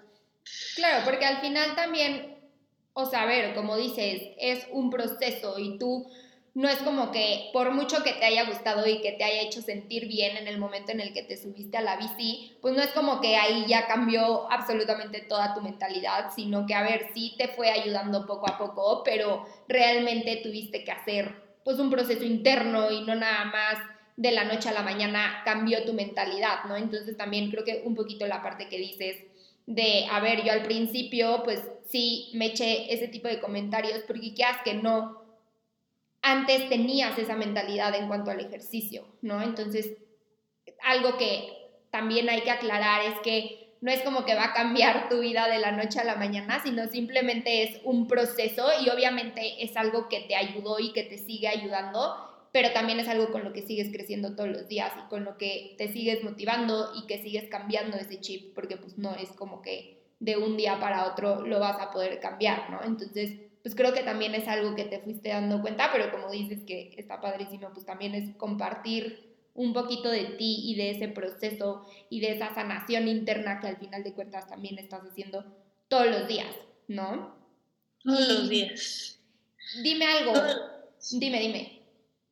Claro, 0.75 1.03
porque 1.03 1.25
al 1.25 1.41
final 1.41 1.75
también, 1.75 2.37
o 2.93 3.07
sea, 3.07 3.23
a 3.23 3.25
ver, 3.25 3.55
como 3.55 3.75
dices, 3.75 4.21
es 4.37 4.67
un 4.71 4.91
proceso 4.91 5.57
y 5.57 5.79
tú 5.79 6.07
no 6.55 6.69
es 6.69 6.77
como 6.79 7.11
que 7.11 7.49
por 7.51 7.71
mucho 7.71 8.03
que 8.03 8.13
te 8.13 8.25
haya 8.25 8.45
gustado 8.45 8.85
y 8.87 9.01
que 9.01 9.13
te 9.13 9.23
haya 9.23 9.41
hecho 9.41 9.61
sentir 9.61 10.07
bien 10.07 10.37
en 10.37 10.47
el 10.47 10.59
momento 10.59 10.91
en 10.91 10.99
el 10.99 11.11
que 11.11 11.23
te 11.23 11.35
subiste 11.35 11.77
a 11.77 11.81
la 11.81 11.97
bici, 11.97 12.55
pues 12.61 12.75
no 12.75 12.81
es 12.83 12.91
como 12.91 13.21
que 13.21 13.35
ahí 13.37 13.65
ya 13.67 13.87
cambió 13.87 14.51
absolutamente 14.51 15.21
toda 15.21 15.55
tu 15.55 15.61
mentalidad, 15.61 16.31
sino 16.35 16.67
que 16.67 16.75
a 16.75 16.83
ver, 16.83 17.09
sí 17.13 17.33
te 17.37 17.47
fue 17.47 17.71
ayudando 17.71 18.27
poco 18.27 18.47
a 18.47 18.57
poco, 18.59 19.01
pero 19.03 19.45
realmente 19.67 20.41
tuviste 20.43 20.83
que 20.83 20.91
hacer 20.91 21.41
pues 21.63 21.79
un 21.79 21.89
proceso 21.89 22.23
interno 22.23 22.91
y 22.91 23.01
no 23.01 23.15
nada 23.15 23.45
más 23.45 23.77
de 24.15 24.31
la 24.31 24.43
noche 24.43 24.69
a 24.69 24.73
la 24.73 24.83
mañana 24.83 25.41
cambió 25.45 25.83
tu 25.85 25.93
mentalidad, 25.93 26.65
¿no? 26.65 26.77
Entonces 26.77 27.17
también 27.17 27.49
creo 27.49 27.63
que 27.63 27.81
un 27.83 27.95
poquito 27.95 28.27
la 28.27 28.43
parte 28.43 28.69
que 28.69 28.77
dices 28.77 29.17
de, 29.65 30.05
a 30.11 30.19
ver, 30.19 30.43
yo 30.43 30.51
al 30.51 30.63
principio 30.63 31.41
pues 31.43 31.61
sí 31.87 32.29
me 32.33 32.47
eché 32.47 32.93
ese 32.93 33.07
tipo 33.07 33.27
de 33.27 33.39
comentarios 33.39 34.03
porque 34.05 34.35
qué 34.35 34.43
que 34.63 34.75
no 34.75 35.22
antes 36.23 36.69
tenías 36.69 37.19
esa 37.19 37.35
mentalidad 37.35 37.93
en 37.95 38.07
cuanto 38.07 38.31
al 38.31 38.39
ejercicio, 38.39 39.05
¿no? 39.21 39.41
Entonces, 39.43 39.91
algo 40.81 41.17
que 41.17 41.49
también 41.91 42.29
hay 42.29 42.41
que 42.41 42.51
aclarar 42.51 43.01
es 43.05 43.19
que 43.19 43.77
no 43.81 43.91
es 43.91 44.01
como 44.01 44.23
que 44.23 44.33
va 44.33 44.45
a 44.45 44.53
cambiar 44.53 45.09
tu 45.09 45.19
vida 45.19 45.49
de 45.49 45.59
la 45.59 45.73
noche 45.73 45.99
a 45.99 46.05
la 46.05 46.15
mañana, 46.15 46.61
sino 46.63 46.87
simplemente 46.87 47.63
es 47.63 47.81
un 47.83 48.07
proceso 48.07 48.65
y 48.81 48.89
obviamente 48.89 49.61
es 49.61 49.75
algo 49.75 50.07
que 50.07 50.21
te 50.21 50.35
ayudó 50.35 50.79
y 50.79 50.93
que 50.93 51.03
te 51.03 51.17
sigue 51.17 51.49
ayudando, 51.49 52.15
pero 52.53 52.71
también 52.71 53.01
es 53.01 53.09
algo 53.09 53.29
con 53.33 53.43
lo 53.43 53.51
que 53.51 53.61
sigues 53.61 53.91
creciendo 53.91 54.37
todos 54.37 54.49
los 54.49 54.69
días 54.69 54.93
y 54.97 55.09
con 55.09 55.25
lo 55.25 55.37
que 55.37 55.75
te 55.77 55.91
sigues 55.91 56.23
motivando 56.23 56.93
y 56.95 57.05
que 57.05 57.21
sigues 57.21 57.49
cambiando 57.49 57.97
ese 57.97 58.21
chip, 58.21 58.55
porque 58.55 58.77
pues 58.77 58.97
no 58.97 59.13
es 59.15 59.29
como 59.33 59.61
que 59.61 60.01
de 60.19 60.37
un 60.37 60.55
día 60.55 60.79
para 60.79 61.05
otro 61.05 61.45
lo 61.45 61.59
vas 61.59 61.81
a 61.81 61.91
poder 61.91 62.21
cambiar, 62.21 62.69
¿no? 62.69 62.81
Entonces, 62.81 63.41
pues 63.63 63.75
creo 63.75 63.93
que 63.93 64.03
también 64.03 64.35
es 64.35 64.47
algo 64.47 64.75
que 64.75 64.83
te 64.83 64.99
fuiste 64.99 65.29
dando 65.29 65.61
cuenta, 65.61 65.89
pero 65.91 66.11
como 66.11 66.29
dices 66.29 66.59
que 66.67 66.93
está 66.97 67.21
padrísimo, 67.21 67.71
pues 67.73 67.85
también 67.85 68.13
es 68.13 68.35
compartir 68.35 69.33
un 69.53 69.73
poquito 69.73 70.09
de 70.09 70.25
ti 70.25 70.61
y 70.65 70.75
de 70.75 70.91
ese 70.91 71.07
proceso 71.07 71.87
y 72.09 72.19
de 72.19 72.33
esa 72.33 72.53
sanación 72.53 73.07
interna 73.07 73.61
que 73.61 73.67
al 73.67 73.77
final 73.77 74.03
de 74.03 74.13
cuentas 74.13 74.47
también 74.47 74.77
estás 74.79 75.01
haciendo 75.09 75.45
todos 75.87 76.07
los 76.07 76.27
días, 76.27 76.53
¿no? 76.87 77.37
Todos 78.03 78.27
los 78.27 78.49
días. 78.49 79.19
Dime 79.81 80.05
algo. 80.05 80.33
Dime, 81.11 81.39
dime. 81.39 81.79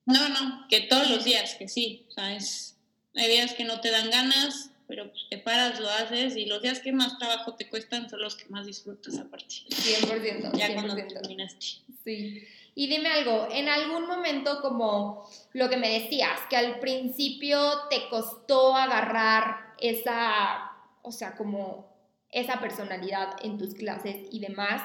No, 0.06 0.30
no, 0.30 0.67
que 0.67 0.82
todos 0.82 1.10
los 1.10 1.24
días, 1.24 1.56
que 1.56 1.67
sí. 1.67 2.06
O 2.10 2.12
sea, 2.12 2.26
hay 2.26 3.30
días 3.30 3.54
que 3.54 3.63
no 3.63 3.80
te 3.80 3.91
dan 3.91 4.10
ganas, 4.10 4.70
pero 4.91 5.10
pues 5.10 5.25
te 5.30 5.38
paras, 5.38 5.80
lo 5.80 5.89
haces 5.89 6.36
y 6.36 6.47
los 6.47 6.62
días 6.62 6.82
que 6.82 6.91
más 6.91 7.17
trabajo 7.17 7.56
te 7.56 7.69
cuestan 7.69 8.10
son 8.10 8.19
los 8.19 8.36
que 8.36 8.49
más 8.49 8.65
disfrutas 8.65 9.17
aparte. 9.17 9.45
100%. 9.69 10.51
Ya 10.58 10.73
cuando 10.73 10.97
terminaste. 10.97 11.65
Sí. 12.04 12.45
Y 12.75 12.89
dime 12.89 13.08
algo, 13.08 13.47
en 13.49 13.69
algún 13.69 14.06
momento 14.06 14.62
como 14.62 15.30
lo 15.54 15.69
que 15.69 15.77
me 15.77 16.01
decías, 16.01 16.41
que 16.49 16.58
al 16.58 16.82
principio 16.82 17.88
te 17.89 18.10
costó 18.10 18.75
agarrar 18.75 19.75
esa, 19.80 20.73
o 21.04 21.13
sea, 21.13 21.38
como 21.38 21.95
esa 22.30 22.60
personalidad 22.60 23.38
en 23.43 23.58
tus 23.58 23.73
clases 23.73 24.17
y 24.30 24.41
demás, 24.41 24.82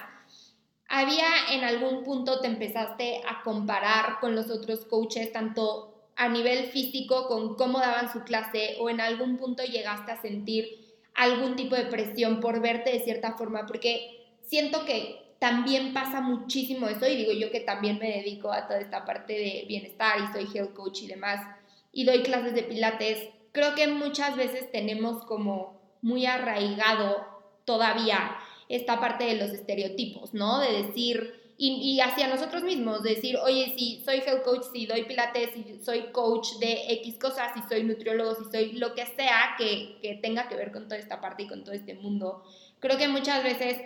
¿había 0.88 1.26
en 1.50 1.64
algún 1.64 2.04
punto 2.04 2.40
te 2.40 2.46
empezaste 2.46 3.22
a 3.28 3.42
comparar 3.42 4.20
con 4.20 4.36
los 4.36 4.52
otros 4.52 4.84
coaches, 4.84 5.32
tanto 5.32 5.95
a 6.16 6.28
nivel 6.28 6.66
físico 6.66 7.28
con 7.28 7.56
cómo 7.56 7.78
daban 7.78 8.12
su 8.12 8.24
clase 8.24 8.76
o 8.80 8.90
en 8.90 9.00
algún 9.00 9.36
punto 9.36 9.62
llegaste 9.62 10.12
a 10.12 10.20
sentir 10.20 10.86
algún 11.14 11.56
tipo 11.56 11.76
de 11.76 11.86
presión 11.86 12.40
por 12.40 12.60
verte 12.60 12.90
de 12.90 13.00
cierta 13.00 13.34
forma, 13.34 13.66
porque 13.66 14.24
siento 14.46 14.84
que 14.84 15.26
también 15.38 15.92
pasa 15.92 16.20
muchísimo 16.20 16.88
eso 16.88 17.06
y 17.06 17.16
digo 17.16 17.32
yo 17.32 17.50
que 17.50 17.60
también 17.60 17.98
me 17.98 18.10
dedico 18.10 18.52
a 18.52 18.66
toda 18.66 18.80
esta 18.80 19.04
parte 19.04 19.34
de 19.34 19.64
bienestar 19.68 20.18
y 20.20 20.32
soy 20.32 20.48
health 20.54 20.74
coach 20.74 21.02
y 21.02 21.06
demás 21.06 21.46
y 21.92 22.04
doy 22.04 22.22
clases 22.22 22.54
de 22.54 22.62
pilates, 22.62 23.28
creo 23.52 23.74
que 23.74 23.86
muchas 23.88 24.36
veces 24.36 24.70
tenemos 24.70 25.24
como 25.24 25.80
muy 26.02 26.26
arraigado 26.26 27.26
todavía 27.64 28.36
esta 28.68 29.00
parte 29.00 29.24
de 29.24 29.36
los 29.36 29.50
estereotipos, 29.50 30.34
¿no? 30.34 30.60
De 30.60 30.82
decir, 30.82 31.45
y, 31.58 32.00
hacia 32.00 32.28
nosotros 32.28 32.62
mismos, 32.62 33.02
decir, 33.02 33.36
oye, 33.38 33.72
si 33.76 34.02
soy 34.04 34.18
health 34.18 34.42
coach, 34.42 34.64
si 34.72 34.86
doy 34.86 35.04
pilates, 35.04 35.50
si 35.54 35.78
soy 35.82 36.12
coach 36.12 36.58
de 36.60 36.92
X 36.92 37.18
cosas, 37.18 37.52
si 37.54 37.62
soy 37.68 37.82
nutriólogo, 37.82 38.34
si 38.34 38.44
soy 38.50 38.72
lo 38.72 38.94
que 38.94 39.06
sea 39.06 39.54
que, 39.56 39.98
que 40.02 40.16
tenga 40.16 40.48
que 40.48 40.56
ver 40.56 40.70
con 40.70 40.84
toda 40.84 40.98
esta 40.98 41.20
parte 41.20 41.44
y 41.44 41.46
con 41.46 41.64
todo 41.64 41.74
este 41.74 41.94
mundo. 41.94 42.42
Creo 42.78 42.98
que 42.98 43.08
muchas 43.08 43.42
veces 43.42 43.80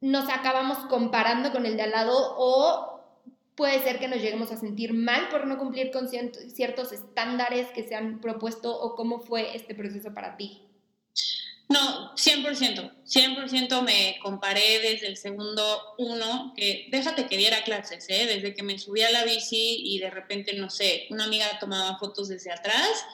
nos 0.00 0.28
acabamos 0.28 0.78
comparando 0.86 1.50
con 1.50 1.66
el 1.66 1.76
de 1.76 1.82
al 1.82 1.90
lado 1.90 2.36
o 2.38 3.00
puede 3.56 3.80
ser 3.80 3.98
que 3.98 4.08
nos 4.08 4.22
lleguemos 4.22 4.52
a 4.52 4.56
sentir 4.56 4.94
mal 4.94 5.28
por 5.28 5.46
no 5.46 5.58
cumplir 5.58 5.90
con 5.90 6.08
ciertos 6.08 6.92
estándares 6.92 7.68
que 7.72 7.82
se 7.82 7.94
han 7.94 8.20
propuesto 8.20 8.74
o 8.74 8.94
cómo 8.94 9.20
fue 9.20 9.54
este 9.54 9.74
proceso 9.74 10.14
para 10.14 10.36
ti. 10.36 10.62
No, 11.70 12.16
100%. 12.16 13.04
100% 13.04 13.82
me 13.82 14.18
comparé 14.20 14.80
desde 14.80 15.06
el 15.06 15.16
segundo 15.16 15.94
uno, 15.98 16.52
que 16.56 16.88
déjate 16.90 17.28
que 17.28 17.36
diera 17.36 17.62
clases, 17.62 18.06
¿eh? 18.08 18.26
desde 18.26 18.54
que 18.54 18.64
me 18.64 18.76
subí 18.76 19.02
a 19.02 19.10
la 19.12 19.24
bici 19.24 19.80
y 19.84 20.00
de 20.00 20.10
repente, 20.10 20.52
no 20.54 20.68
sé, 20.68 21.06
una 21.10 21.24
amiga 21.24 21.46
tomaba 21.60 21.96
fotos 21.96 22.26
desde 22.26 22.50
atrás, 22.50 23.04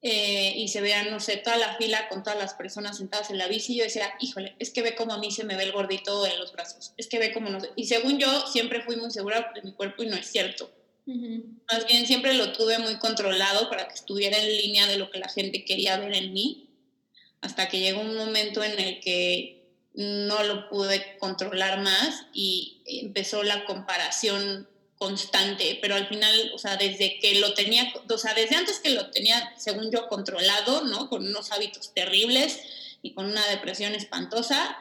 eh, 0.00 0.54
y 0.56 0.68
se 0.68 0.80
veía, 0.80 1.04
no 1.04 1.20
sé, 1.20 1.36
toda 1.36 1.58
la 1.58 1.76
fila 1.76 2.08
con 2.08 2.22
todas 2.22 2.38
las 2.38 2.54
personas 2.54 2.96
sentadas 2.96 3.30
en 3.30 3.36
la 3.36 3.46
bici, 3.46 3.74
y 3.74 3.78
yo 3.78 3.84
decía, 3.84 4.10
híjole, 4.20 4.56
es 4.58 4.70
que 4.70 4.80
ve 4.80 4.94
como 4.94 5.12
a 5.12 5.18
mí 5.18 5.30
se 5.30 5.44
me 5.44 5.54
ve 5.54 5.64
el 5.64 5.72
gordito 5.72 6.24
en 6.24 6.38
los 6.38 6.52
brazos, 6.52 6.94
es 6.96 7.08
que 7.08 7.18
ve 7.18 7.34
como 7.34 7.50
no 7.50 7.60
sé. 7.60 7.68
Y 7.76 7.84
según 7.84 8.18
yo, 8.18 8.46
siempre 8.46 8.80
fui 8.84 8.96
muy 8.96 9.10
segura 9.10 9.52
de 9.54 9.60
mi 9.60 9.72
cuerpo 9.74 10.02
y 10.02 10.06
no 10.06 10.16
es 10.16 10.26
cierto. 10.26 10.70
Más 11.04 11.86
bien 11.86 12.06
siempre 12.06 12.34
lo 12.34 12.52
tuve 12.52 12.78
muy 12.78 12.96
controlado 12.96 13.68
para 13.68 13.86
que 13.86 13.94
estuviera 13.94 14.38
en 14.38 14.48
línea 14.48 14.86
de 14.86 14.96
lo 14.96 15.10
que 15.10 15.20
la 15.20 15.28
gente 15.28 15.64
quería 15.64 15.98
ver 15.98 16.14
en 16.14 16.32
mí, 16.32 16.65
hasta 17.46 17.68
que 17.68 17.78
llegó 17.78 18.00
un 18.00 18.16
momento 18.16 18.62
en 18.64 18.78
el 18.78 19.00
que 19.00 19.62
no 19.94 20.42
lo 20.42 20.68
pude 20.68 21.16
controlar 21.18 21.80
más 21.80 22.26
y 22.34 22.82
empezó 22.84 23.44
la 23.44 23.64
comparación 23.64 24.68
constante, 24.98 25.78
pero 25.80 25.94
al 25.94 26.08
final, 26.08 26.52
o 26.54 26.58
sea, 26.58 26.76
desde 26.76 27.18
que 27.20 27.38
lo 27.38 27.54
tenía, 27.54 27.92
o 28.08 28.18
sea, 28.18 28.34
desde 28.34 28.56
antes 28.56 28.80
que 28.80 28.90
lo 28.90 29.10
tenía, 29.10 29.54
según 29.56 29.92
yo, 29.92 30.08
controlado, 30.08 30.82
¿no? 30.84 31.08
Con 31.08 31.26
unos 31.26 31.52
hábitos 31.52 31.94
terribles 31.94 32.60
y 33.00 33.12
con 33.14 33.26
una 33.26 33.46
depresión 33.46 33.94
espantosa, 33.94 34.76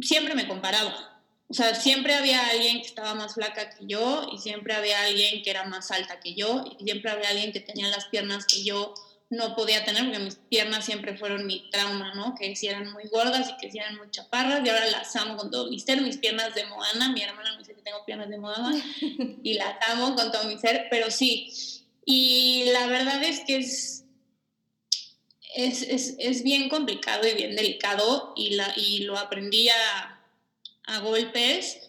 siempre 0.00 0.34
me 0.34 0.46
comparaba. 0.46 1.22
O 1.48 1.54
sea, 1.54 1.74
siempre 1.74 2.14
había 2.14 2.46
alguien 2.48 2.82
que 2.82 2.88
estaba 2.88 3.14
más 3.14 3.34
flaca 3.34 3.70
que 3.70 3.86
yo 3.86 4.28
y 4.32 4.38
siempre 4.38 4.74
había 4.74 5.00
alguien 5.00 5.42
que 5.42 5.48
era 5.48 5.64
más 5.64 5.90
alta 5.90 6.20
que 6.20 6.34
yo 6.34 6.66
y 6.78 6.84
siempre 6.84 7.10
había 7.10 7.30
alguien 7.30 7.52
que 7.52 7.60
tenía 7.60 7.88
las 7.88 8.04
piernas 8.06 8.44
que 8.44 8.62
yo 8.62 8.92
no 9.30 9.54
podía 9.54 9.84
tener 9.84 10.04
porque 10.04 10.18
mis 10.20 10.36
piernas 10.36 10.86
siempre 10.86 11.16
fueron 11.16 11.46
mi 11.46 11.70
trauma, 11.70 12.14
¿no? 12.14 12.34
Que 12.34 12.56
si 12.56 12.66
eran 12.66 12.90
muy 12.92 13.04
gordas 13.08 13.50
y 13.50 13.56
que 13.58 13.70
si 13.70 13.78
eran 13.78 13.96
muy 13.96 14.10
chaparras 14.10 14.64
y 14.64 14.68
ahora 14.68 14.86
las 14.86 15.14
amo 15.16 15.36
con 15.36 15.50
todo 15.50 15.70
mi 15.70 15.78
ser, 15.78 16.00
mis 16.00 16.16
piernas 16.16 16.54
de 16.54 16.64
Moana, 16.66 17.10
mi 17.10 17.22
hermana 17.22 17.52
me 17.52 17.58
dice 17.58 17.74
que 17.74 17.82
tengo 17.82 18.04
piernas 18.06 18.30
de 18.30 18.38
Moana 18.38 18.72
y 19.42 19.54
las 19.54 19.76
amo 19.90 20.14
con 20.14 20.32
todo 20.32 20.44
mi 20.44 20.58
ser, 20.58 20.86
pero 20.90 21.10
sí, 21.10 21.52
y 22.06 22.70
la 22.72 22.86
verdad 22.86 23.22
es 23.22 23.40
que 23.40 23.58
es, 23.58 24.04
es, 25.54 25.82
es, 25.82 26.14
es 26.18 26.42
bien 26.42 26.70
complicado 26.70 27.28
y 27.28 27.34
bien 27.34 27.54
delicado 27.54 28.32
y, 28.34 28.54
la, 28.54 28.72
y 28.76 29.00
lo 29.00 29.18
aprendí 29.18 29.68
a, 29.68 30.18
a 30.84 30.98
golpes. 31.00 31.80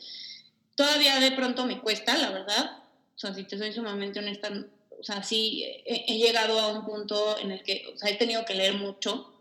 Todavía 0.76 1.20
de 1.22 1.32
pronto 1.32 1.66
me 1.66 1.80
cuesta, 1.80 2.18
la 2.18 2.32
verdad. 2.32 2.84
O 3.16 3.18
sea, 3.18 3.34
si 3.34 3.46
te 3.46 3.58
soy 3.58 3.72
sumamente 3.72 4.20
honesta, 4.20 4.52
o 5.00 5.04
sea, 5.04 5.24
sí 5.24 5.66
he, 5.86 6.18
llegado 6.18 6.60
a 6.60 6.68
un 6.68 6.86
punto 6.86 7.38
en 7.40 7.52
el 7.52 7.64
que, 7.64 7.86
o 7.94 7.98
sea, 7.98 8.10
he 8.10 8.16
tenido 8.16 8.46
que 8.46 8.56
leer 8.56 8.74
mucho, 8.74 9.34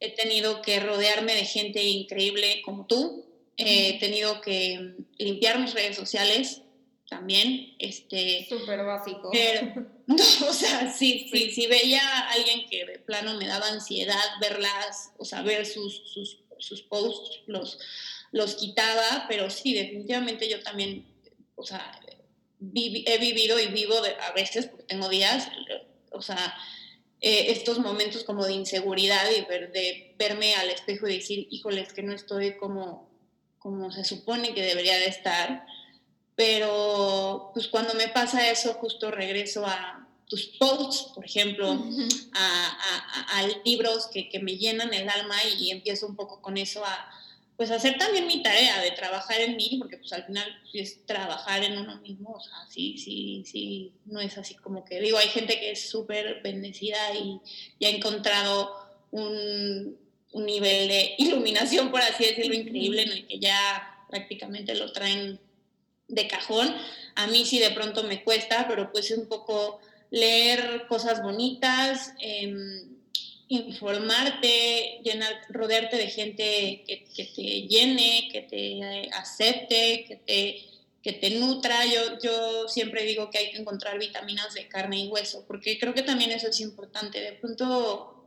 he 0.00 0.10
tenido 0.10 0.62
que 0.62 0.80
rodearme 0.80 1.34
de 1.34 1.44
gente 1.44 1.82
increíble 1.82 2.62
como 2.62 2.86
tú, 2.86 3.24
he 3.56 3.98
tenido 3.98 4.40
que 4.40 4.94
limpiar 5.18 5.58
mis 5.58 5.74
redes 5.74 5.96
sociales 5.96 6.62
también, 7.08 7.74
este... 7.78 8.46
Súper 8.48 8.84
básico. 8.84 9.30
o 10.48 10.52
sea, 10.52 10.92
sí, 10.92 11.28
sí, 11.32 11.50
sí, 11.50 11.66
veía 11.66 12.00
a 12.02 12.32
alguien 12.32 12.68
que 12.68 12.84
de 12.84 12.98
plano 12.98 13.34
me 13.34 13.46
daba 13.46 13.68
ansiedad 13.68 14.22
verlas, 14.40 15.12
o 15.18 15.24
sea, 15.24 15.42
ver 15.42 15.64
sus, 15.64 16.02
sus, 16.12 16.38
sus 16.58 16.82
posts, 16.82 17.40
los, 17.46 17.78
los 18.32 18.54
quitaba, 18.54 19.26
pero 19.28 19.48
sí, 19.48 19.72
definitivamente 19.72 20.48
yo 20.48 20.62
también, 20.62 21.06
o 21.54 21.64
sea, 21.64 22.00
he 22.74 23.18
vivido 23.18 23.58
y 23.58 23.66
vivo 23.68 23.94
a 23.96 24.32
veces, 24.32 24.66
porque 24.66 24.84
tengo 24.84 25.08
días, 25.08 25.48
o 26.12 26.22
sea, 26.22 26.56
eh, 27.20 27.52
estos 27.52 27.78
momentos 27.78 28.22
como 28.24 28.44
de 28.44 28.52
inseguridad 28.52 29.30
y 29.30 29.40
de 29.72 30.14
verme 30.18 30.54
al 30.56 30.68
espejo 30.70 31.08
y 31.08 31.16
decir, 31.16 31.48
híjole, 31.50 31.80
es 31.80 31.92
que 31.92 32.02
no 32.02 32.12
estoy 32.12 32.56
como, 32.58 33.08
como 33.58 33.90
se 33.90 34.04
supone 34.04 34.54
que 34.54 34.62
debería 34.62 34.98
de 34.98 35.06
estar. 35.06 35.64
Pero 36.36 37.50
pues 37.54 37.68
cuando 37.68 37.94
me 37.94 38.08
pasa 38.08 38.50
eso, 38.50 38.74
justo 38.74 39.10
regreso 39.10 39.64
a 39.64 40.06
tus 40.26 40.46
posts, 40.58 41.12
por 41.14 41.24
ejemplo, 41.24 41.70
a, 42.34 43.38
a, 43.38 43.48
libros 43.64 44.08
que, 44.08 44.28
que, 44.28 44.40
me 44.40 44.56
llenan 44.56 44.92
el 44.92 45.08
alma 45.08 45.36
y 45.58 45.70
empiezo 45.70 46.06
un 46.06 46.16
poco 46.16 46.42
con 46.42 46.56
eso 46.56 46.84
a, 46.84 47.10
pues 47.56 47.70
hacer 47.70 47.96
también 47.98 48.26
mi 48.26 48.42
tarea 48.42 48.80
de 48.80 48.90
trabajar 48.90 49.40
en 49.40 49.56
mí, 49.56 49.76
porque 49.78 49.98
pues 49.98 50.12
al 50.12 50.24
final 50.24 50.46
es 50.72 51.06
trabajar 51.06 51.62
en 51.62 51.78
uno 51.78 52.00
mismo, 52.00 52.30
o 52.30 52.40
sea, 52.40 52.52
sí, 52.68 52.98
sí, 52.98 53.44
sí, 53.46 53.92
no 54.06 54.20
es 54.20 54.36
así 54.38 54.56
como 54.56 54.84
que 54.84 55.00
digo, 55.00 55.18
hay 55.18 55.28
gente 55.28 55.60
que 55.60 55.70
es 55.70 55.88
súper 55.88 56.42
bendecida 56.42 57.14
y, 57.14 57.40
ha 57.84 57.90
encontrado 57.90 58.74
un, 59.12 59.96
un, 60.32 60.46
nivel 60.46 60.88
de 60.88 61.14
iluminación, 61.18 61.92
por 61.92 62.00
así 62.00 62.24
decirlo, 62.24 62.54
increíble, 62.54 63.02
en 63.02 63.12
el 63.12 63.26
que 63.26 63.38
ya 63.38 64.04
prácticamente 64.08 64.74
lo 64.74 64.90
traen 64.92 65.38
de 66.08 66.26
cajón. 66.26 66.74
A 67.14 67.28
mí 67.28 67.44
sí 67.44 67.60
de 67.60 67.70
pronto 67.70 68.02
me 68.02 68.24
cuesta, 68.24 68.66
pero 68.68 68.90
pues 68.90 69.10
un 69.12 69.28
poco 69.28 69.80
leer 70.10 70.86
cosas 70.88 71.22
bonitas. 71.22 72.14
Eh, 72.20 72.84
informarte, 73.48 75.00
llenar, 75.02 75.32
rodearte 75.50 75.96
de 75.96 76.08
gente 76.08 76.84
que, 76.86 77.24
te 77.34 77.42
llene, 77.68 78.28
que 78.32 78.42
te 78.42 79.10
acepte, 79.12 80.04
que 80.06 80.16
te, 80.16 80.64
que 81.02 81.12
te 81.12 81.30
nutra. 81.30 81.84
Yo, 81.84 82.18
yo 82.22 82.68
siempre 82.68 83.04
digo 83.04 83.30
que 83.30 83.38
hay 83.38 83.50
que 83.50 83.58
encontrar 83.58 83.98
vitaminas 83.98 84.54
de 84.54 84.68
carne 84.68 85.00
y 85.00 85.08
hueso, 85.08 85.44
porque 85.46 85.78
creo 85.78 85.94
que 85.94 86.02
también 86.02 86.30
eso 86.30 86.48
es 86.48 86.60
importante. 86.60 87.20
De 87.20 87.32
pronto, 87.32 88.26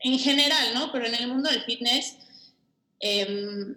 en 0.00 0.18
general, 0.18 0.74
¿no? 0.74 0.92
Pero 0.92 1.06
en 1.06 1.14
el 1.14 1.28
mundo 1.28 1.50
del 1.50 1.62
fitness 1.62 2.16
em, 3.00 3.76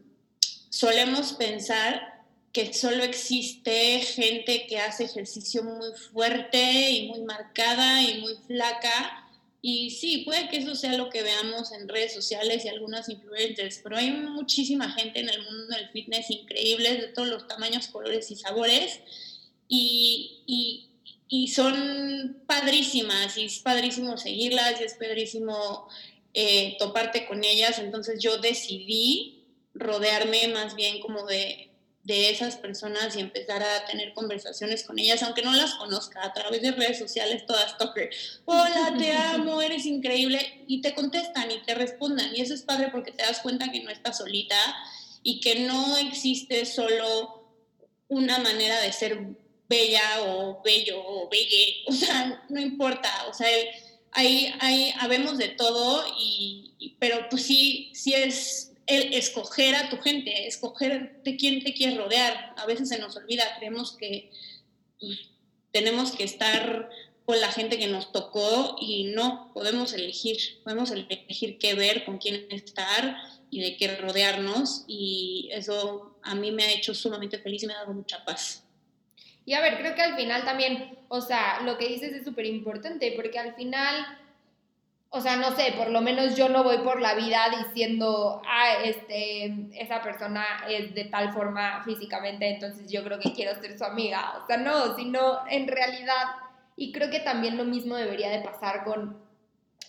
solemos 0.70 1.34
pensar 1.34 2.18
que 2.54 2.74
solo 2.74 3.04
existe 3.04 4.00
gente 4.00 4.66
que 4.68 4.80
hace 4.80 5.06
ejercicio 5.06 5.64
muy 5.64 5.92
fuerte 6.12 6.92
y 6.92 7.08
muy 7.08 7.22
marcada 7.22 8.02
y 8.02 8.20
muy 8.22 8.36
flaca 8.48 9.27
y 9.70 9.92
sí, 9.92 10.20
puede 10.20 10.48
que 10.48 10.60
eso 10.60 10.76
sea 10.76 10.94
lo 10.94 11.10
que 11.10 11.24
veamos 11.24 11.74
en 11.74 11.90
redes 11.90 12.14
sociales 12.14 12.64
y 12.64 12.70
algunas 12.70 13.10
influencers, 13.10 13.82
pero 13.84 13.98
hay 13.98 14.12
muchísima 14.12 14.90
gente 14.92 15.20
en 15.20 15.28
el 15.28 15.44
mundo 15.44 15.76
del 15.76 15.90
fitness 15.90 16.32
increíbles 16.32 17.02
de 17.02 17.08
todos 17.10 17.28
los 17.28 17.50
tamaños, 17.50 17.90
colores 17.90 18.32
y 18.32 18.38
sabores. 18.38 19.02
Y, 19.68 20.88
y, 21.28 21.48
son 21.50 22.44
padrísimas 22.48 23.38
y 23.38 23.44
es 23.44 23.60
padrísimo 23.60 24.18
seguirlas 24.18 24.80
y 24.80 24.86
es 24.86 24.94
padrísimo 24.94 25.90
eh, 26.34 26.78
toparte 26.80 27.26
con 27.26 27.44
ellas. 27.44 27.78
Entonces 27.80 28.24
yo 28.24 28.38
decidí 28.38 29.44
rodearme 29.74 30.48
más 30.48 30.78
bien 30.78 31.02
como 31.02 31.26
de 31.26 31.67
de 32.08 32.30
esas 32.30 32.56
personas 32.56 33.18
y 33.18 33.20
empezar 33.20 33.62
a 33.62 33.86
tener 33.86 34.14
conversaciones 34.14 34.84
con 34.84 34.98
ellas, 34.98 35.22
aunque 35.24 35.42
no 35.42 35.52
las 35.52 35.74
conozca, 35.74 36.24
a 36.24 36.32
través 36.32 36.62
de 36.62 36.72
redes 36.72 36.98
sociales, 36.98 37.46
todas 37.46 37.78
toker, 37.78 38.10
hola, 38.46 38.96
te 38.98 39.12
amo, 39.34 39.62
eres 39.62 39.86
increíble, 39.86 40.64
y 40.68 40.82
te 40.82 40.96
contestan 40.96 41.52
y 41.52 41.62
te 41.64 41.76
respondan, 41.76 42.34
y 42.34 42.40
eso 42.40 42.54
es 42.54 42.62
padre 42.62 42.88
porque 42.94 43.12
te 43.12 43.24
das 43.24 43.40
cuenta 43.40 43.72
que 43.74 43.84
no 43.84 43.90
estás 43.90 44.20
solita 44.20 44.56
y 45.22 45.42
que 45.42 45.60
no 45.68 45.98
existe 45.98 46.66
solo 46.66 47.44
una 48.08 48.40
manera 48.40 48.80
de 48.80 48.94
ser 48.94 49.20
bella 49.68 50.22
o 50.22 50.62
bello 50.64 51.04
o 51.06 51.28
belle, 51.28 51.84
o 51.88 51.92
sea, 51.92 52.46
no 52.48 52.62
importa, 52.62 53.26
o 53.30 53.34
sea, 53.34 53.50
ahí, 54.12 54.54
ahí 54.62 54.94
habemos 55.02 55.38
de 55.38 55.50
todo, 55.50 56.06
y, 56.18 56.96
pero 57.00 57.28
pues 57.30 57.44
sí, 57.44 57.92
sí 57.94 58.14
es 58.14 58.67
el 58.88 59.14
escoger 59.14 59.76
a 59.76 59.90
tu 59.90 59.98
gente, 59.98 60.48
escoger 60.48 61.22
de 61.24 61.36
quién 61.36 61.64
te 61.64 61.74
quieres 61.74 61.98
rodear. 61.98 62.54
A 62.58 62.66
veces 62.66 62.90
se 62.90 63.00
nos 63.00 63.16
olvida, 63.18 63.44
creemos 63.58 63.96
que 63.98 64.32
pues, 65.00 65.30
tenemos 65.72 66.12
que 66.12 66.24
estar 66.24 66.90
con 67.26 67.42
la 67.42 67.52
gente 67.52 67.78
que 67.78 67.88
nos 67.88 68.14
tocó 68.14 68.78
y 68.80 69.12
no, 69.14 69.52
podemos 69.54 69.92
elegir, 69.94 70.38
podemos 70.64 70.92
elegir 70.92 71.58
qué 71.58 71.74
ver, 71.76 72.06
con 72.06 72.18
quién 72.20 72.48
estar 72.50 73.18
y 73.52 73.60
de 73.62 73.76
qué 73.76 73.98
rodearnos 73.98 74.86
y 74.88 75.50
eso 75.52 76.18
a 76.24 76.36
mí 76.36 76.52
me 76.52 76.64
ha 76.64 76.72
hecho 76.72 76.94
sumamente 76.94 77.38
feliz 77.38 77.64
y 77.64 77.68
me 77.68 77.74
ha 77.74 77.80
dado 77.80 77.94
mucha 77.94 78.24
paz. 78.24 78.64
Y 79.46 79.54
a 79.54 79.62
ver, 79.62 79.78
creo 79.78 79.94
que 79.96 80.02
al 80.02 80.16
final 80.16 80.46
también, 80.46 80.98
o 81.10 81.20
sea, 81.20 81.62
lo 81.64 81.78
que 81.78 81.90
dices 81.90 82.14
es 82.14 82.24
súper 82.24 82.46
importante 82.46 83.12
porque 83.16 83.40
al 83.40 83.56
final 83.56 84.18
o 85.10 85.22
sea, 85.22 85.38
no 85.38 85.56
sé, 85.56 85.74
por 85.78 85.90
lo 85.90 86.02
menos 86.02 86.36
yo 86.36 86.50
no 86.50 86.64
voy 86.64 86.80
por 86.80 87.02
la 87.02 87.16
vida 87.16 87.46
diciendo, 87.64 88.42
ah, 88.46 88.74
este, 88.84 89.70
esa 89.74 90.02
persona 90.02 90.46
es 90.70 90.94
de 90.94 91.06
tal 91.06 91.32
forma 91.34 91.82
físicamente, 91.86 92.50
entonces 92.50 92.92
yo 92.92 93.04
creo 93.04 93.20
que 93.20 93.34
quiero 93.34 93.60
ser 93.60 93.78
su 93.78 93.86
amiga. 93.86 94.34
O 94.44 94.48
sea, 94.48 94.58
no, 94.58 94.96
sino 94.96 95.48
en 95.50 95.68
realidad, 95.68 96.26
y 96.76 96.92
creo 96.92 97.10
que 97.10 97.22
también 97.22 97.58
lo 97.58 97.64
mismo 97.64 97.96
debería 97.96 98.30
de 98.30 98.42
pasar 98.42 98.84
con, 98.84 99.18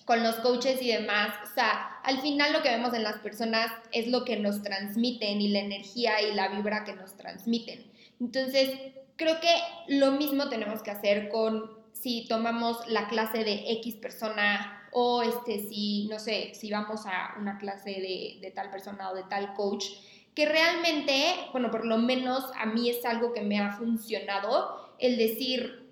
con 0.05 0.23
los 0.23 0.37
coaches 0.37 0.81
y 0.83 0.93
demás. 0.93 1.35
O 1.51 1.53
sea, 1.53 1.99
al 2.05 2.21
final 2.21 2.53
lo 2.53 2.63
que 2.63 2.71
vemos 2.71 2.95
en 2.95 3.03
las 3.03 3.19
personas 3.19 3.73
es 3.91 4.07
lo 4.07 4.25
que 4.25 4.37
nos 4.37 4.63
transmiten 4.63 5.41
y 5.41 5.49
la 5.49 5.59
energía 5.59 6.23
y 6.23 6.33
la 6.33 6.49
vibra 6.49 6.85
que 6.85 6.95
nos 6.95 7.17
transmiten. 7.17 7.91
Entonces, 8.21 8.71
creo 9.17 9.41
que 9.41 9.53
lo 9.89 10.13
mismo 10.13 10.49
tenemos 10.49 10.81
que 10.81 10.93
hacer 10.93 11.29
con 11.29 11.77
si 11.93 12.27
tomamos 12.29 12.87
la 12.87 13.09
clase 13.09 13.43
de 13.43 13.65
X 13.73 13.97
persona 13.97 14.78
o 14.93 15.23
este, 15.23 15.59
si, 15.61 16.07
no 16.09 16.19
sé, 16.19 16.53
si 16.55 16.71
vamos 16.71 17.07
a 17.07 17.35
una 17.39 17.59
clase 17.59 17.91
de, 17.91 18.39
de 18.41 18.51
tal 18.51 18.71
persona 18.71 19.11
o 19.11 19.15
de 19.15 19.25
tal 19.25 19.55
coach, 19.55 19.87
que 20.35 20.47
realmente, 20.47 21.35
bueno, 21.53 21.71
por 21.71 21.85
lo 21.85 21.99
menos 21.99 22.45
a 22.57 22.67
mí 22.67 22.89
es 22.89 23.05
algo 23.05 23.33
que 23.33 23.43
me 23.43 23.59
ha 23.59 23.73
funcionado, 23.73 24.95
el 24.99 25.17
decir, 25.17 25.89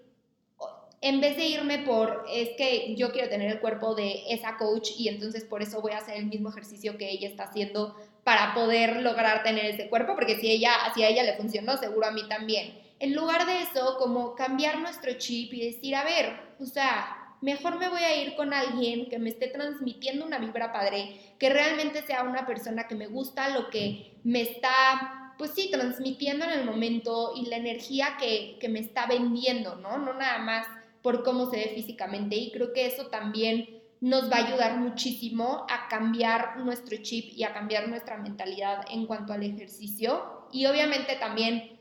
en 1.01 1.21
vez 1.21 1.37
de 1.37 1.47
irme 1.47 1.81
por, 1.81 2.25
es 2.31 2.51
que 2.57 2.95
yo 2.97 3.13
quiero 3.13 3.29
tener 3.29 3.51
el 3.51 3.61
cuerpo 3.61 3.95
de 3.95 4.23
esa 4.29 4.57
coach 4.57 4.91
y 4.99 5.09
entonces 5.09 5.45
por 5.45 5.63
eso 5.63 5.81
voy 5.81 5.93
a 5.93 5.99
hacer 5.99 6.17
el 6.17 6.27
mismo 6.27 6.49
ejercicio 6.49 6.97
que 6.97 7.11
ella 7.11 7.29
está 7.29 7.45
haciendo 7.45 7.97
para 8.25 8.55
poder 8.55 9.03
lograr 9.03 9.43
tener 9.43 9.67
ese 9.67 9.89
cuerpo, 9.89 10.15
porque 10.15 10.37
si, 10.37 10.51
ella, 10.51 10.73
si 10.95 11.03
a 11.05 11.09
ella 11.09 11.23
le 11.23 11.37
funcionó, 11.37 11.77
seguro 11.77 12.07
a 12.07 12.11
mí 12.11 12.27
también. 12.29 12.77
En 12.99 13.15
lugar 13.15 13.47
de 13.47 13.63
eso, 13.63 13.97
como 13.99 14.35
cambiar 14.35 14.79
nuestro 14.79 15.13
chip 15.15 15.53
y 15.53 15.73
decir, 15.73 15.95
a 15.95 16.03
ver, 16.03 16.35
o 16.59 16.67
sea, 16.67 17.26
mejor 17.47 17.79
me 17.79 17.89
voy 17.89 18.03
a 18.03 18.21
ir 18.21 18.35
con 18.35 18.53
alguien 18.53 19.09
que 19.09 19.21
me 19.21 19.31
esté 19.31 19.47
transmitiendo 19.47 20.27
una 20.27 20.39
vibra 20.39 20.73
padre, 20.73 21.21
que 21.39 21.49
realmente 21.49 22.03
sea 22.03 22.25
una 22.25 22.45
persona 22.45 22.89
que 22.89 22.97
me 22.97 23.07
gusta 23.07 23.51
lo 23.51 23.71
que 23.71 24.17
me 24.25 24.41
está 24.41 25.33
pues 25.39 25.53
sí, 25.55 25.71
transmitiendo 25.71 26.45
en 26.45 26.51
el 26.51 26.65
momento 26.65 27.35
y 27.37 27.47
la 27.47 27.57
energía 27.57 28.17
que, 28.19 28.57
que, 28.59 28.69
me 28.69 28.81
está 28.81 29.07
vendiendo, 29.07 29.77
¿no? 29.77 29.99
No 29.99 30.15
nada 30.15 30.39
más 30.39 30.67
por 31.03 31.23
cómo 31.23 31.49
se 31.49 31.59
ve 31.59 31.73
físicamente. 31.75 32.35
Y 32.35 32.51
creo 32.51 32.73
que 32.73 32.87
eso 32.87 33.09
también 33.09 33.69
nos 34.01 34.33
va 34.33 34.39
a 34.39 34.47
ayudar 34.47 34.79
muchísimo 34.79 35.67
a 35.71 35.89
cambiar 35.89 36.59
nuestro 36.61 36.97
chip 37.03 37.33
y 37.37 37.45
a 37.45 37.53
cambiar 37.53 37.89
nuestra 37.89 38.17
mentalidad 38.17 38.87
en 38.91 39.07
cuanto 39.07 39.35
al 39.35 39.43
ejercicio. 39.43 40.49
Y 40.51 40.67
obviamente 40.67 41.17
también, 41.17 41.76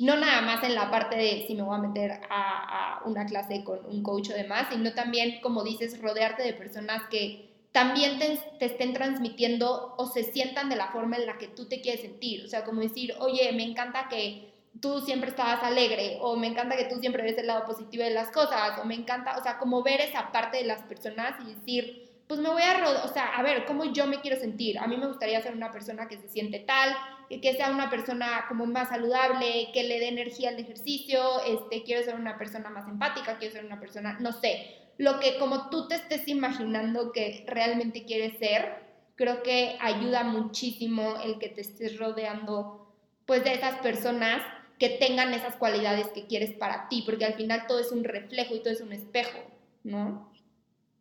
no 0.00 0.16
nada 0.16 0.40
más 0.40 0.64
en 0.64 0.74
la 0.74 0.90
parte 0.90 1.14
de 1.14 1.44
si 1.46 1.54
me 1.54 1.62
voy 1.62 1.76
a 1.76 1.82
meter 1.82 2.20
a, 2.30 3.02
una 3.04 3.26
clase 3.26 3.62
con 3.64 3.84
un 3.84 4.02
coach 4.02 4.30
o 4.30 4.34
demás, 4.34 4.68
sino 4.70 4.92
también, 4.94 5.40
como 5.42 5.62
dices, 5.62 6.00
rodearte 6.00 6.42
de 6.42 6.54
personas 6.54 7.02
que 7.10 7.50
también 7.72 8.18
te, 8.18 8.38
te, 8.58 8.64
estén 8.64 8.94
transmitiendo 8.94 9.94
o 9.96 10.06
se 10.06 10.24
sientan 10.24 10.70
de 10.70 10.76
la 10.76 10.88
forma 10.88 11.16
en 11.16 11.26
la 11.26 11.38
que 11.38 11.48
tú 11.48 11.66
te 11.66 11.82
quieres 11.82 12.00
sentir. 12.00 12.44
O 12.44 12.48
sea, 12.48 12.64
como 12.64 12.80
decir, 12.80 13.14
oye, 13.20 13.52
me 13.52 13.62
encanta 13.62 14.08
que 14.08 14.50
tú 14.80 15.00
siempre 15.00 15.30
estabas 15.30 15.62
alegre 15.62 16.18
o 16.20 16.36
me 16.36 16.46
encanta 16.46 16.76
que 16.76 16.86
tú 16.86 16.96
siempre 17.00 17.22
ves 17.22 17.36
el 17.38 17.46
lado 17.46 17.66
positivo 17.66 18.02
de 18.02 18.10
las 18.10 18.30
cosas 18.30 18.78
o 18.80 18.84
me 18.86 18.94
encanta, 18.94 19.36
o 19.36 19.42
sea, 19.42 19.58
como 19.58 19.82
ver 19.82 20.00
esa 20.00 20.32
parte 20.32 20.58
de 20.58 20.64
las 20.64 20.82
personas 20.82 21.34
y 21.42 21.54
decir, 21.54 22.09
pues 22.30 22.38
me 22.38 22.48
voy 22.48 22.62
a, 22.62 23.02
o 23.04 23.08
sea, 23.08 23.34
a 23.34 23.42
ver, 23.42 23.64
¿cómo 23.64 23.86
yo 23.86 24.06
me 24.06 24.20
quiero 24.20 24.38
sentir? 24.38 24.78
A 24.78 24.86
mí 24.86 24.96
me 24.96 25.08
gustaría 25.08 25.42
ser 25.42 25.52
una 25.52 25.72
persona 25.72 26.06
que 26.06 26.16
se 26.16 26.28
siente 26.28 26.60
tal, 26.60 26.96
que 27.28 27.54
sea 27.54 27.72
una 27.72 27.90
persona 27.90 28.44
como 28.46 28.66
más 28.66 28.90
saludable, 28.90 29.70
que 29.74 29.82
le 29.82 29.98
dé 29.98 30.06
energía 30.06 30.50
al 30.50 30.60
ejercicio, 30.60 31.42
este, 31.44 31.82
quiero 31.82 32.04
ser 32.04 32.14
una 32.14 32.38
persona 32.38 32.70
más 32.70 32.86
empática, 32.86 33.36
quiero 33.38 33.52
ser 33.52 33.64
una 33.64 33.80
persona, 33.80 34.16
no 34.20 34.30
sé, 34.30 34.76
lo 34.96 35.18
que 35.18 35.40
como 35.40 35.70
tú 35.70 35.88
te 35.88 35.96
estés 35.96 36.28
imaginando 36.28 37.10
que 37.10 37.42
realmente 37.48 38.04
quieres 38.04 38.38
ser, 38.38 38.76
creo 39.16 39.42
que 39.42 39.76
ayuda 39.80 40.22
muchísimo 40.22 41.16
el 41.24 41.40
que 41.40 41.48
te 41.48 41.62
estés 41.62 41.98
rodeando 41.98 42.94
pues 43.26 43.42
de 43.42 43.54
esas 43.54 43.74
personas 43.80 44.40
que 44.78 44.88
tengan 44.88 45.34
esas 45.34 45.56
cualidades 45.56 46.06
que 46.10 46.28
quieres 46.28 46.52
para 46.52 46.88
ti, 46.88 47.02
porque 47.04 47.24
al 47.24 47.34
final 47.34 47.66
todo 47.66 47.80
es 47.80 47.90
un 47.90 48.04
reflejo 48.04 48.54
y 48.54 48.60
todo 48.60 48.72
es 48.72 48.82
un 48.82 48.92
espejo, 48.92 49.40
¿no? 49.82 50.29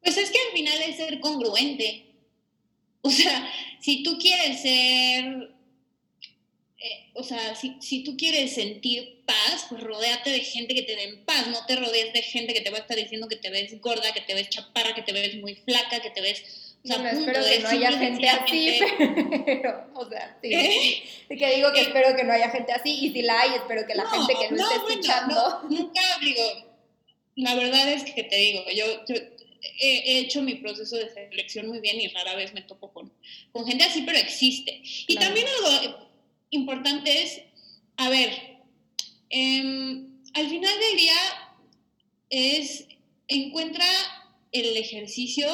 Pues 0.01 0.17
es 0.17 0.31
que 0.31 0.39
al 0.39 0.53
final 0.53 0.81
es 0.81 0.97
ser 0.97 1.19
congruente. 1.19 2.05
O 3.01 3.09
sea, 3.09 3.51
si 3.79 4.03
tú 4.03 4.17
quieres 4.17 4.61
ser, 4.61 5.51
eh, 6.77 7.09
o 7.13 7.23
sea, 7.23 7.55
si, 7.55 7.77
si, 7.79 8.03
tú 8.03 8.17
quieres 8.17 8.53
sentir 8.53 9.23
paz, 9.25 9.67
pues 9.69 9.81
rodéate 9.81 10.31
de 10.31 10.41
gente 10.41 10.75
que 10.75 10.81
te 10.81 10.95
den 10.95 11.23
paz, 11.25 11.47
no 11.47 11.65
te 11.65 11.75
rodees 11.75 12.13
de 12.13 12.21
gente 12.21 12.53
que 12.53 12.61
te 12.61 12.69
va 12.69 12.77
a 12.77 12.81
estar 12.81 12.97
diciendo 12.97 13.27
que 13.27 13.37
te 13.37 13.49
ves 13.49 13.79
gorda, 13.79 14.13
que 14.13 14.21
te 14.21 14.33
ves 14.33 14.49
chaparra, 14.49 14.95
que 14.95 15.01
te 15.01 15.13
ves 15.13 15.35
muy 15.35 15.55
flaca, 15.55 16.01
que 16.01 16.09
te 16.09 16.21
ves 16.21 16.43
espero 16.83 17.45
que 17.45 17.59
no 17.59 17.69
haya 17.69 17.91
gente 17.91 18.29
así, 18.29 18.79
pero, 19.45 19.85
o 19.95 20.09
sea, 20.09 20.37
sí. 20.41 20.53
¿Eh? 21.29 21.37
Que 21.37 21.55
digo 21.55 21.71
que 21.73 21.81
espero 21.81 22.15
que 22.15 22.23
no 22.23 22.33
haya 22.33 22.49
gente 22.49 22.71
así, 22.71 23.05
y 23.05 23.11
si 23.11 23.21
la 23.21 23.41
hay, 23.41 23.55
espero 23.55 23.85
que 23.85 23.95
la 23.95 24.07
gente 24.07 24.33
que 24.33 24.55
no, 24.55 24.71
esté 24.71 24.75
escuchando. 24.75 25.61
nunca 25.69 26.01
digo, 26.21 26.43
la 27.35 27.55
verdad 27.55 27.89
es 27.89 28.03
que 28.03 28.23
te 28.23 28.35
digo, 28.35 28.63
yo, 28.73 28.85
he 29.61 30.19
hecho 30.19 30.41
mi 30.41 30.55
proceso 30.55 30.95
de 30.95 31.09
selección 31.09 31.67
muy 31.67 31.79
bien 31.79 31.99
y 31.99 32.07
rara 32.09 32.35
vez 32.35 32.53
me 32.53 32.61
topo 32.61 32.91
con, 32.91 33.11
con 33.51 33.65
gente 33.65 33.83
así, 33.83 34.03
pero 34.05 34.17
existe. 34.17 34.81
Y 35.07 35.15
también 35.15 35.45
algo 35.47 36.09
importante 36.49 37.23
es, 37.23 37.41
a 37.97 38.09
ver, 38.09 38.29
em, 39.29 40.07
al 40.33 40.49
final 40.49 40.79
del 40.79 40.97
día 40.97 41.17
es, 42.29 42.85
encuentra 43.27 43.85
el 44.51 44.77
ejercicio 44.77 45.47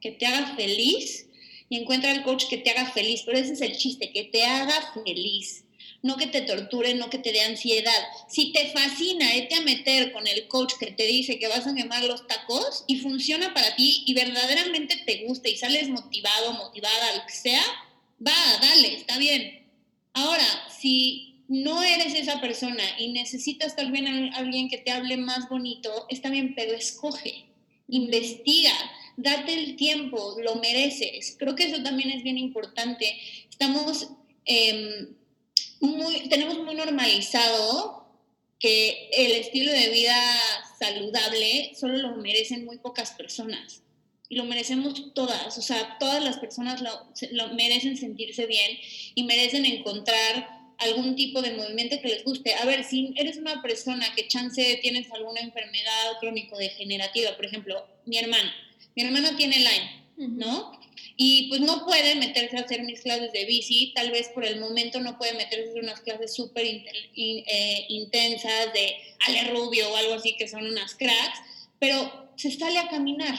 que 0.00 0.12
te 0.12 0.26
haga 0.26 0.54
feliz 0.56 1.28
y 1.68 1.78
encuentra 1.78 2.10
el 2.12 2.22
coach 2.22 2.46
que 2.48 2.58
te 2.58 2.70
haga 2.70 2.90
feliz, 2.90 3.22
pero 3.24 3.38
ese 3.38 3.52
es 3.52 3.60
el 3.60 3.76
chiste, 3.76 4.10
que 4.12 4.24
te 4.24 4.44
haga 4.44 4.92
feliz, 4.92 5.64
no 6.02 6.16
que 6.16 6.26
te 6.26 6.42
torture, 6.42 6.94
no 6.94 7.10
que 7.10 7.18
te 7.18 7.32
dé 7.32 7.42
ansiedad. 7.42 8.02
Si 8.28 8.52
te 8.52 8.70
fascina, 8.70 9.28
vete 9.34 9.56
a 9.56 9.60
meter 9.62 10.12
con 10.12 10.26
el 10.26 10.48
coach 10.48 10.74
que 10.78 10.92
te 10.92 11.06
dice 11.06 11.38
que 11.38 11.48
vas 11.48 11.66
a 11.66 11.74
quemar 11.74 12.04
los 12.04 12.26
tacos 12.26 12.84
y 12.86 12.96
funciona 12.96 13.52
para 13.54 13.76
ti 13.76 14.02
y 14.06 14.14
verdaderamente 14.14 14.96
te 15.04 15.24
gusta 15.26 15.48
y 15.48 15.56
sales 15.56 15.88
motivado, 15.88 16.52
motivada, 16.54 17.16
lo 17.16 17.26
que 17.26 17.32
sea, 17.32 17.62
va, 18.26 18.32
dale, 18.60 18.94
está 18.94 19.18
bien. 19.18 19.66
Ahora, 20.12 20.46
si 20.70 21.44
no 21.48 21.82
eres 21.82 22.14
esa 22.14 22.40
persona 22.40 22.84
y 22.98 23.12
necesitas 23.12 23.76
también 23.76 24.06
alguien 24.34 24.68
que 24.68 24.78
te 24.78 24.90
hable 24.90 25.16
más 25.16 25.48
bonito, 25.48 26.06
está 26.08 26.30
bien, 26.30 26.54
pero 26.54 26.72
escoge, 26.72 27.46
investiga 27.88 28.72
date 29.22 29.52
el 29.54 29.76
tiempo, 29.76 30.36
lo 30.42 30.56
mereces. 30.56 31.36
Creo 31.38 31.54
que 31.54 31.64
eso 31.64 31.82
también 31.82 32.10
es 32.10 32.22
bien 32.22 32.38
importante. 32.38 33.18
Estamos, 33.48 34.08
em, 34.44 35.14
muy, 35.80 36.28
tenemos 36.28 36.58
muy 36.58 36.74
normalizado 36.74 38.06
que 38.58 39.08
el 39.12 39.32
estilo 39.32 39.72
de 39.72 39.88
vida 39.88 40.14
saludable 40.78 41.72
solo 41.74 41.96
lo 41.96 42.16
merecen 42.16 42.64
muy 42.64 42.78
pocas 42.78 43.12
personas. 43.12 43.82
Y 44.28 44.36
lo 44.36 44.44
merecemos 44.44 45.12
todas, 45.12 45.58
o 45.58 45.62
sea, 45.62 45.96
todas 45.98 46.22
las 46.22 46.38
personas 46.38 46.80
lo, 46.80 46.90
lo 47.32 47.52
merecen 47.54 47.96
sentirse 47.96 48.46
bien 48.46 48.78
y 49.16 49.24
merecen 49.24 49.64
encontrar 49.66 50.48
algún 50.78 51.16
tipo 51.16 51.42
de 51.42 51.54
movimiento 51.54 52.00
que 52.00 52.08
les 52.08 52.24
guste. 52.24 52.54
A 52.54 52.64
ver, 52.64 52.84
si 52.84 53.12
eres 53.16 53.36
una 53.36 53.60
persona 53.60 54.06
que 54.14 54.28
chance 54.28 54.78
tienes 54.82 55.10
alguna 55.12 55.40
enfermedad 55.40 56.18
crónico-degenerativa, 56.20 57.36
por 57.36 57.46
ejemplo, 57.46 57.86
mi 58.06 58.18
hermana, 58.18 58.54
mi 58.94 59.02
hermana 59.02 59.36
tiene 59.36 59.58
Lyme, 59.58 60.36
¿no? 60.36 60.79
Y 61.22 61.50
pues 61.50 61.60
no 61.60 61.84
puede 61.84 62.14
meterse 62.14 62.56
a 62.56 62.62
hacer 62.62 62.82
mis 62.84 63.02
clases 63.02 63.30
de 63.34 63.44
bici, 63.44 63.92
tal 63.94 64.10
vez 64.10 64.30
por 64.30 64.42
el 64.42 64.58
momento 64.58 65.00
no 65.00 65.18
puede 65.18 65.34
meterse 65.34 65.66
a 65.66 65.70
hacer 65.72 65.82
unas 65.82 66.00
clases 66.00 66.34
súper 66.34 66.64
eh, 66.64 67.84
intensas 67.90 68.72
de 68.72 68.96
Ale 69.26 69.50
Rubio 69.50 69.90
o 69.90 69.96
algo 69.96 70.14
así, 70.14 70.34
que 70.38 70.48
son 70.48 70.64
unas 70.64 70.94
cracks, 70.94 71.40
pero 71.78 72.30
se 72.36 72.50
sale 72.50 72.78
a 72.78 72.88
caminar. 72.88 73.36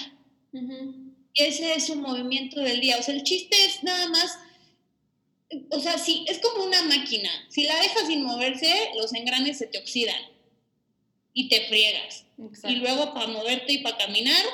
Ese 1.34 1.74
es 1.74 1.88
su 1.88 1.96
movimiento 1.96 2.60
del 2.60 2.82
día. 2.82 3.00
O 3.00 3.02
sea, 3.02 3.16
el 3.16 3.24
chiste 3.24 3.58
es 3.66 3.84
nada 3.84 4.10
más, 4.10 4.38
o 5.72 5.80
sea, 5.80 5.98
sí, 5.98 6.24
es 6.28 6.38
como 6.38 6.66
una 6.66 6.84
máquina. 6.84 7.32
Si 7.50 7.64
la 7.64 7.82
dejas 7.82 8.06
sin 8.06 8.22
moverse, 8.22 8.92
los 8.96 9.12
engranes 9.16 9.58
se 9.58 9.66
te 9.66 9.80
oxidan 9.80 10.22
y 11.34 11.50
te 11.50 11.62
friegas. 11.62 12.26
Y 12.64 12.76
luego 12.76 13.16
para 13.16 13.26
moverte 13.26 13.74
y 13.74 13.78
para 13.80 13.98
caminar, 13.98 14.46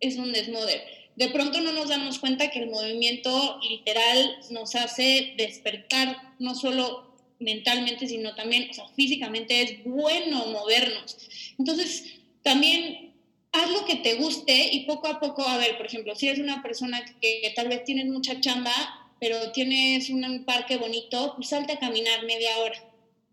es 0.00 0.16
un 0.16 0.32
desmoder. 0.32 0.97
De 1.18 1.30
pronto 1.30 1.60
no 1.60 1.72
nos 1.72 1.88
damos 1.88 2.20
cuenta 2.20 2.48
que 2.48 2.60
el 2.60 2.70
movimiento 2.70 3.58
literal 3.68 4.38
nos 4.50 4.76
hace 4.76 5.34
despertar, 5.36 6.16
no 6.38 6.54
solo 6.54 7.12
mentalmente, 7.40 8.06
sino 8.06 8.36
también, 8.36 8.70
físicamente 8.94 9.62
es 9.62 9.84
bueno 9.84 10.46
movernos. 10.46 11.16
Entonces, 11.58 12.04
también 12.44 13.14
haz 13.50 13.68
lo 13.68 13.84
que 13.84 13.96
te 13.96 14.14
guste 14.14 14.68
y 14.72 14.86
poco 14.86 15.08
a 15.08 15.18
poco, 15.18 15.42
a 15.42 15.56
ver, 15.56 15.76
por 15.76 15.86
ejemplo, 15.86 16.14
si 16.14 16.28
eres 16.28 16.38
una 16.38 16.62
persona 16.62 17.04
que, 17.20 17.52
tal 17.56 17.66
vez 17.66 17.82
tienes 17.82 18.06
mucha 18.06 18.40
chamba, 18.40 18.72
pero 19.18 19.50
tienes 19.50 20.10
un 20.10 20.44
parque 20.44 20.76
bonito, 20.76 21.32
pues 21.34 21.48
salte 21.48 21.72
a 21.72 21.80
caminar 21.80 22.24
media 22.26 22.58
hora. 22.58 22.80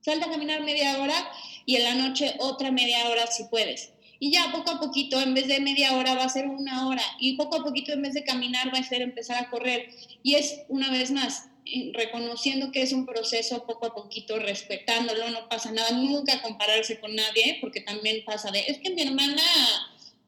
Salte 0.02 0.26
a 0.26 0.32
caminar 0.32 0.64
media 0.64 1.00
hora 1.00 1.32
y 1.68 1.76
en 1.76 1.84
la 1.84 1.94
noche 1.94 2.34
otra 2.40 2.72
media 2.72 3.10
hora 3.10 3.28
si 3.28 3.44
puedes. 3.44 3.92
Y 4.20 4.32
ya 4.32 4.52
poco 4.52 4.72
a 4.72 4.80
poquito, 4.80 5.20
en 5.20 5.34
vez 5.34 5.48
de 5.48 5.60
media 5.60 5.96
hora, 5.96 6.16
va 6.16 6.24
a 6.24 6.30
ser 6.30 6.48
una 6.48 6.88
hora. 6.88 7.04
Y 7.20 7.36
poco 7.36 7.58
a 7.58 7.64
poquito, 7.64 7.92
en 7.92 8.02
vez 8.02 8.14
de 8.14 8.24
caminar, 8.24 8.74
va 8.74 8.80
a 8.80 8.84
ser 8.84 9.02
empezar 9.02 9.44
a 9.44 9.50
correr. 9.50 9.90
Y 10.24 10.36
es, 10.36 10.62
una 10.70 10.90
vez 10.92 11.12
más, 11.12 11.50
eh, 11.66 11.92
reconociendo 11.96 12.72
que 12.72 12.84
es 12.84 12.94
un 12.94 13.08
proceso 13.08 13.66
poco 13.66 13.88
a 13.88 13.96
poquito, 13.96 14.38
respetándolo, 14.38 15.32
no 15.32 15.50
pasa 15.50 15.72
nada, 15.72 15.92
nunca 15.92 16.42
compararse 16.44 17.00
con 17.00 17.16
nadie, 17.16 17.58
porque 17.60 17.82
también 17.82 18.24
pasa 18.24 18.52
de, 18.52 18.60
es 18.68 18.78
que 18.78 18.92
mi 18.92 19.02
hermana 19.02 19.42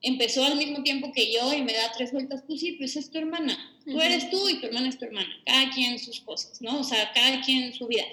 empezó 0.01 0.43
al 0.43 0.55
mismo 0.55 0.81
tiempo 0.81 1.11
que 1.11 1.31
yo 1.31 1.53
y 1.53 1.61
me 1.61 1.73
da 1.73 1.91
tres 1.95 2.11
vueltas, 2.11 2.43
pues 2.47 2.59
sí, 2.59 2.71
pues 2.73 2.95
es 2.95 3.11
tu 3.11 3.19
hermana, 3.19 3.55
tú 3.85 4.01
eres 4.01 4.31
tú 4.31 4.49
y 4.49 4.59
tu 4.59 4.65
hermana 4.65 4.89
es 4.89 4.97
tu 4.97 5.05
hermana, 5.05 5.29
cada 5.45 5.69
quien 5.69 5.99
sus 5.99 6.21
cosas, 6.21 6.59
¿no? 6.59 6.79
O 6.79 6.83
sea, 6.83 7.11
cada 7.13 7.41
quien 7.41 7.71
su 7.71 7.85
vida. 7.85 8.05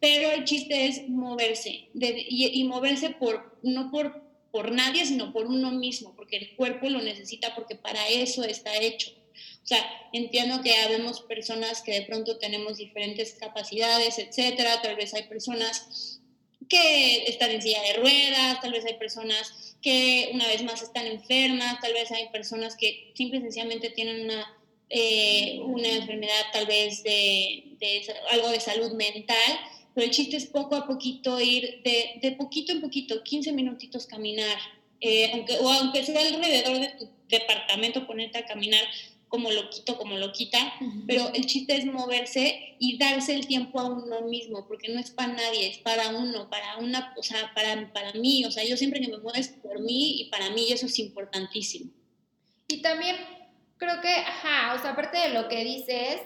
Pero 0.00 0.30
el 0.30 0.44
chiste 0.44 0.86
es 0.86 1.08
moverse 1.08 1.88
y, 1.94 2.60
y 2.60 2.62
moverse 2.62 3.10
por, 3.10 3.58
no 3.64 3.90
por 3.90 4.27
por 4.50 4.72
nadie, 4.72 5.04
sino 5.04 5.32
por 5.32 5.46
uno 5.46 5.70
mismo, 5.70 6.14
porque 6.16 6.36
el 6.36 6.56
cuerpo 6.56 6.88
lo 6.88 7.00
necesita, 7.00 7.54
porque 7.54 7.74
para 7.74 8.08
eso 8.08 8.44
está 8.44 8.76
hecho. 8.76 9.10
O 9.62 9.66
sea, 9.68 9.84
entiendo 10.12 10.62
que 10.62 10.74
habemos 10.76 11.20
personas 11.20 11.82
que 11.82 11.92
de 11.92 12.02
pronto 12.02 12.38
tenemos 12.38 12.78
diferentes 12.78 13.34
capacidades, 13.34 14.18
etcétera, 14.18 14.80
tal 14.80 14.96
vez 14.96 15.12
hay 15.14 15.24
personas 15.24 16.20
que 16.68 17.24
están 17.24 17.50
en 17.50 17.62
silla 17.62 17.82
de 17.82 17.94
ruedas, 17.94 18.60
tal 18.60 18.72
vez 18.72 18.84
hay 18.84 18.94
personas 18.94 19.76
que 19.82 20.30
una 20.32 20.46
vez 20.46 20.62
más 20.62 20.82
están 20.82 21.06
enfermas, 21.06 21.80
tal 21.80 21.92
vez 21.92 22.10
hay 22.12 22.28
personas 22.30 22.76
que 22.76 23.12
simple 23.14 23.38
y 23.38 23.42
sencillamente 23.42 23.90
tienen 23.90 24.24
una, 24.24 24.56
eh, 24.88 25.60
una 25.62 25.88
enfermedad 25.88 26.44
tal 26.52 26.66
vez 26.66 27.02
de, 27.02 27.74
de, 27.78 28.14
algo 28.30 28.48
de 28.50 28.60
salud 28.60 28.92
mental, 28.92 29.60
pero 29.98 30.06
el 30.06 30.14
chiste 30.14 30.36
es 30.36 30.46
poco 30.46 30.76
a 30.76 30.86
poquito 30.86 31.40
ir 31.40 31.82
de, 31.82 32.20
de 32.22 32.30
poquito 32.36 32.70
en 32.70 32.80
poquito, 32.80 33.20
15 33.20 33.52
minutitos 33.52 34.06
caminar, 34.06 34.56
eh, 35.00 35.32
aunque, 35.32 35.58
o 35.58 35.68
aunque 35.68 36.04
sea 36.04 36.20
alrededor 36.20 36.78
de 36.78 36.88
tu 37.00 37.10
departamento, 37.28 38.06
ponerte 38.06 38.38
a 38.38 38.46
caminar 38.46 38.84
como 39.26 39.50
lo 39.50 39.68
quito, 39.70 39.98
como 39.98 40.16
lo 40.16 40.30
quita, 40.30 40.72
pero 41.08 41.32
el 41.34 41.46
chiste 41.46 41.76
es 41.76 41.84
moverse 41.84 42.76
y 42.78 42.96
darse 42.96 43.34
el 43.34 43.48
tiempo 43.48 43.80
a 43.80 43.86
uno 43.86 44.22
mismo, 44.22 44.68
porque 44.68 44.86
no 44.88 45.00
es 45.00 45.10
para 45.10 45.32
nadie, 45.32 45.66
es 45.66 45.78
para 45.78 46.10
uno, 46.10 46.48
para 46.48 46.76
una, 46.76 47.12
o 47.18 47.22
sea, 47.24 47.50
para, 47.52 47.92
para 47.92 48.12
mí, 48.12 48.44
o 48.44 48.52
sea, 48.52 48.62
yo 48.62 48.76
siempre 48.76 49.00
que 49.00 49.08
me 49.08 49.18
muevo 49.18 49.34
es 49.34 49.48
por 49.48 49.80
mí 49.80 50.20
y 50.20 50.30
para 50.30 50.50
mí 50.50 50.70
eso 50.70 50.86
es 50.86 50.96
importantísimo. 51.00 51.90
Y 52.68 52.82
también 52.82 53.16
creo 53.78 54.00
que, 54.00 54.14
ajá, 54.14 54.76
o 54.76 54.80
sea, 54.80 54.92
aparte 54.92 55.18
de 55.18 55.30
lo 55.30 55.48
que 55.48 55.64
dices, 55.64 56.20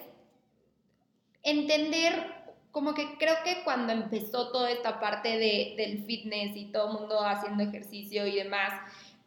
entender, 1.43 2.41
como 2.73 2.95
que 2.95 3.16
creo 3.18 3.37
que 3.45 3.62
cuando 3.62 3.93
empezó 3.93 4.51
toda 4.51 4.70
esta 4.70 4.99
parte 4.99 5.29
de, 5.29 5.75
del 5.77 6.05
fitness 6.05 6.57
y 6.57 6.73
todo 6.73 6.89
el 6.89 7.01
mundo 7.01 7.20
haciendo 7.25 7.62
ejercicio 7.62 8.27
y 8.27 8.35
demás, 8.35 8.73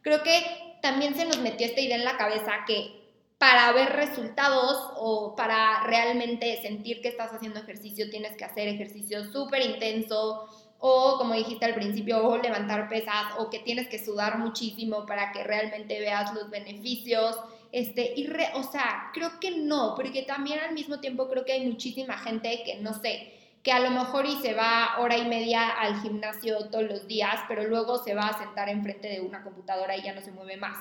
creo 0.02 0.22
que 0.22 0.76
también 0.82 1.14
se 1.14 1.24
nos 1.24 1.38
metió 1.38 1.66
esta 1.66 1.80
idea 1.80 1.96
en 1.96 2.04
la 2.04 2.16
cabeza 2.18 2.52
que 2.66 3.06
para 3.38 3.70
ver 3.72 3.90
resultados 3.90 4.92
o 4.96 5.36
para 5.36 5.84
realmente 5.84 6.60
sentir 6.62 7.02
que 7.02 7.08
estás 7.08 7.32
haciendo 7.32 7.60
ejercicio, 7.60 8.10
tienes 8.10 8.36
que 8.36 8.44
hacer 8.44 8.66
ejercicio 8.66 9.30
súper 9.30 9.62
intenso 9.62 10.48
o, 10.78 11.16
como 11.18 11.34
dijiste 11.34 11.64
al 11.64 11.74
principio, 11.74 12.26
o 12.26 12.38
levantar 12.38 12.88
pesas 12.88 13.32
o 13.38 13.50
que 13.50 13.60
tienes 13.60 13.88
que 13.88 14.02
sudar 14.02 14.38
muchísimo 14.38 15.06
para 15.06 15.32
que 15.32 15.44
realmente 15.44 16.00
veas 16.00 16.34
los 16.34 16.50
beneficios. 16.50 17.36
Este, 17.72 18.14
y 18.16 18.28
o 18.54 18.62
sea, 18.62 19.10
creo 19.12 19.38
que 19.40 19.50
no, 19.50 19.94
porque 19.96 20.22
también 20.22 20.60
al 20.60 20.74
mismo 20.74 21.00
tiempo 21.00 21.28
creo 21.28 21.44
que 21.44 21.52
hay 21.52 21.66
muchísima 21.66 22.16
gente 22.18 22.62
que 22.64 22.76
no 22.76 22.94
sé, 22.94 23.35
que 23.66 23.72
a 23.72 23.80
lo 23.80 23.90
mejor 23.90 24.24
y 24.24 24.36
se 24.36 24.54
va 24.54 24.94
hora 25.00 25.18
y 25.18 25.26
media 25.28 25.68
al 25.68 26.00
gimnasio 26.00 26.70
todos 26.70 26.84
los 26.84 27.06
días, 27.06 27.40
pero 27.48 27.64
luego 27.64 28.02
se 28.02 28.14
va 28.14 28.28
a 28.28 28.38
sentar 28.38 28.70
enfrente 28.70 29.08
de 29.08 29.20
una 29.20 29.42
computadora 29.42 29.94
y 29.94 30.02
ya 30.02 30.14
no 30.14 30.22
se 30.22 30.32
mueve 30.32 30.56
más. 30.56 30.78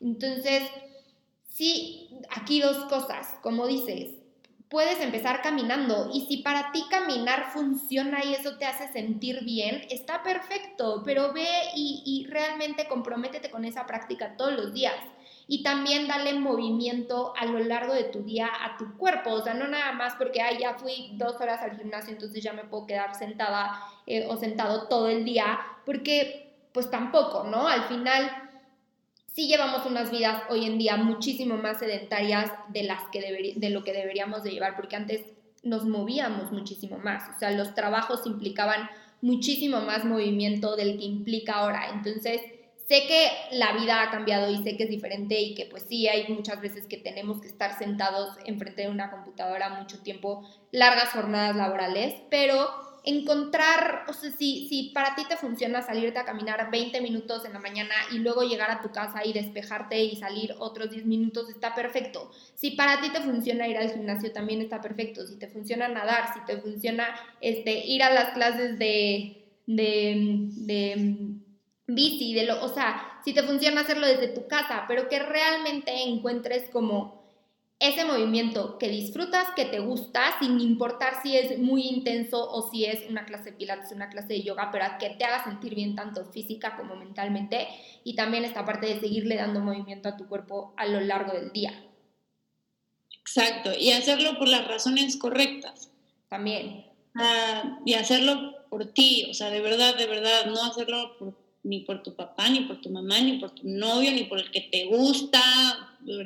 Entonces, 0.00 0.62
Sí, 1.58 2.08
aquí 2.30 2.60
dos 2.60 2.84
cosas, 2.84 3.34
como 3.42 3.66
dices, 3.66 4.14
puedes 4.68 5.00
empezar 5.00 5.42
caminando 5.42 6.08
y 6.14 6.20
si 6.26 6.36
para 6.36 6.70
ti 6.70 6.84
caminar 6.88 7.50
funciona 7.52 8.24
y 8.24 8.32
eso 8.32 8.58
te 8.58 8.64
hace 8.64 8.86
sentir 8.92 9.42
bien, 9.42 9.84
está 9.90 10.22
perfecto, 10.22 11.02
pero 11.04 11.32
ve 11.32 11.48
y, 11.74 12.24
realmente 12.30 12.86
comprométete 12.86 13.50
con 13.50 13.64
esa 13.64 13.86
práctica 13.86 14.36
todos 14.36 14.52
los 14.52 14.72
días. 14.72 14.94
Y 15.50 15.62
también 15.62 16.06
dale 16.06 16.34
movimiento 16.34 17.32
a 17.34 17.46
lo 17.46 17.58
largo 17.58 17.94
de 17.94 18.04
tu 18.04 18.22
día 18.22 18.48
a 18.48 18.76
tu 18.76 18.96
cuerpo. 18.98 19.30
O 19.30 19.42
sea, 19.42 19.54
no 19.54 19.66
nada 19.66 19.92
más 19.92 20.14
porque 20.16 20.42
Ay, 20.42 20.58
ya 20.60 20.74
fui 20.74 21.12
dos 21.14 21.40
horas 21.40 21.62
al 21.62 21.76
gimnasio, 21.76 22.12
entonces 22.12 22.42
ya 22.42 22.52
me 22.52 22.64
puedo 22.64 22.86
quedar 22.86 23.14
sentada 23.14 23.80
eh, 24.06 24.26
o 24.28 24.36
sentado 24.36 24.88
todo 24.88 25.08
el 25.08 25.24
día, 25.24 25.58
porque 25.86 26.54
pues 26.72 26.90
tampoco, 26.90 27.44
¿no? 27.44 27.66
Al 27.66 27.84
final 27.84 28.30
sí 29.32 29.48
llevamos 29.48 29.86
unas 29.86 30.10
vidas 30.10 30.42
hoy 30.50 30.66
en 30.66 30.78
día 30.78 30.96
muchísimo 30.96 31.56
más 31.56 31.78
sedentarias 31.78 32.52
de, 32.68 32.82
las 32.82 33.04
que 33.10 33.54
de 33.56 33.70
lo 33.70 33.84
que 33.84 33.92
deberíamos 33.92 34.42
de 34.42 34.50
llevar, 34.50 34.76
porque 34.76 34.96
antes 34.96 35.22
nos 35.62 35.84
movíamos 35.84 36.52
muchísimo 36.52 36.98
más, 36.98 37.34
o 37.34 37.38
sea, 37.38 37.50
los 37.52 37.74
trabajos 37.74 38.26
implicaban 38.26 38.88
muchísimo 39.20 39.80
más 39.80 40.04
movimiento 40.04 40.76
del 40.76 40.98
que 40.98 41.04
implica 41.04 41.54
ahora. 41.54 41.90
Entonces, 41.90 42.40
sé 42.88 43.06
que 43.06 43.30
la 43.52 43.74
vida 43.74 44.02
ha 44.02 44.10
cambiado 44.10 44.50
y 44.50 44.62
sé 44.62 44.76
que 44.76 44.84
es 44.84 44.90
diferente 44.90 45.38
y 45.38 45.54
que 45.54 45.66
pues 45.66 45.84
sí, 45.88 46.08
hay 46.08 46.26
muchas 46.32 46.60
veces 46.60 46.86
que 46.86 46.96
tenemos 46.96 47.40
que 47.40 47.48
estar 47.48 47.76
sentados 47.78 48.36
enfrente 48.46 48.82
de 48.82 48.88
una 48.88 49.10
computadora 49.10 49.68
mucho 49.68 50.00
tiempo, 50.00 50.48
largas 50.72 51.10
jornadas 51.10 51.54
laborales, 51.54 52.14
pero 52.30 52.66
encontrar, 53.04 54.04
o 54.08 54.12
sea, 54.14 54.30
si, 54.30 54.68
si 54.68 54.90
para 54.94 55.14
ti 55.14 55.22
te 55.28 55.36
funciona 55.36 55.82
salirte 55.82 56.18
a 56.18 56.24
caminar 56.24 56.70
20 56.70 57.00
minutos 57.02 57.44
en 57.44 57.52
la 57.52 57.58
mañana 57.58 57.94
y 58.12 58.18
luego 58.18 58.42
llegar 58.42 58.70
a 58.70 58.80
tu 58.80 58.90
casa 58.90 59.24
y 59.24 59.34
despejarte 59.34 60.02
y 60.02 60.16
salir 60.16 60.54
otros 60.58 60.90
10 60.90 61.04
minutos, 61.04 61.50
está 61.50 61.74
perfecto. 61.74 62.30
Si 62.54 62.70
para 62.72 63.00
ti 63.00 63.10
te 63.10 63.20
funciona 63.20 63.68
ir 63.68 63.76
al 63.76 63.90
gimnasio, 63.90 64.32
también 64.32 64.62
está 64.62 64.80
perfecto. 64.80 65.26
Si 65.26 65.36
te 65.36 65.48
funciona 65.48 65.88
nadar, 65.88 66.32
si 66.32 66.40
te 66.46 66.60
funciona 66.60 67.14
este, 67.40 67.86
ir 67.86 68.02
a 68.02 68.12
las 68.12 68.34
clases 68.34 68.78
de, 68.78 69.46
de, 69.66 70.48
de 70.66 71.38
bici, 71.88 72.34
de 72.34 72.44
lo, 72.44 72.62
o 72.62 72.68
sea, 72.68 73.20
si 73.24 73.32
te 73.32 73.42
funciona 73.42 73.80
hacerlo 73.80 74.06
desde 74.06 74.28
tu 74.28 74.46
casa, 74.46 74.84
pero 74.86 75.08
que 75.08 75.18
realmente 75.18 75.90
encuentres 76.04 76.68
como 76.70 77.18
ese 77.80 78.04
movimiento 78.04 78.76
que 78.76 78.88
disfrutas, 78.88 79.48
que 79.54 79.64
te 79.64 79.78
gusta, 79.78 80.36
sin 80.40 80.60
importar 80.60 81.22
si 81.22 81.36
es 81.36 81.58
muy 81.58 81.82
intenso 81.82 82.50
o 82.50 82.70
si 82.70 82.84
es 82.84 83.08
una 83.08 83.24
clase 83.24 83.52
de 83.52 83.56
pilates, 83.56 83.92
una 83.92 84.10
clase 84.10 84.34
de 84.34 84.42
yoga, 84.42 84.70
pero 84.70 84.84
que 84.98 85.10
te 85.10 85.24
haga 85.24 85.44
sentir 85.44 85.74
bien 85.74 85.94
tanto 85.94 86.24
física 86.26 86.76
como 86.76 86.96
mentalmente. 86.96 87.68
Y 88.04 88.16
también 88.16 88.44
esta 88.44 88.64
parte 88.64 88.86
de 88.86 89.00
seguirle 89.00 89.36
dando 89.36 89.60
movimiento 89.60 90.08
a 90.08 90.16
tu 90.16 90.26
cuerpo 90.26 90.74
a 90.76 90.86
lo 90.86 91.00
largo 91.00 91.32
del 91.32 91.52
día. 91.52 91.72
Exacto, 93.20 93.70
y 93.78 93.92
hacerlo 93.92 94.38
por 94.38 94.48
las 94.48 94.66
razones 94.66 95.16
correctas. 95.16 95.90
También. 96.28 96.84
Ah, 97.14 97.78
y 97.86 97.94
hacerlo 97.94 98.66
por 98.68 98.86
ti, 98.92 99.28
o 99.30 99.34
sea, 99.34 99.50
de 99.50 99.60
verdad, 99.60 99.96
de 99.96 100.06
verdad, 100.06 100.46
no 100.46 100.62
hacerlo 100.64 101.16
por 101.18 101.47
ni 101.64 101.80
por 101.80 102.02
tu 102.02 102.14
papá, 102.14 102.48
ni 102.48 102.60
por 102.60 102.80
tu 102.80 102.90
mamá, 102.90 103.20
ni 103.20 103.38
por 103.38 103.50
tu 103.54 103.68
novio, 103.68 104.12
ni 104.12 104.24
por 104.24 104.38
el 104.38 104.50
que 104.50 104.62
te 104.62 104.86
gusta. 104.86 105.40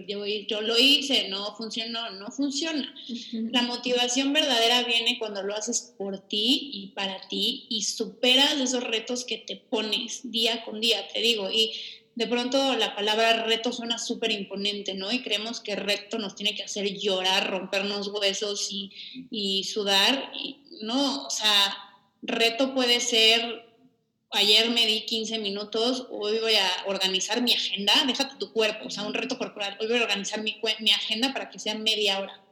Yo, 0.06 0.24
yo 0.26 0.60
lo 0.60 0.78
hice, 0.78 1.28
no 1.28 1.56
funcionó, 1.56 2.10
no 2.10 2.30
funciona. 2.30 2.94
La 3.50 3.62
motivación 3.62 4.32
verdadera 4.32 4.84
viene 4.84 5.18
cuando 5.18 5.42
lo 5.42 5.54
haces 5.54 5.94
por 5.96 6.18
ti 6.18 6.70
y 6.74 6.86
para 6.88 7.26
ti 7.28 7.66
y 7.68 7.82
superas 7.82 8.60
esos 8.60 8.84
retos 8.84 9.24
que 9.24 9.38
te 9.38 9.56
pones 9.56 10.30
día 10.30 10.64
con 10.64 10.80
día, 10.80 11.08
te 11.12 11.20
digo. 11.20 11.50
Y 11.50 11.72
de 12.14 12.26
pronto 12.26 12.76
la 12.76 12.94
palabra 12.94 13.44
reto 13.44 13.72
suena 13.72 13.98
súper 13.98 14.30
imponente, 14.30 14.94
¿no? 14.94 15.10
Y 15.10 15.22
creemos 15.22 15.60
que 15.60 15.74
reto 15.74 16.18
nos 16.18 16.36
tiene 16.36 16.54
que 16.54 16.62
hacer 16.62 16.98
llorar, 16.98 17.50
rompernos 17.50 18.08
huesos 18.08 18.68
y, 18.70 18.92
y 19.30 19.64
sudar. 19.64 20.30
Y 20.38 20.58
no, 20.82 21.26
o 21.26 21.30
sea, 21.30 21.76
reto 22.20 22.74
puede 22.74 23.00
ser 23.00 23.71
ayer 24.32 24.70
me 24.70 24.86
di 24.86 25.04
15 25.04 25.38
minutos, 25.38 26.06
hoy 26.10 26.38
voy 26.38 26.54
a 26.54 26.84
organizar 26.86 27.42
mi 27.42 27.52
agenda, 27.52 27.92
déjate 28.06 28.36
tu 28.36 28.52
cuerpo, 28.52 28.86
o 28.86 28.90
sea, 28.90 29.04
un 29.04 29.14
reto 29.14 29.38
corporal, 29.38 29.76
hoy 29.80 29.88
voy 29.88 29.98
a 29.98 30.02
organizar 30.02 30.42
mi, 30.42 30.60
mi 30.80 30.90
agenda 30.90 31.32
para 31.32 31.50
que 31.50 31.58
sea 31.58 31.74
media 31.74 32.18
hora. 32.18 32.42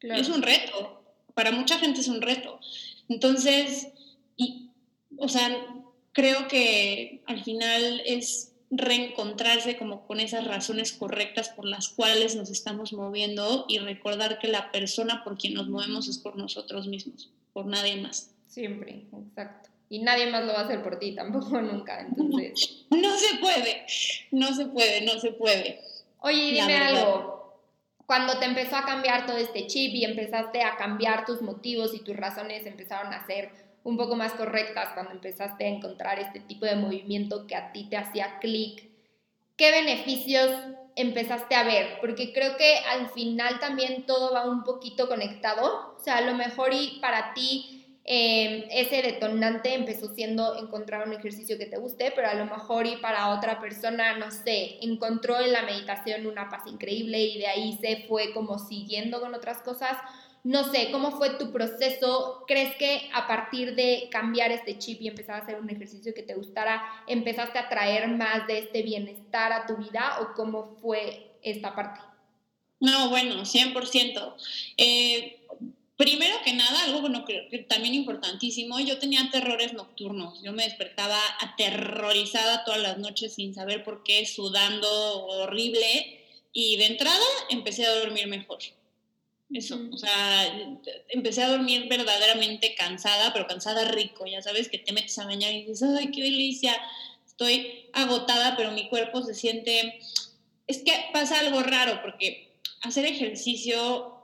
Es 0.00 0.28
un 0.28 0.42
reto, 0.42 1.02
para 1.34 1.50
mucha 1.50 1.78
gente 1.78 2.00
es 2.00 2.08
un 2.08 2.22
reto. 2.22 2.60
Entonces, 3.08 3.88
y, 4.36 4.70
o 5.18 5.28
sea, 5.28 5.66
creo 6.12 6.48
que 6.48 7.22
al 7.26 7.42
final 7.42 8.02
es 8.06 8.52
reencontrarse 8.70 9.76
como 9.76 10.06
con 10.06 10.20
esas 10.20 10.44
razones 10.44 10.92
correctas 10.92 11.48
por 11.50 11.66
las 11.66 11.88
cuales 11.88 12.36
nos 12.36 12.50
estamos 12.50 12.92
moviendo 12.92 13.64
y 13.68 13.78
recordar 13.78 14.38
que 14.38 14.48
la 14.48 14.70
persona 14.70 15.24
por 15.24 15.38
quien 15.38 15.54
nos 15.54 15.68
movemos 15.68 16.08
es 16.08 16.18
por 16.18 16.36
nosotros 16.36 16.86
mismos, 16.86 17.30
por 17.52 17.66
nadie 17.66 17.96
más. 17.96 18.30
Siempre, 18.48 19.06
exacto 19.12 19.75
y 19.88 20.00
nadie 20.00 20.30
más 20.30 20.44
lo 20.44 20.52
va 20.52 20.60
a 20.60 20.64
hacer 20.64 20.82
por 20.82 20.98
ti, 20.98 21.12
tampoco 21.16 21.60
nunca, 21.60 22.00
entonces... 22.00 22.84
No 22.90 23.16
se 23.16 23.36
puede, 23.38 23.86
no 24.30 24.52
se 24.54 24.66
puede, 24.66 25.00
no 25.02 25.18
se 25.18 25.32
puede. 25.32 25.80
Oye, 26.20 26.52
dime 26.52 26.76
algo, 26.76 27.36
cuando 28.06 28.38
te 28.38 28.46
empezó 28.46 28.76
a 28.76 28.84
cambiar 28.84 29.26
todo 29.26 29.36
este 29.36 29.66
chip 29.66 29.92
y 29.94 30.04
empezaste 30.04 30.62
a 30.62 30.76
cambiar 30.76 31.26
tus 31.26 31.42
motivos 31.42 31.94
y 31.94 32.00
tus 32.00 32.16
razones 32.16 32.64
empezaron 32.66 33.12
a 33.12 33.26
ser 33.26 33.50
un 33.82 33.96
poco 33.96 34.16
más 34.16 34.32
correctas, 34.32 34.90
cuando 34.94 35.12
empezaste 35.12 35.64
a 35.64 35.68
encontrar 35.68 36.18
este 36.18 36.40
tipo 36.40 36.66
de 36.66 36.76
movimiento 36.76 37.46
que 37.46 37.54
a 37.54 37.72
ti 37.72 37.88
te 37.88 37.96
hacía 37.96 38.38
clic, 38.40 38.88
¿qué 39.56 39.70
beneficios 39.70 40.50
empezaste 40.96 41.54
a 41.54 41.62
ver? 41.62 41.98
Porque 42.00 42.32
creo 42.32 42.56
que 42.56 42.78
al 42.90 43.10
final 43.10 43.60
también 43.60 44.06
todo 44.06 44.32
va 44.32 44.48
un 44.48 44.64
poquito 44.64 45.08
conectado, 45.08 45.94
o 45.96 46.00
sea, 46.02 46.16
a 46.16 46.22
lo 46.22 46.34
mejor 46.34 46.72
y 46.72 46.98
para 47.00 47.34
ti 47.34 47.75
Em, 48.08 48.68
ese 48.70 49.02
detonante 49.02 49.74
empezó 49.74 50.14
siendo 50.14 50.56
encontrar 50.58 51.08
un 51.08 51.12
ejercicio 51.12 51.58
que 51.58 51.66
te 51.66 51.76
guste, 51.76 52.12
pero 52.14 52.28
a 52.28 52.34
lo 52.34 52.44
mejor 52.44 52.86
y 52.86 52.98
para 52.98 53.30
otra 53.30 53.60
persona, 53.60 54.16
no 54.16 54.30
sé, 54.30 54.78
encontró 54.80 55.40
en 55.40 55.52
la 55.52 55.62
meditación 55.62 56.24
una 56.28 56.48
paz 56.48 56.68
increíble 56.68 57.18
y 57.18 57.38
de 57.38 57.48
ahí 57.48 57.76
se 57.80 58.04
fue 58.06 58.32
como 58.32 58.60
siguiendo 58.60 59.20
con 59.20 59.34
otras 59.34 59.60
cosas. 59.62 59.98
No 60.44 60.70
sé, 60.70 60.92
¿cómo 60.92 61.10
fue 61.10 61.30
tu 61.30 61.50
proceso? 61.50 62.44
¿Crees 62.46 62.76
que 62.76 63.10
a 63.12 63.26
partir 63.26 63.74
de 63.74 64.08
cambiar 64.12 64.52
este 64.52 64.78
chip 64.78 65.02
y 65.02 65.08
empezar 65.08 65.40
a 65.40 65.42
hacer 65.42 65.60
un 65.60 65.68
ejercicio 65.68 66.14
que 66.14 66.22
te 66.22 66.36
gustara, 66.36 66.84
empezaste 67.08 67.58
a 67.58 67.68
traer 67.68 68.06
más 68.06 68.46
de 68.46 68.58
este 68.58 68.82
bienestar 68.82 69.52
a 69.52 69.66
tu 69.66 69.78
vida 69.78 70.18
o 70.20 70.34
cómo 70.34 70.76
fue 70.80 71.32
esta 71.42 71.74
parte? 71.74 71.98
No, 72.78 73.08
bueno, 73.08 73.44
100%. 73.44 74.36
Eh, 74.76 75.35
primero 75.96 76.36
que 76.44 76.52
nada, 76.52 76.84
algo 76.84 77.00
bueno, 77.00 77.24
que, 77.24 77.48
que 77.50 77.58
también 77.58 77.94
importantísimo, 77.94 78.78
yo 78.80 78.98
tenía 78.98 79.30
terrores 79.30 79.72
nocturnos. 79.72 80.42
Yo 80.42 80.52
me 80.52 80.64
despertaba 80.64 81.18
aterrorizada 81.40 82.64
todas 82.64 82.80
las 82.80 82.98
noches 82.98 83.34
sin 83.34 83.54
saber 83.54 83.82
por 83.82 84.02
qué, 84.02 84.26
sudando 84.26 85.26
horrible. 85.26 86.22
Y 86.52 86.76
de 86.76 86.86
entrada 86.86 87.24
empecé 87.50 87.86
a 87.86 87.94
dormir 87.94 88.26
mejor. 88.26 88.58
Eso, 89.52 89.78
o 89.92 89.96
sea, 89.96 90.78
empecé 91.08 91.42
a 91.42 91.50
dormir 91.50 91.86
verdaderamente 91.88 92.74
cansada, 92.74 93.32
pero 93.32 93.46
cansada 93.46 93.84
rico, 93.84 94.26
ya 94.26 94.42
sabes, 94.42 94.68
que 94.68 94.78
te 94.78 94.92
metes 94.92 95.18
a 95.18 95.24
bañar 95.26 95.52
y 95.52 95.64
dices, 95.64 95.88
ay, 95.96 96.10
qué 96.10 96.22
delicia, 96.22 96.76
estoy 97.24 97.86
agotada, 97.92 98.56
pero 98.56 98.72
mi 98.72 98.88
cuerpo 98.88 99.22
se 99.22 99.34
siente... 99.34 100.00
Es 100.66 100.78
que 100.78 100.92
pasa 101.12 101.38
algo 101.38 101.62
raro, 101.62 102.00
porque 102.02 102.48
hacer 102.82 103.04
ejercicio 103.04 104.15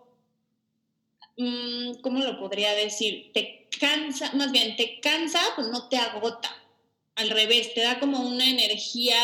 ¿cómo 1.37 2.21
lo 2.21 2.39
podría 2.39 2.75
decir? 2.75 3.31
Te 3.33 3.69
cansa, 3.79 4.33
más 4.35 4.53
bien, 4.53 4.77
te 4.77 5.01
cansa, 5.01 5.41
pues 5.57 5.69
no 5.69 5.89
te 5.89 5.97
agota. 5.97 6.57
Al 7.15 7.31
revés, 7.31 7.75
te 7.75 7.83
da 7.83 7.99
como 7.99 8.21
una 8.21 8.49
energía 8.49 9.19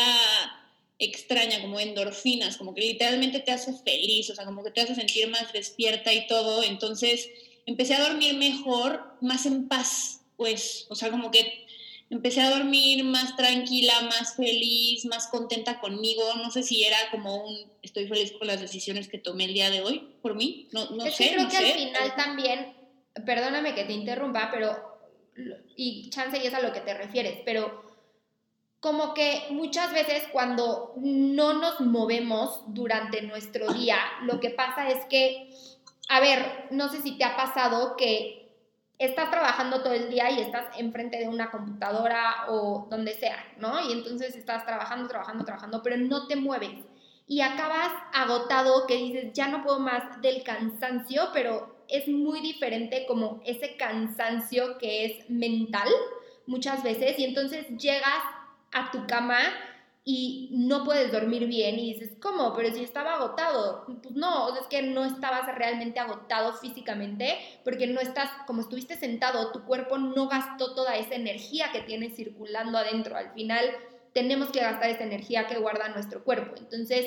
extraña, 0.99 1.61
como 1.61 1.79
endorfinas, 1.79 2.57
como 2.57 2.75
que 2.75 2.81
literalmente 2.81 3.39
te 3.39 3.51
hace 3.51 3.73
feliz, 3.73 4.29
o 4.29 4.35
sea, 4.35 4.45
como 4.45 4.63
que 4.63 4.71
te 4.71 4.81
hace 4.81 4.95
sentir 4.95 5.29
más 5.29 5.51
despierta 5.53 6.13
y 6.13 6.27
todo. 6.27 6.63
Entonces, 6.63 7.29
empecé 7.65 7.95
a 7.95 8.07
dormir 8.07 8.35
mejor, 8.35 9.17
más 9.21 9.45
en 9.45 9.67
paz, 9.67 10.21
pues, 10.35 10.85
o 10.89 10.95
sea, 10.95 11.09
como 11.09 11.31
que 11.31 11.65
empecé 12.09 12.41
a 12.41 12.49
dormir 12.49 13.03
más 13.03 13.35
tranquila, 13.35 13.93
más 14.01 14.35
feliz, 14.35 15.05
más 15.05 15.27
contenta 15.27 15.79
conmigo. 15.79 16.23
No 16.37 16.51
sé 16.51 16.63
si 16.63 16.83
era 16.83 16.97
como 17.11 17.45
un 17.45 17.57
estoy 17.81 18.07
feliz 18.07 18.33
con 18.37 18.47
las 18.47 18.59
decisiones 18.59 19.07
que 19.07 19.17
tomé 19.17 19.45
el 19.45 19.53
día 19.53 19.69
de 19.69 19.81
hoy 19.81 20.15
por 20.21 20.35
mí. 20.35 20.67
No, 20.71 20.89
no 20.91 21.05
es 21.05 21.15
sé. 21.15 21.25
Que 21.25 21.29
creo 21.31 21.43
no 21.43 21.49
que 21.49 21.57
sé. 21.57 21.65
al 21.65 21.71
final 21.73 22.15
también, 22.15 22.73
perdóname 23.25 23.75
que 23.75 23.85
te 23.85 23.93
interrumpa, 23.93 24.49
pero, 24.51 24.99
y 25.75 26.09
chance 26.09 26.39
y 26.41 26.47
es 26.47 26.53
a 26.53 26.61
lo 26.61 26.73
que 26.73 26.81
te 26.81 26.93
refieres, 26.93 27.39
pero 27.45 27.87
como 28.79 29.13
que 29.13 29.43
muchas 29.49 29.93
veces 29.93 30.23
cuando 30.31 30.93
no 30.97 31.53
nos 31.53 31.81
movemos 31.81 32.61
durante 32.67 33.21
nuestro 33.21 33.73
día, 33.73 33.97
lo 34.23 34.39
que 34.39 34.51
pasa 34.51 34.89
es 34.89 35.05
que, 35.05 35.53
a 36.07 36.21
ver, 36.21 36.67
no 36.71 36.89
sé 36.89 37.01
si 37.01 37.17
te 37.17 37.25
ha 37.25 37.35
pasado 37.35 37.97
que 37.97 38.38
estás 38.99 39.31
trabajando 39.31 39.81
todo 39.81 39.93
el 39.93 40.09
día 40.09 40.29
y 40.29 40.41
estás 40.41 40.77
enfrente 40.77 41.17
de 41.17 41.29
una 41.29 41.49
computadora 41.49 42.45
o 42.49 42.85
donde 42.89 43.13
sea, 43.13 43.37
¿no? 43.57 43.79
Y 43.79 43.93
entonces 43.93 44.35
estás 44.35 44.65
trabajando, 44.65 45.07
trabajando, 45.07 45.45
trabajando, 45.45 45.81
pero 45.81 45.97
no 45.97 46.27
te 46.27 46.35
mueves. 46.35 46.85
Y 47.25 47.41
acabas 47.41 47.91
agotado 48.13 48.85
que 48.87 48.97
dices, 48.97 49.31
ya 49.33 49.47
no 49.47 49.63
puedo 49.63 49.79
más 49.79 50.21
del 50.21 50.43
cansancio, 50.43 51.29
pero 51.33 51.83
es 51.87 52.07
muy 52.07 52.41
diferente 52.41 53.05
como 53.07 53.41
ese 53.45 53.77
cansancio 53.77 54.77
que 54.77 55.05
es 55.05 55.29
mental 55.29 55.87
muchas 56.45 56.83
veces. 56.83 57.17
Y 57.19 57.23
entonces 57.23 57.67
llegas 57.77 58.23
a 58.73 58.91
tu 58.91 59.07
cama 59.07 59.39
y 60.11 60.49
no 60.53 60.83
puedes 60.85 61.11
dormir 61.11 61.45
bien 61.45 61.77
y 61.77 61.93
dices, 61.93 62.17
¿cómo? 62.19 62.55
Pero 62.55 62.73
si 62.73 62.83
estaba 62.83 63.13
agotado. 63.13 63.85
Pues 64.01 64.15
no, 64.15 64.57
es 64.57 64.65
que 64.65 64.81
no 64.81 65.05
estabas 65.05 65.45
realmente 65.55 65.99
agotado 65.99 66.53
físicamente 66.53 67.37
porque 67.63 67.85
no 67.85 68.01
estás, 68.01 68.31
como 68.47 68.61
estuviste 68.61 68.95
sentado, 68.95 69.51
tu 69.51 69.65
cuerpo 69.65 69.99
no 69.99 70.27
gastó 70.27 70.73
toda 70.73 70.95
esa 70.95 71.13
energía 71.13 71.71
que 71.71 71.81
tienes 71.81 72.15
circulando 72.15 72.79
adentro. 72.79 73.15
Al 73.15 73.33
final 73.33 73.69
tenemos 74.11 74.49
que 74.49 74.61
gastar 74.61 74.89
esa 74.89 75.03
energía 75.03 75.45
que 75.45 75.59
guarda 75.59 75.89
nuestro 75.89 76.23
cuerpo. 76.23 76.55
Entonces, 76.57 77.05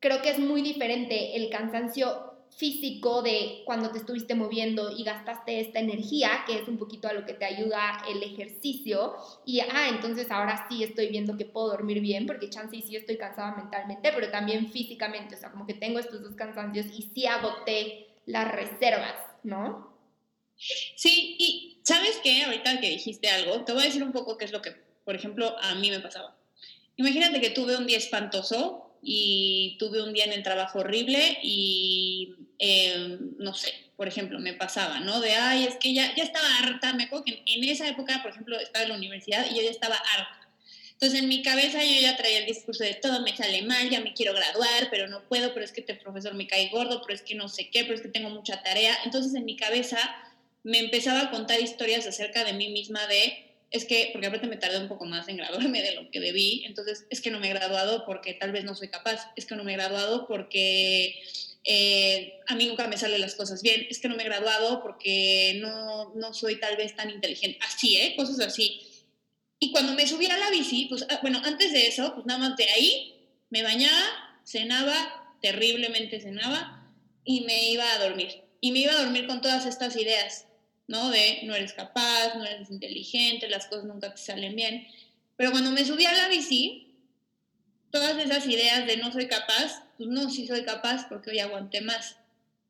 creo 0.00 0.22
que 0.22 0.30
es 0.30 0.38
muy 0.38 0.62
diferente 0.62 1.36
el 1.36 1.50
cansancio 1.50 2.31
físico 2.56 3.22
de 3.22 3.62
cuando 3.64 3.90
te 3.90 3.98
estuviste 3.98 4.34
moviendo 4.34 4.94
y 4.96 5.04
gastaste 5.04 5.60
esta 5.60 5.80
energía, 5.80 6.44
que 6.46 6.58
es 6.58 6.68
un 6.68 6.78
poquito 6.78 7.08
a 7.08 7.12
lo 7.12 7.24
que 7.24 7.34
te 7.34 7.44
ayuda 7.44 8.02
el 8.08 8.22
ejercicio, 8.22 9.14
y 9.44 9.60
ah, 9.60 9.88
entonces 9.88 10.30
ahora 10.30 10.66
sí 10.68 10.82
estoy 10.82 11.08
viendo 11.08 11.36
que 11.36 11.44
puedo 11.44 11.68
dormir 11.68 12.00
bien, 12.00 12.26
porque 12.26 12.50
chance 12.50 12.76
y 12.76 12.82
sí 12.82 12.96
estoy 12.96 13.16
cansada 13.16 13.56
mentalmente, 13.56 14.12
pero 14.14 14.30
también 14.30 14.70
físicamente, 14.70 15.34
o 15.34 15.38
sea, 15.38 15.50
como 15.50 15.66
que 15.66 15.74
tengo 15.74 15.98
estos 15.98 16.22
dos 16.22 16.34
cansancios 16.34 16.86
y 16.86 17.10
sí 17.14 17.26
agoté 17.26 18.08
las 18.26 18.50
reservas, 18.52 19.14
¿no? 19.42 19.92
Sí, 20.56 21.36
y 21.38 21.80
¿sabes 21.82 22.20
qué? 22.22 22.44
Ahorita 22.44 22.80
que 22.80 22.90
dijiste 22.90 23.28
algo, 23.28 23.64
te 23.64 23.72
voy 23.72 23.82
a 23.82 23.86
decir 23.86 24.02
un 24.02 24.12
poco 24.12 24.36
qué 24.36 24.44
es 24.44 24.52
lo 24.52 24.62
que, 24.62 24.76
por 25.04 25.16
ejemplo, 25.16 25.56
a 25.60 25.74
mí 25.74 25.90
me 25.90 26.00
pasaba. 26.00 26.36
Imagínate 26.96 27.40
que 27.40 27.50
tuve 27.50 27.76
un 27.76 27.86
día 27.86 27.98
espantoso 27.98 28.96
y 29.02 29.76
tuve 29.78 30.02
un 30.02 30.12
día 30.12 30.24
en 30.24 30.32
el 30.32 30.42
trabajo 30.42 30.80
horrible 30.80 31.38
y 31.42 32.34
eh, 32.64 33.18
no 33.38 33.54
sé, 33.54 33.74
por 33.96 34.06
ejemplo, 34.06 34.38
me 34.38 34.52
pasaba, 34.52 35.00
¿no? 35.00 35.20
De, 35.20 35.32
ay, 35.32 35.64
es 35.64 35.74
que 35.78 35.92
ya, 35.92 36.14
ya 36.14 36.22
estaba 36.22 36.46
harta, 36.58 36.92
me 36.94 37.04
acuerdo 37.04 37.24
que 37.24 37.42
en 37.44 37.64
esa 37.64 37.88
época, 37.88 38.22
por 38.22 38.30
ejemplo, 38.30 38.56
estaba 38.56 38.84
en 38.84 38.90
la 38.90 38.96
universidad 38.96 39.44
y 39.50 39.56
yo 39.56 39.62
ya 39.62 39.70
estaba 39.70 39.96
harta. 39.96 40.48
Entonces 40.92 41.18
en 41.18 41.28
mi 41.28 41.42
cabeza 41.42 41.82
yo 41.82 42.00
ya 42.00 42.16
traía 42.16 42.38
el 42.38 42.46
discurso 42.46 42.84
de 42.84 42.94
todo 42.94 43.20
me 43.22 43.36
sale 43.36 43.62
mal, 43.62 43.90
ya 43.90 44.00
me 44.00 44.14
quiero 44.14 44.32
graduar, 44.32 44.86
pero 44.92 45.08
no 45.08 45.24
puedo, 45.28 45.52
pero 45.52 45.64
es 45.64 45.72
que 45.72 45.80
este 45.80 45.96
profesor 45.96 46.34
me 46.34 46.46
cae 46.46 46.68
gordo, 46.68 47.02
pero 47.02 47.16
es 47.16 47.22
que 47.22 47.34
no 47.34 47.48
sé 47.48 47.68
qué, 47.70 47.82
pero 47.82 47.96
es 47.96 48.00
que 48.02 48.08
tengo 48.08 48.30
mucha 48.30 48.62
tarea. 48.62 48.96
Entonces 49.04 49.34
en 49.34 49.44
mi 49.44 49.56
cabeza 49.56 49.98
me 50.62 50.78
empezaba 50.78 51.22
a 51.22 51.30
contar 51.32 51.60
historias 51.60 52.06
acerca 52.06 52.44
de 52.44 52.52
mí 52.52 52.68
misma 52.68 53.04
de 53.08 53.52
es 53.72 53.86
que, 53.86 54.10
porque 54.12 54.28
aparte 54.28 54.46
me 54.46 54.56
tardé 54.56 54.78
un 54.78 54.86
poco 54.86 55.04
más 55.04 55.26
en 55.26 55.38
graduarme 55.38 55.82
de 55.82 55.96
lo 55.96 56.08
que 56.12 56.20
debí, 56.20 56.62
entonces 56.66 57.06
es 57.10 57.20
que 57.20 57.32
no 57.32 57.40
me 57.40 57.48
he 57.48 57.54
graduado 57.54 58.04
porque 58.06 58.34
tal 58.34 58.52
vez 58.52 58.62
no 58.62 58.76
soy 58.76 58.86
capaz, 58.86 59.32
es 59.34 59.46
que 59.46 59.56
no 59.56 59.64
me 59.64 59.72
he 59.72 59.76
graduado 59.76 60.28
porque 60.28 61.20
eh, 61.64 62.40
a 62.46 62.54
mí 62.54 62.66
nunca 62.66 62.88
me 62.88 62.96
salen 62.96 63.20
las 63.20 63.34
cosas 63.34 63.62
bien, 63.62 63.86
es 63.88 64.00
que 64.00 64.08
no 64.08 64.16
me 64.16 64.22
he 64.22 64.26
graduado 64.26 64.82
porque 64.82 65.58
no, 65.60 66.12
no 66.14 66.34
soy 66.34 66.58
tal 66.58 66.76
vez 66.76 66.96
tan 66.96 67.10
inteligente, 67.10 67.58
así, 67.62 67.96
¿eh? 67.96 68.14
Cosas 68.16 68.40
así. 68.40 68.82
Y 69.58 69.70
cuando 69.70 69.92
me 69.92 70.06
subí 70.06 70.26
a 70.26 70.36
la 70.36 70.50
bici, 70.50 70.86
pues 70.86 71.06
ah, 71.08 71.18
bueno, 71.22 71.40
antes 71.44 71.72
de 71.72 71.86
eso, 71.86 72.14
pues 72.14 72.26
nada 72.26 72.40
más 72.40 72.56
de 72.56 72.68
ahí, 72.70 73.14
me 73.50 73.62
bañaba, 73.62 74.40
cenaba, 74.44 75.36
terriblemente 75.40 76.20
cenaba, 76.20 76.90
y 77.24 77.42
me 77.42 77.70
iba 77.70 77.90
a 77.92 77.98
dormir. 77.98 78.42
Y 78.60 78.72
me 78.72 78.80
iba 78.80 78.92
a 78.92 79.02
dormir 79.02 79.26
con 79.26 79.40
todas 79.40 79.66
estas 79.66 79.96
ideas 79.96 80.46
¿no? 80.92 81.10
De 81.10 81.40
no 81.44 81.54
eres 81.54 81.72
capaz, 81.72 82.34
no 82.36 82.44
eres 82.44 82.70
inteligente, 82.70 83.48
las 83.48 83.66
cosas 83.66 83.84
nunca 83.84 84.14
te 84.14 84.20
salen 84.20 84.54
bien. 84.54 84.86
Pero 85.36 85.50
cuando 85.50 85.70
me 85.70 85.84
subí 85.84 86.04
a 86.04 86.12
la 86.12 86.28
bici, 86.28 86.94
todas 87.90 88.18
esas 88.18 88.46
ideas 88.46 88.86
de 88.86 88.96
no 88.98 89.12
soy 89.12 89.26
capaz, 89.26 89.82
pues 90.02 90.10
no, 90.10 90.30
sí 90.30 90.46
soy 90.46 90.64
capaz 90.64 91.08
porque 91.08 91.30
hoy 91.30 91.38
aguanté 91.38 91.80
más. 91.80 92.16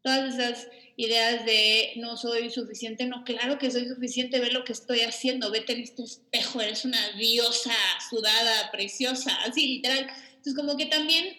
Todas 0.02 0.34
esas 0.34 0.68
ideas 0.96 1.46
de 1.46 1.92
no 1.96 2.16
soy 2.16 2.50
suficiente, 2.50 3.06
no, 3.06 3.24
claro 3.24 3.58
que 3.58 3.70
soy 3.70 3.88
suficiente, 3.88 4.40
ve 4.40 4.50
lo 4.50 4.64
que 4.64 4.72
estoy 4.72 5.00
haciendo, 5.00 5.50
vete 5.50 5.72
en 5.72 5.82
este 5.82 6.02
espejo, 6.02 6.60
eres 6.60 6.84
una 6.84 7.12
diosa 7.12 7.74
sudada, 8.10 8.70
preciosa, 8.70 9.34
así 9.46 9.66
literal. 9.66 10.08
Entonces 10.28 10.54
como 10.54 10.76
que 10.76 10.86
también 10.86 11.38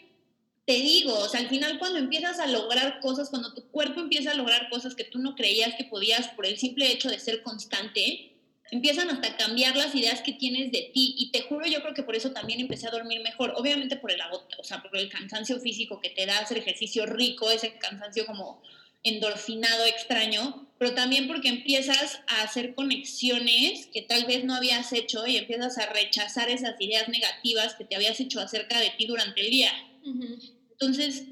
te 0.65 0.73
digo, 0.73 1.13
o 1.13 1.29
sea, 1.29 1.41
al 1.41 1.49
final 1.49 1.77
cuando 1.77 1.99
empiezas 1.99 2.39
a 2.39 2.47
lograr 2.47 2.99
cosas, 3.01 3.29
cuando 3.29 3.53
tu 3.53 3.67
cuerpo 3.69 3.99
empieza 3.99 4.31
a 4.31 4.35
lograr 4.35 4.69
cosas 4.69 4.95
que 4.95 5.03
tú 5.03 5.19
no 5.19 5.35
creías 5.35 5.75
que 5.75 5.83
podías 5.83 6.29
por 6.29 6.45
el 6.45 6.57
simple 6.57 6.91
hecho 6.91 7.09
de 7.09 7.19
ser 7.19 7.43
constante, 7.43 8.32
empiezan 8.71 9.09
hasta 9.09 9.29
a 9.29 9.37
cambiar 9.37 9.75
las 9.75 9.93
ideas 9.95 10.21
que 10.21 10.33
tienes 10.33 10.71
de 10.71 10.91
ti. 10.93 11.15
Y 11.17 11.31
te 11.31 11.41
juro, 11.41 11.65
yo 11.67 11.81
creo 11.81 11.93
que 11.93 12.03
por 12.03 12.15
eso 12.15 12.31
también 12.31 12.59
empecé 12.59 12.87
a 12.87 12.91
dormir 12.91 13.21
mejor. 13.21 13.53
Obviamente 13.55 13.97
por 13.97 14.11
el 14.11 14.21
o 14.57 14.63
sea, 14.63 14.81
por 14.81 14.97
el 14.97 15.09
cansancio 15.09 15.59
físico 15.59 15.99
que 15.99 16.09
te 16.09 16.25
da 16.25 16.39
hacer 16.39 16.57
ejercicio 16.57 17.05
rico, 17.05 17.49
ese 17.51 17.77
cansancio 17.77 18.25
como 18.25 18.61
endorfinado 19.03 19.85
extraño, 19.85 20.65
pero 20.79 20.93
también 20.93 21.27
porque 21.27 21.49
empiezas 21.49 22.21
a 22.27 22.41
hacer 22.41 22.73
conexiones 22.73 23.87
que 23.87 24.01
tal 24.01 24.25
vez 24.25 24.45
no 24.45 24.55
habías 24.55 24.93
hecho 24.93 25.27
y 25.27 25.37
empiezas 25.37 25.77
a 25.77 25.87
rechazar 25.87 26.49
esas 26.49 26.79
ideas 26.79 27.09
negativas 27.09 27.75
que 27.75 27.83
te 27.83 27.95
habías 27.95 28.19
hecho 28.19 28.39
acerca 28.39 28.79
de 28.79 28.91
ti 28.91 29.05
durante 29.05 29.41
el 29.41 29.51
día. 29.51 29.71
Entonces, 30.71 31.23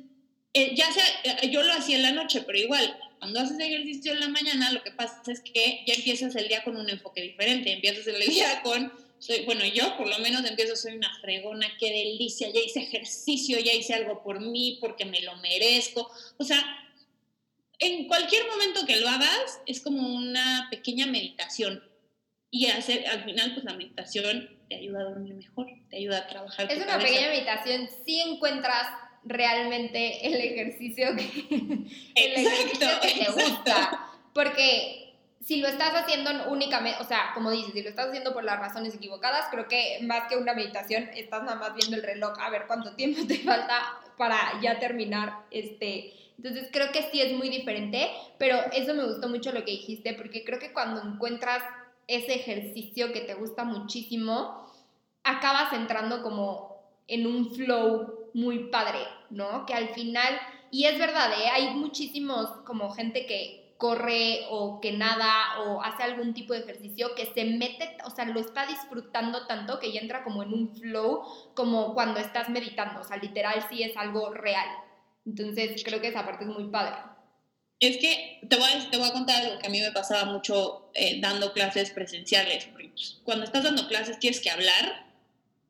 eh, 0.53 0.73
ya 0.75 0.91
sea, 0.91 1.05
eh, 1.23 1.49
yo 1.49 1.63
lo 1.63 1.71
hacía 1.71 1.95
en 1.95 2.03
la 2.03 2.11
noche, 2.11 2.41
pero 2.41 2.59
igual, 2.59 2.97
cuando 3.21 3.39
haces 3.39 3.59
ejercicio 3.59 4.13
en 4.13 4.19
la 4.19 4.29
mañana, 4.29 4.71
lo 4.71 4.81
que 4.81 4.89
pasa 4.89 5.21
es 5.27 5.41
que 5.41 5.83
ya 5.85 5.93
empiezas 5.93 6.35
el 6.35 6.47
día 6.47 6.63
con 6.63 6.75
un 6.75 6.89
enfoque 6.89 7.21
diferente, 7.21 7.71
empiezas 7.71 8.07
el 8.07 8.19
día 8.19 8.61
con, 8.63 8.91
soy, 9.19 9.45
bueno, 9.45 9.63
yo 9.63 9.95
por 9.95 10.07
lo 10.07 10.17
menos 10.17 10.43
empiezo, 10.43 10.75
soy 10.75 10.95
una 10.95 11.13
fregona, 11.21 11.67
qué 11.79 11.91
delicia, 11.91 12.49
ya 12.49 12.59
hice 12.59 12.79
ejercicio, 12.79 13.59
ya 13.59 13.73
hice 13.73 13.93
algo 13.93 14.23
por 14.23 14.41
mí, 14.41 14.79
porque 14.81 15.05
me 15.05 15.21
lo 15.21 15.35
merezco. 15.35 16.09
O 16.37 16.43
sea, 16.43 16.65
en 17.77 18.07
cualquier 18.07 18.47
momento 18.47 18.87
que 18.87 18.95
lo 18.95 19.07
hagas, 19.07 19.61
es 19.67 19.81
como 19.81 20.15
una 20.15 20.67
pequeña 20.71 21.05
meditación. 21.05 21.83
Y 22.49 22.65
hacer, 22.71 23.05
al 23.05 23.23
final, 23.23 23.53
pues 23.53 23.63
la 23.65 23.75
meditación 23.75 24.49
te 24.67 24.77
ayuda 24.77 25.01
a 25.01 25.03
dormir 25.03 25.35
mejor, 25.35 25.67
te 25.91 25.97
ayuda 25.97 26.17
a 26.17 26.27
trabajar. 26.27 26.65
Es 26.71 26.79
tu 26.79 26.83
una 26.85 26.93
cabeza. 26.93 27.07
pequeña 27.07 27.29
meditación, 27.29 27.87
si 28.03 28.19
encuentras 28.19 28.87
realmente 29.23 30.25
el 30.27 30.35
ejercicio 30.35 31.15
que, 31.15 31.47
el 32.15 32.33
ejercicio 32.33 32.87
que 33.01 33.25
te 33.25 33.31
gusta. 33.31 34.07
Porque 34.33 35.01
si 35.45 35.57
lo 35.57 35.67
estás 35.67 35.93
haciendo 35.93 36.29
únicamente, 36.49 36.99
o 37.01 37.03
sea, 37.03 37.31
como 37.33 37.51
dices, 37.51 37.73
si 37.73 37.81
lo 37.81 37.89
estás 37.89 38.09
haciendo 38.09 38.33
por 38.33 38.43
las 38.43 38.59
razones 38.59 38.95
equivocadas, 38.95 39.47
creo 39.51 39.67
que 39.67 39.99
más 40.03 40.27
que 40.29 40.37
una 40.37 40.53
meditación, 40.53 41.09
estás 41.15 41.43
nada 41.43 41.55
más 41.55 41.73
viendo 41.75 41.95
el 41.95 42.03
reloj 42.03 42.39
a 42.39 42.49
ver 42.49 42.65
cuánto 42.67 42.95
tiempo 42.95 43.21
te 43.27 43.39
falta 43.39 43.99
para 44.17 44.37
ya 44.61 44.79
terminar 44.79 45.45
este 45.49 46.13
Entonces 46.37 46.69
creo 46.71 46.91
que 46.91 47.03
sí 47.11 47.21
es 47.21 47.33
muy 47.33 47.49
diferente, 47.49 48.09
pero 48.37 48.57
eso 48.71 48.93
me 48.93 49.05
gustó 49.05 49.29
mucho 49.29 49.51
lo 49.51 49.65
que 49.65 49.71
dijiste, 49.71 50.13
porque 50.13 50.43
creo 50.43 50.59
que 50.59 50.73
cuando 50.73 51.01
encuentras 51.01 51.63
ese 52.07 52.35
ejercicio 52.35 53.11
que 53.11 53.21
te 53.21 53.33
gusta 53.33 53.63
muchísimo, 53.63 54.69
acabas 55.23 55.73
entrando 55.73 56.21
como 56.21 56.81
en 57.07 57.25
un 57.25 57.53
flow 57.53 58.20
muy 58.33 58.69
padre, 58.69 58.99
¿no? 59.29 59.65
Que 59.65 59.73
al 59.73 59.89
final, 59.89 60.39
y 60.71 60.85
es 60.85 60.97
verdad, 60.97 61.31
¿eh? 61.39 61.49
hay 61.49 61.73
muchísimos 61.75 62.47
como 62.65 62.91
gente 62.91 63.25
que 63.25 63.61
corre 63.77 64.45
o 64.51 64.79
que 64.79 64.91
nada 64.91 65.59
o 65.61 65.81
hace 65.81 66.03
algún 66.03 66.35
tipo 66.35 66.53
de 66.53 66.59
ejercicio 66.59 67.15
que 67.15 67.25
se 67.25 67.45
mete, 67.45 67.97
o 68.05 68.11
sea, 68.11 68.25
lo 68.25 68.39
está 68.39 68.67
disfrutando 68.67 69.47
tanto 69.47 69.79
que 69.79 69.91
ya 69.91 70.01
entra 70.01 70.23
como 70.23 70.43
en 70.43 70.53
un 70.53 70.75
flow, 70.75 71.23
como 71.55 71.95
cuando 71.95 72.19
estás 72.19 72.47
meditando, 72.49 73.01
o 73.01 73.03
sea, 73.03 73.17
literal 73.17 73.65
sí 73.69 73.81
es 73.81 73.97
algo 73.97 74.29
real. 74.29 74.67
Entonces 75.25 75.81
creo 75.83 75.99
que 75.99 76.09
esa 76.09 76.25
parte 76.25 76.43
es 76.43 76.49
muy 76.51 76.65
padre. 76.65 76.95
Es 77.79 77.97
que 77.97 78.39
te 78.47 78.55
voy 78.55 78.69
a, 78.69 78.91
te 78.91 78.97
voy 78.97 79.09
a 79.09 79.13
contar 79.13 79.43
algo 79.43 79.57
que 79.57 79.65
a 79.65 79.71
mí 79.71 79.81
me 79.81 79.91
pasaba 79.91 80.31
mucho 80.31 80.91
eh, 80.93 81.19
dando 81.19 81.51
clases 81.51 81.89
presenciales. 81.89 82.67
Pues, 82.71 83.19
cuando 83.23 83.45
estás 83.45 83.63
dando 83.63 83.87
clases 83.87 84.19
tienes 84.19 84.39
que 84.41 84.51
hablar 84.51 85.10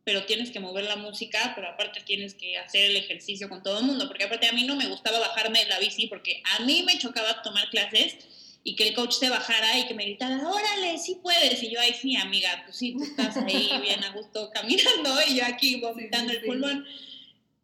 pero 0.04 0.26
tienes 0.26 0.52
que 0.52 0.60
mover 0.60 0.86
la 0.86 0.95
música, 0.95 1.54
pero 1.56 1.68
aparte 1.68 2.02
tienes 2.02 2.34
que 2.34 2.58
hacer 2.58 2.89
el 2.89 2.97
ejercicio 2.97 3.47
con 3.49 3.62
todo 3.62 3.80
el 3.80 3.86
mundo, 3.86 4.08
porque 4.08 4.24
aparte 4.24 4.47
a 4.47 4.54
mí 4.54 4.64
no 4.64 4.76
me 4.76 4.88
gustaba 4.88 5.20
bajarme 5.20 5.60
de 5.60 5.70
la 5.70 5.80
bici, 5.80 6.08
porque 6.08 6.41
a 6.58 6.64
mí 6.64 6.84
me 6.84 6.97
chocaba 6.97 7.41
tomar 7.43 7.70
clases 7.70 8.18
y 8.64 8.76
que 8.76 8.88
el 8.88 8.95
coach 8.95 9.14
se 9.14 9.30
bajara 9.30 9.80
y 9.80 9.88
que 9.88 9.93
me 9.93 10.06
gritara, 10.06 10.38
órale, 10.47 10.97
sí 10.97 11.20
puedes, 11.22 11.62
y 11.62 11.72
yo, 11.72 11.80
ahí 11.80 11.93
sí, 11.93 12.16
amiga, 12.16 12.64
pues 12.66 12.78
sí, 12.78 12.93
tú 12.93 13.04
estás 13.04 13.38
ahí 13.38 13.72
bien 13.82 14.04
a 14.04 14.12
gusto 14.12 14.49
caminando 14.54 15.20
y 15.28 15.36
yo 15.36 15.45
aquí 15.45 15.80
vomitando 15.80 16.34
el 16.34 16.41
pulmón. 16.41 16.86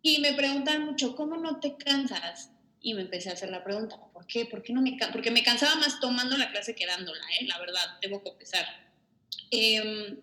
Y 0.01 0.19
me 0.19 0.33
preguntan 0.33 0.85
mucho, 0.85 1.15
¿cómo 1.15 1.37
no 1.37 1.59
te 1.59 1.75
cansas? 1.75 2.51
Y 2.81 2.93
me 2.93 3.01
empecé 3.01 3.29
a 3.29 3.33
hacer 3.33 3.49
la 3.49 3.63
pregunta, 3.63 3.99
¿por 4.13 4.25
qué? 4.27 4.45
¿Por 4.45 4.61
qué 4.61 4.73
no 4.73 4.81
me 4.81 4.97
Porque 5.11 5.31
me 5.31 5.43
cansaba 5.43 5.75
más 5.75 5.99
tomando 5.99 6.37
la 6.37 6.51
clase 6.51 6.75
que 6.75 6.85
dándola, 6.85 7.21
¿eh? 7.39 7.45
la 7.45 7.59
verdad, 7.59 7.97
debo 8.01 8.23
confesar. 8.23 8.65
Eh, 9.51 10.17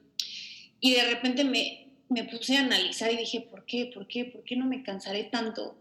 y 0.81 0.93
de 0.93 1.05
repente 1.05 1.45
me, 1.45 1.84
me 2.09 2.25
puse 2.25 2.57
a 2.57 2.61
analizar 2.61 3.13
y 3.13 3.17
dije, 3.17 3.41
¿por 3.41 3.65
qué? 3.65 3.91
¿Por 3.93 4.07
qué? 4.07 4.25
¿Por 4.25 4.45
qué 4.45 4.57
no 4.57 4.67
me 4.67 4.83
cansaré 4.83 5.25
tanto? 5.25 5.77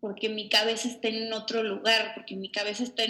Porque 0.00 0.28
mi 0.28 0.48
cabeza 0.48 0.88
está 0.88 1.08
en 1.08 1.32
otro 1.32 1.62
lugar, 1.62 2.12
porque 2.14 2.36
mi 2.36 2.50
cabeza 2.50 2.84
está 2.84 3.04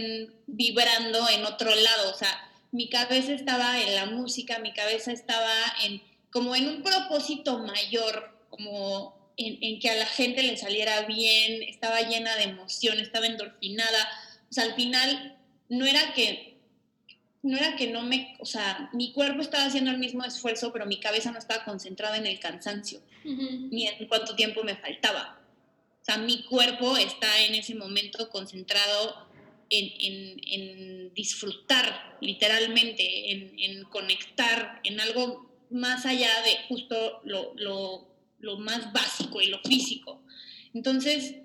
vibrando 0.47 1.29
en 1.29 1.45
otro 1.45 1.75
lado. 1.75 2.11
O 2.11 2.15
sea, 2.15 2.51
mi 2.73 2.89
cabeza 2.89 3.33
estaba 3.33 3.81
en 3.81 3.95
la 3.95 4.07
música, 4.07 4.59
mi 4.59 4.73
cabeza 4.73 5.13
estaba 5.13 5.55
en 5.85 6.01
como 6.31 6.55
en 6.55 6.69
un 6.69 6.83
propósito 6.83 7.59
mayor, 7.61 8.31
como 8.51 9.33
en, 9.37 9.59
en 9.63 9.81
que 9.81 9.91
a 9.91 9.97
la 9.97 10.07
gente 10.07 10.43
le 10.43 10.57
saliera 10.57 11.03
bien, 11.03 11.63
estaba 11.63 12.01
llena 12.03 12.35
de 12.37 12.45
emoción, 12.45 12.99
estaba 12.99 13.27
endorfinada. 13.27 14.09
O 14.51 14.53
sea, 14.53 14.65
al 14.65 14.75
final 14.75 15.37
no 15.69 15.87
era 15.87 16.13
que 16.15 16.56
no 17.47 17.57
era 17.57 17.77
que 17.77 17.87
no 17.93 18.03
me, 18.03 18.35
o 18.41 18.45
sea, 18.45 18.91
mi 18.93 19.13
cuerpo 19.13 19.41
estaba 19.41 19.67
haciendo 19.67 19.93
el 19.93 19.99
mismo 19.99 20.25
esfuerzo, 20.25 20.73
pero 20.73 20.85
mi 20.85 20.99
cabeza 20.99 21.31
no 21.31 21.39
estaba 21.39 21.65
concentrada 21.65 22.17
en 22.17 22.27
el 22.27 22.41
cansancio, 22.41 23.01
ni 23.25 23.87
en 23.87 24.09
cuánto 24.09 24.35
tiempo 24.35 24.65
me 24.65 24.75
faltaba. 24.75 25.41
O 26.03 26.05
sea, 26.05 26.19
mi 26.19 26.43
cuerpo 26.43 26.97
está 26.97 27.41
en 27.45 27.55
ese 27.55 27.77
momento 27.77 28.29
concentrado 28.31 29.29
en, 29.71 31.15
disfrutar, 31.15 32.19
literalmente, 32.21 33.31
en, 33.33 33.85
conectar, 33.85 34.81
en 34.83 35.01
algo 35.01 35.49
más 35.71 36.05
allá 36.05 36.31
de 36.43 36.67
justo 36.69 37.21
lo, 37.25 37.55
lo 38.41 38.59
más 38.59 38.93
básico 38.93 39.41
y 39.41 39.47
lo 39.47 39.61
físico. 39.61 40.21
Entonces, 40.75 41.37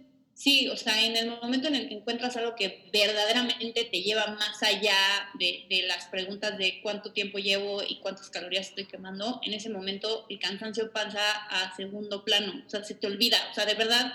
Sí, 0.41 0.67
o 0.69 0.75
sea, 0.75 1.05
en 1.05 1.15
el 1.15 1.29
momento 1.29 1.67
en 1.67 1.75
el 1.75 1.87
que 1.87 1.93
encuentras 1.93 2.35
algo 2.35 2.55
que 2.55 2.89
verdaderamente 2.91 3.85
te 3.85 4.01
lleva 4.01 4.25
más 4.25 4.63
allá 4.63 4.97
de, 5.37 5.85
las 5.87 6.07
preguntas 6.07 6.57
de 6.57 6.79
cuánto 6.81 7.11
tiempo 7.11 7.37
llevo 7.37 7.83
y 7.87 7.99
cuántas 7.99 8.31
calorías 8.31 8.69
estoy 8.69 8.85
quemando, 8.85 9.39
en 9.43 9.53
ese 9.53 9.69
momento 9.69 10.25
el 10.29 10.39
cansancio 10.39 10.91
pasa 10.91 11.21
a 11.47 11.75
segundo 11.75 12.25
plano, 12.25 12.63
o 12.65 12.67
sea, 12.71 12.83
se 12.83 12.95
te 12.95 13.05
olvida, 13.05 13.37
o 13.51 13.53
sea, 13.53 13.67
de 13.67 13.75
verdad 13.75 14.13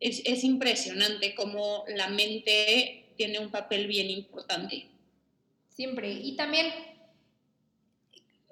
es, 0.00 0.20
es 0.26 0.44
impresionante 0.44 1.34
cómo 1.34 1.84
la 1.88 2.08
mente 2.08 3.06
tiene 3.16 3.38
un 3.38 3.50
papel 3.50 3.86
bien 3.86 4.10
importante. 4.10 4.86
Siempre, 5.70 6.12
y 6.12 6.36
también, 6.36 6.74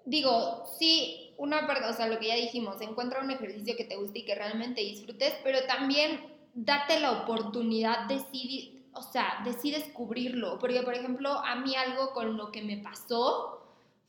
digo, 0.06 0.64
sí, 0.78 1.34
una 1.36 1.68
o 1.90 1.92
sea, 1.92 2.08
lo 2.08 2.18
que 2.18 2.28
ya 2.28 2.36
dijimos, 2.36 2.80
encuentra 2.80 3.20
un 3.22 3.30
ejercicio 3.30 3.76
que 3.76 3.84
te 3.84 3.96
guste 3.96 4.20
y 4.20 4.24
que 4.24 4.34
realmente 4.34 4.80
disfrutes, 4.80 5.34
pero 5.44 5.62
también 5.64 6.27
date 6.54 7.00
la 7.00 7.12
oportunidad 7.12 8.06
de 8.06 8.20
sí, 8.30 8.84
o 8.92 9.02
sea, 9.02 9.40
de 9.44 9.52
sí 9.52 9.70
descubrirlo. 9.70 10.58
Porque, 10.58 10.82
por 10.82 10.94
ejemplo, 10.94 11.30
a 11.44 11.56
mí 11.56 11.74
algo 11.76 12.12
con 12.12 12.36
lo 12.36 12.50
que 12.50 12.62
me 12.62 12.78
pasó 12.78 13.58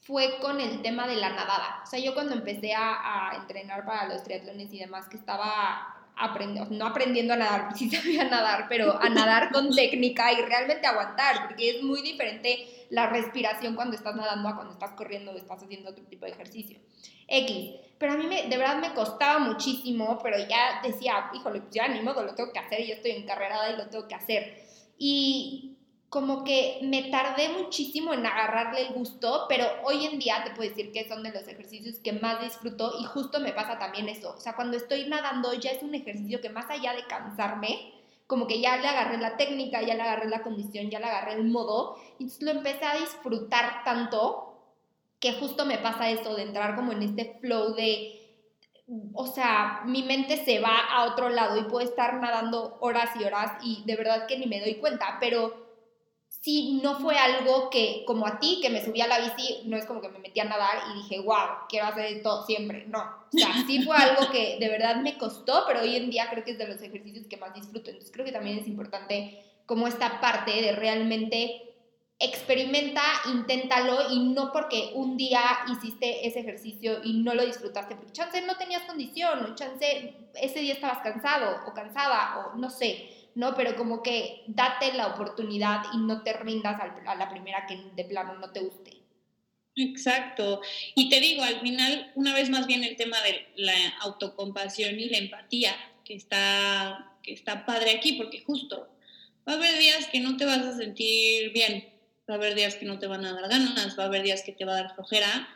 fue 0.01 0.39
con 0.39 0.59
el 0.59 0.81
tema 0.81 1.07
de 1.07 1.15
la 1.15 1.29
nadada. 1.29 1.81
O 1.83 1.85
sea, 1.85 1.99
yo 1.99 2.13
cuando 2.13 2.33
empecé 2.33 2.73
a, 2.73 3.33
entrenar 3.35 3.85
para 3.85 4.07
los 4.07 4.23
triatlones 4.23 4.73
y 4.73 4.79
demás, 4.79 5.07
que 5.07 5.17
estaba 5.17 5.98
aprendiendo, 6.20 6.76
no 6.76 6.86
aprendiendo 6.86 7.34
a 7.34 7.38
nadar, 7.38 7.70
sí 7.76 7.89
sabía 7.89 8.26
nadar, 8.26 8.67
pero 8.70 9.01
a 9.01 9.09
nadar 9.09 9.51
con 9.51 9.74
técnica 9.74 10.32
y 10.34 10.41
realmente 10.41 10.86
aguantar, 10.86 11.47
porque 11.47 11.70
es 11.70 11.84
muy 11.84 12.01
diferente 12.01 12.67
la 12.89 13.07
respiración 13.07 13.76
cuando 13.76 13.95
estás 13.95 14.15
nadando 14.15 14.49
a 14.49 14.55
cuando 14.55 14.74
estás 14.74 14.91
corriendo 14.91 15.32
o 15.32 15.38
estás 15.38 15.63
haciendo 15.63 15.89
otro 15.89 16.03
tipo 16.05 16.26
de 16.26 16.32
ejercicio. 16.32 16.80
X. 17.28 17.76
Pero 17.97 18.13
a 18.13 18.17
mí 18.17 18.26
me, 18.28 18.47
de 18.47 18.57
verdad 18.57 18.78
me 18.78 18.93
costaba 18.93 19.39
muchísimo, 19.39 20.20
pero 20.24 20.38
ya 20.39 20.82
decía, 20.84 21.30
híjole, 21.34 21.61
pues 21.61 21.74
ya 21.74 21.88
ni 21.88 22.01
modo, 22.01 22.24
lo 22.24 22.34
tengo 22.34 22.51
que 22.51 22.59
hacer 22.59 22.80
y 22.82 22.88
yo 22.88 22.93
estoy 22.95 23.11
encarrerada 23.11 23.72
y 23.72 23.78
lo 23.78 23.88
tengo 23.89 24.07
que 24.07 24.15
hacer. 24.15 24.63
Y 24.97 25.78
como 26.10 26.43
que 26.43 26.80
me 26.82 27.03
tardé 27.03 27.49
muchísimo 27.49 28.14
en 28.14 28.26
agarrarle 28.26 28.88
el 28.88 28.93
gusto, 28.93 29.45
pero 29.47 29.66
hoy 29.84 30.05
en 30.05 30.18
día 30.18 30.43
te 30.43 30.51
puedo 30.51 30.68
decir 30.68 30.91
que 30.91 31.07
son 31.07 31.22
de 31.22 31.32
los 31.32 31.47
ejercicios 31.47 31.99
que 31.99 32.14
más 32.14 32.41
disfruto 32.41 32.93
y 32.99 33.03
justo 33.05 33.39
me 33.39 33.53
pasa 33.53 33.78
también 33.78 34.10
eso. 34.10 34.34
O 34.36 34.39
sea, 34.39 34.55
cuando 34.55 34.76
estoy 34.76 35.05
nadando 35.07 35.53
ya 35.53 35.72
es 35.72 35.84
un 35.84 35.93
ejercicio 35.93 36.41
que 36.41 36.49
más 36.49 36.68
allá 36.70 36.93
de 36.93 37.05
cansarme, 37.05 37.93
como 38.26 38.47
que 38.47 38.60
ya 38.60 38.78
le 38.78 38.88
agarré 38.88 39.20
la 39.20 39.38
técnica, 39.38 39.82
ya 39.82 39.93
le 39.93 40.01
agarré 40.01 40.30
la 40.30 40.41
condición, 40.41 40.89
ya 40.89 40.99
le 40.99 41.05
agarré 41.05 41.34
el 41.34 41.45
modo, 41.45 41.97
y 42.18 42.28
lo 42.43 42.51
empecé 42.51 42.86
a 42.86 42.97
disfrutar 42.97 43.84
tanto 43.84 44.49
que 45.20 45.34
justo 45.34 45.66
me 45.66 45.78
pasa 45.78 46.10
eso 46.10 46.36
de 46.36 46.43
entrar 46.43 46.76
como 46.76 46.91
en 46.91 47.03
este 47.03 47.38
flow 47.39 47.76
de, 47.76 48.47
o 49.14 49.28
sea, 49.28 49.82
mi 49.86 50.01
mente 50.03 50.43
se 50.43 50.60
va 50.60 50.78
a 50.91 51.05
otro 51.05 51.30
lado 51.30 51.57
y 51.57 51.64
puedo 51.66 51.88
estar 51.88 52.16
nadando 52.16 52.78
horas 52.82 53.12
y 53.20 53.24
horas 53.24 53.51
y 53.64 53.84
de 53.86 53.95
verdad 53.95 54.26
que 54.28 54.39
ni 54.39 54.47
me 54.47 54.60
doy 54.60 54.76
cuenta, 54.76 55.18
pero 55.20 55.68
si 56.41 56.79
no 56.81 56.99
fue 56.99 57.17
algo 57.17 57.69
que, 57.69 58.03
como 58.07 58.25
a 58.25 58.39
ti, 58.39 58.59
que 58.61 58.69
me 58.69 58.83
subí 58.83 59.01
a 59.01 59.07
la 59.07 59.19
bici, 59.19 59.61
no 59.65 59.75
es 59.75 59.85
como 59.85 60.01
que 60.01 60.09
me 60.09 60.19
metí 60.19 60.39
a 60.39 60.45
nadar 60.45 60.77
y 60.91 61.01
dije, 61.01 61.19
wow, 61.19 61.67
quiero 61.67 61.87
hacer 61.87 62.05
esto 62.05 62.45
siempre, 62.45 62.85
no. 62.87 62.99
O 62.99 63.37
sea, 63.37 63.53
sí 63.67 63.83
fue 63.83 63.97
algo 63.97 64.31
que 64.31 64.57
de 64.59 64.69
verdad 64.69 64.97
me 64.97 65.17
costó, 65.17 65.63
pero 65.67 65.81
hoy 65.81 65.97
en 65.97 66.09
día 66.09 66.29
creo 66.29 66.45
que 66.45 66.51
es 66.51 66.57
de 66.57 66.67
los 66.67 66.81
ejercicios 66.81 67.27
que 67.27 67.37
más 67.37 67.53
disfruto. 67.53 67.89
Entonces 67.89 68.11
creo 68.11 68.25
que 68.25 68.31
también 68.31 68.57
es 68.57 68.67
importante 68.67 69.43
como 69.65 69.87
esta 69.87 70.21
parte 70.21 70.51
de 70.51 70.71
realmente 70.71 71.69
experimenta, 72.19 73.01
inténtalo 73.31 74.09
y 74.11 74.19
no 74.19 74.51
porque 74.51 74.91
un 74.93 75.15
día 75.15 75.41
hiciste 75.71 76.27
ese 76.27 76.39
ejercicio 76.41 76.99
y 77.03 77.21
no 77.21 77.33
lo 77.33 77.45
disfrutaste, 77.45 77.95
porque 77.95 78.11
chance 78.11 78.41
no 78.41 78.57
tenías 78.57 78.83
condición, 78.83 79.43
o 79.43 79.55
chance 79.55 80.13
ese 80.35 80.59
día 80.59 80.73
estabas 80.73 80.99
cansado 80.99 81.61
o 81.65 81.73
cansada, 81.73 82.47
o 82.53 82.57
no 82.57 82.69
sé, 82.69 83.09
¿no? 83.39 83.55
Pero 83.55 83.77
como 83.77 84.03
que 84.03 84.43
date 84.47 84.91
la 84.93 85.07
oportunidad 85.07 85.83
y 85.93 85.97
no 85.97 86.23
te 86.23 86.33
rindas 86.33 86.77
a 87.05 87.15
la 87.15 87.29
primera 87.29 87.65
que 87.65 87.77
de 87.95 88.03
plano 88.03 88.33
no 88.33 88.51
te 88.51 88.59
guste. 88.59 88.97
Exacto. 89.77 90.59
Y 90.93 91.09
te 91.09 91.21
digo, 91.21 91.43
al 91.43 91.61
final, 91.61 92.11
una 92.15 92.33
vez 92.33 92.49
más 92.49 92.67
bien 92.67 92.83
el 92.83 92.97
tema 92.97 93.15
de 93.21 93.47
la 93.55 93.73
autocompasión 94.01 94.99
y 94.99 95.07
la 95.07 95.19
empatía, 95.19 95.73
que 96.03 96.15
está, 96.15 97.13
que 97.23 97.31
está 97.31 97.65
padre 97.65 97.91
aquí, 97.91 98.13
porque 98.13 98.43
justo 98.43 98.89
va 99.47 99.53
a 99.53 99.55
haber 99.55 99.79
días 99.79 100.07
que 100.07 100.19
no 100.19 100.35
te 100.35 100.43
vas 100.43 100.59
a 100.59 100.75
sentir 100.75 101.53
bien, 101.53 101.87
va 102.29 102.33
a 102.33 102.37
haber 102.37 102.55
días 102.55 102.75
que 102.75 102.85
no 102.85 102.99
te 102.99 103.07
van 103.07 103.23
a 103.23 103.31
dar 103.31 103.49
ganas, 103.49 103.97
va 103.97 104.03
a 104.03 104.07
haber 104.07 104.23
días 104.23 104.43
que 104.43 104.51
te 104.51 104.65
va 104.65 104.73
a 104.73 104.81
dar 104.83 104.95
flojera, 104.95 105.47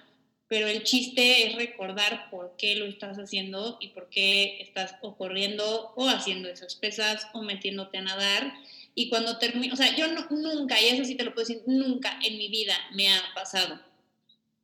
pero 0.47 0.67
el 0.67 0.83
chiste 0.83 1.47
es 1.47 1.55
recordar 1.55 2.29
por 2.29 2.55
qué 2.57 2.75
lo 2.75 2.85
estás 2.85 3.17
haciendo 3.17 3.77
y 3.79 3.89
por 3.89 4.09
qué 4.09 4.57
estás 4.61 4.95
o 5.01 5.15
corriendo 5.15 5.93
o 5.95 6.07
haciendo 6.07 6.49
esas 6.49 6.75
pesas 6.75 7.27
o 7.33 7.41
metiéndote 7.41 7.97
a 7.97 8.01
nadar. 8.01 8.53
Y 8.95 9.09
cuando 9.09 9.39
termino, 9.39 9.73
o 9.73 9.77
sea, 9.77 9.95
yo 9.95 10.07
nunca, 10.29 10.79
y 10.79 10.87
eso 10.87 11.05
sí 11.05 11.15
te 11.15 11.23
lo 11.23 11.33
puedo 11.33 11.47
decir, 11.47 11.63
nunca 11.65 12.19
en 12.23 12.37
mi 12.37 12.49
vida 12.49 12.75
me 12.93 13.09
ha 13.09 13.21
pasado 13.33 13.79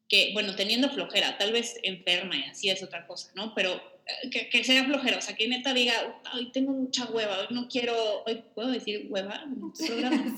que, 0.08 0.32
bueno, 0.34 0.56
teniendo 0.56 0.90
flojera, 0.90 1.38
tal 1.38 1.54
vez 1.54 1.80
enferma 1.84 2.36
y 2.36 2.44
así 2.44 2.70
es 2.70 2.84
otra 2.84 3.06
cosa, 3.06 3.32
¿no? 3.36 3.54
Pero 3.54 3.82
que, 4.32 4.50
que, 4.50 4.64
sea 4.64 4.84
flojera, 4.86 5.18
o 5.18 5.22
sea, 5.22 5.36
que 5.36 5.48
neta 5.48 5.74
diga, 5.74 6.22
ay, 6.26 6.52
tengo 6.52 6.72
mucha 6.72 7.06
hueva, 7.06 7.40
hoy 7.40 7.48
no 7.52 7.68
quiero, 7.68 8.24
hoy 8.26 8.44
puedo 8.54 8.70
decir 8.70 9.08
hueva 9.10 9.46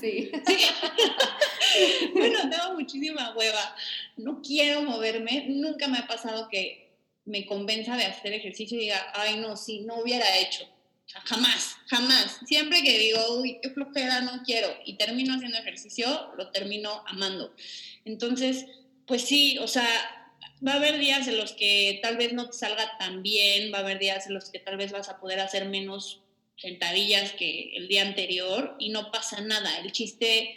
sí. 0.00 0.30
bueno, 2.14 2.38
tengo 2.50 2.74
muchísima 2.74 3.34
hueva, 3.36 3.76
no 4.16 4.40
quiero 4.42 4.82
moverme, 4.82 5.46
nunca 5.48 5.88
me 5.88 5.98
ha 5.98 6.06
pasado 6.06 6.48
que 6.48 6.90
me 7.24 7.46
convenza 7.46 7.96
de 7.96 8.04
hacer 8.04 8.32
ejercicio 8.32 8.76
y 8.78 8.82
diga, 8.82 9.12
ay, 9.14 9.36
no, 9.36 9.56
sí, 9.56 9.80
no 9.80 9.96
hubiera 9.96 10.38
hecho. 10.38 10.64
O 11.14 11.20
jamás, 11.24 11.76
jamás. 11.86 12.40
Siempre 12.46 12.82
que 12.82 12.98
digo, 12.98 13.40
uy, 13.40 13.58
qué 13.62 13.70
flojera, 13.70 14.20
no 14.22 14.42
quiero, 14.44 14.68
y 14.84 14.94
termino 14.94 15.34
haciendo 15.34 15.58
ejercicio, 15.58 16.32
lo 16.36 16.50
termino 16.50 17.02
amando. 17.06 17.54
Entonces, 18.04 18.66
pues 19.06 19.22
sí, 19.22 19.58
o 19.58 19.68
sea, 19.68 20.21
va 20.66 20.74
a 20.74 20.76
haber 20.76 20.98
días 20.98 21.26
en 21.28 21.38
los 21.38 21.52
que 21.52 21.98
tal 22.02 22.16
vez 22.16 22.32
no 22.32 22.46
te 22.46 22.56
salga 22.56 22.96
tan 22.98 23.22
bien, 23.22 23.72
va 23.72 23.78
a 23.78 23.80
haber 23.80 23.98
días 23.98 24.26
en 24.26 24.34
los 24.34 24.50
que 24.50 24.58
tal 24.58 24.76
vez 24.76 24.92
vas 24.92 25.08
a 25.08 25.18
poder 25.20 25.40
hacer 25.40 25.68
menos 25.68 26.20
sentadillas 26.56 27.32
que 27.32 27.72
el 27.74 27.88
día 27.88 28.02
anterior 28.02 28.76
y 28.78 28.90
no 28.90 29.10
pasa 29.10 29.40
nada. 29.40 29.78
El 29.78 29.92
chiste 29.92 30.56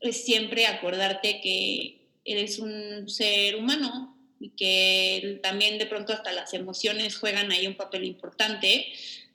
es 0.00 0.24
siempre 0.24 0.66
acordarte 0.66 1.40
que 1.40 2.00
eres 2.24 2.58
un 2.58 3.08
ser 3.08 3.56
humano 3.56 4.16
y 4.38 4.50
que 4.50 5.40
también 5.42 5.78
de 5.78 5.86
pronto 5.86 6.12
hasta 6.12 6.32
las 6.32 6.52
emociones 6.54 7.16
juegan 7.16 7.50
ahí 7.50 7.66
un 7.66 7.76
papel 7.76 8.04
importante 8.04 8.86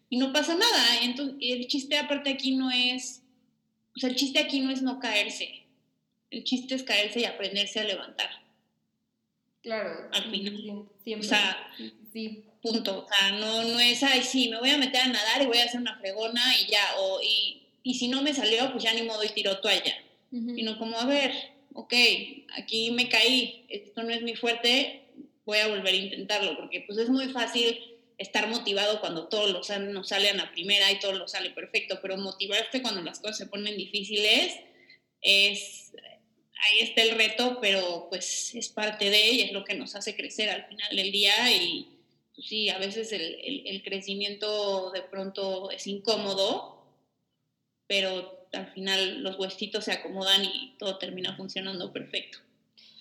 y 0.09 0.17
no 0.17 0.31
pasa 0.33 0.55
nada. 0.55 1.03
Entonces, 1.03 1.37
el 1.41 1.67
chiste 1.67 1.97
aparte 1.97 2.29
aquí 2.29 2.55
no 2.55 2.71
es, 2.71 3.21
o 3.95 3.99
sea, 3.99 4.09
el 4.09 4.15
chiste 4.15 4.39
aquí 4.39 4.59
no 4.59 4.71
es 4.71 4.81
no 4.81 4.99
caerse. 4.99 5.63
El 6.29 6.43
chiste 6.43 6.75
es 6.75 6.83
caerse 6.83 7.21
y 7.21 7.25
aprenderse 7.25 7.79
a 7.79 7.83
levantar. 7.83 8.44
Claro. 9.65 10.09
Al 10.13 10.31
final. 10.31 10.85
Siempre. 11.03 11.27
O 11.27 11.29
sea, 11.29 11.67
sí. 12.13 12.43
punto. 12.61 13.05
O 13.05 13.07
sea, 13.07 13.31
no, 13.31 13.63
no 13.63 13.79
es, 13.79 14.01
ay, 14.03 14.21
sí, 14.21 14.47
me 14.47 14.59
voy 14.59 14.69
a 14.69 14.77
meter 14.77 15.01
a 15.01 15.07
nadar 15.07 15.41
y 15.41 15.47
voy 15.47 15.57
a 15.57 15.65
hacer 15.65 15.81
una 15.81 15.97
fregona 15.99 16.41
y 16.59 16.71
ya. 16.71 16.95
O, 16.99 17.19
y, 17.21 17.63
y 17.83 17.95
si 17.95 18.07
no 18.07 18.21
me 18.21 18.33
salió, 18.33 18.71
pues 18.71 18.83
ya 18.83 18.93
ni 18.93 19.01
modo 19.01 19.23
y 19.23 19.29
tiro 19.29 19.59
toalla. 19.59 19.95
Sino 20.31 20.77
como, 20.77 20.99
a 20.99 21.05
ver, 21.05 21.31
ok, 21.73 21.93
aquí 22.57 22.91
me 22.91 23.07
caí, 23.07 23.65
esto 23.69 24.03
no 24.03 24.09
es 24.09 24.21
mi 24.21 24.35
fuerte, 24.35 25.03
voy 25.45 25.59
a 25.59 25.67
volver 25.67 25.93
a 25.93 25.97
intentarlo, 25.97 26.57
porque 26.57 26.81
pues 26.81 26.97
es 26.97 27.09
muy 27.09 27.29
fácil 27.29 27.79
estar 28.17 28.47
motivado 28.47 28.99
cuando 28.99 29.27
todo 29.27 29.47
lo 29.47 29.61
nos 29.91 30.09
sale 30.09 30.29
a 30.29 30.51
primera 30.51 30.91
y 30.91 30.99
todo 30.99 31.13
lo 31.13 31.27
sale 31.27 31.51
perfecto, 31.51 31.99
pero 32.01 32.17
motivarte 32.17 32.81
cuando 32.81 33.01
las 33.01 33.19
cosas 33.19 33.37
se 33.37 33.45
ponen 33.47 33.77
difíciles 33.77 34.55
es, 35.21 35.93
ahí 36.61 36.79
está 36.81 37.01
el 37.01 37.11
reto, 37.11 37.59
pero 37.61 38.07
pues 38.09 38.53
es 38.55 38.69
parte 38.69 39.09
de 39.09 39.29
ella, 39.29 39.45
es 39.45 39.51
lo 39.51 39.63
que 39.63 39.75
nos 39.75 39.95
hace 39.95 40.15
crecer 40.15 40.49
al 40.49 40.65
final 40.65 40.95
del 40.95 41.11
día 41.11 41.51
y 41.51 41.87
pues, 42.35 42.47
sí, 42.47 42.69
a 42.69 42.77
veces 42.77 43.11
el, 43.11 43.63
el 43.65 43.83
crecimiento 43.83 44.91
de 44.91 45.01
pronto 45.01 45.71
es 45.71 45.87
incómodo, 45.87 46.85
pero 47.87 48.47
al 48.53 48.67
final 48.67 49.21
los 49.21 49.37
huesitos 49.37 49.85
se 49.85 49.91
acomodan 49.91 50.43
y 50.43 50.75
todo 50.79 50.97
termina 50.97 51.35
funcionando 51.35 51.91
perfecto. 51.91 52.39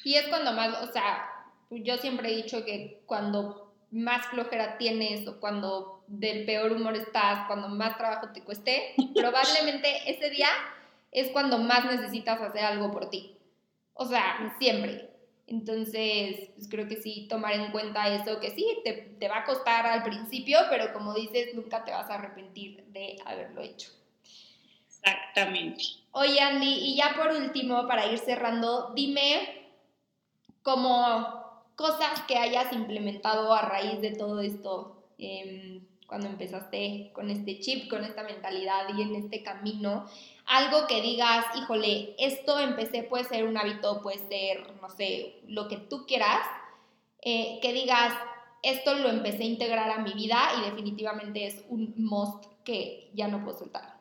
Y 0.05 0.15
es 0.15 0.27
cuando 0.29 0.53
más, 0.53 0.89
o 0.89 0.93
sea, 0.93 1.25
yo 1.71 1.97
siempre 1.97 2.33
he 2.33 2.37
dicho 2.37 2.65
que 2.65 3.03
cuando 3.07 3.75
más 3.91 4.27
flojera 4.27 4.77
tienes 4.77 5.27
o 5.27 5.41
cuando 5.41 6.05
del 6.07 6.45
peor 6.45 6.73
humor 6.73 6.97
estás, 6.97 7.47
cuando 7.47 7.69
más 7.69 7.97
trabajo 7.97 8.29
te 8.33 8.43
cueste, 8.43 8.95
probablemente 9.15 10.11
ese 10.11 10.31
día 10.31 10.49
es 11.11 11.31
cuando 11.31 11.59
más 11.59 11.85
necesitas 11.85 12.41
hacer 12.41 12.65
algo 12.65 12.91
por 12.91 13.09
ti. 13.09 13.34
O 13.95 14.07
sea, 14.07 14.55
siempre. 14.59 15.11
Entonces, 15.47 16.51
pues 16.55 16.69
creo 16.69 16.89
que 16.89 16.97
sí, 16.97 17.27
tomar 17.29 17.53
en 17.53 17.71
cuenta 17.71 18.09
eso, 18.09 18.41
que 18.41 18.51
sí, 18.51 18.67
te, 18.83 18.93
te, 18.93 19.29
va 19.29 19.39
a 19.39 19.45
costar 19.45 19.87
al 19.87 20.03
principio, 20.03 20.59
pero 20.71 20.93
como 20.93 21.13
dices, 21.15 21.55
nunca 21.55 21.85
te 21.85 21.91
vas 21.91 22.09
a 22.09 22.15
arrepentir 22.15 22.83
de 22.87 23.17
haberlo 23.27 23.61
hecho. 23.61 23.91
Exactamente. 24.87 25.83
Oye, 26.13 26.41
Andy, 26.41 26.67
y 26.67 26.97
ya 26.97 27.15
por 27.15 27.31
último, 27.33 27.87
para 27.87 28.07
ir 28.07 28.19
cerrando, 28.19 28.93
dime 28.95 29.69
como 30.63 31.45
cosas 31.77 32.23
que 32.23 32.39
hayas 32.39 32.73
implementado 32.73 33.53
a 33.53 33.63
raíz 33.63 34.01
de 34.01 34.13
todo 34.13 34.41
esto, 34.41 35.05
em, 35.19 35.85
cuando 36.07 36.29
empezaste 36.29 37.11
con 37.13 37.31
este 37.31 37.61
chip, 37.61 37.91
con 37.91 38.05
esta 38.05 38.23
mentalidad 38.23 38.87
y 38.97 39.03
en 39.03 39.15
este 39.17 39.43
camino, 39.43 40.07
algo 40.47 40.87
que 40.87 41.01
digas, 41.01 41.45
híjole, 41.57 42.15
esto 42.19 42.59
empecé, 42.59 43.03
puede 43.03 43.25
ser 43.25 43.45
un 43.45 43.57
hábito, 43.57 44.03
puede 44.03 44.19
ser, 44.29 44.75
no 44.81 44.89
sé, 44.91 45.41
lo 45.47 45.69
que 45.69 45.77
tú 45.77 46.07
quieras, 46.07 46.47
eh, 47.23 47.59
que 47.63 47.73
digas, 47.73 48.13
esto 48.63 48.95
lo 48.95 49.09
empecé 49.09 49.43
a 49.43 49.47
integrar 49.47 49.91
a 49.91 49.99
mi 49.99 50.13
vida 50.13 50.39
y 50.59 50.71
definitivamente 50.71 51.47
es 51.47 51.65
un 51.69 51.95
must 51.97 52.45
que 52.65 53.11
ya 53.15 53.29
no 53.29 53.45
puedo 53.45 53.59
soltar. 53.59 53.95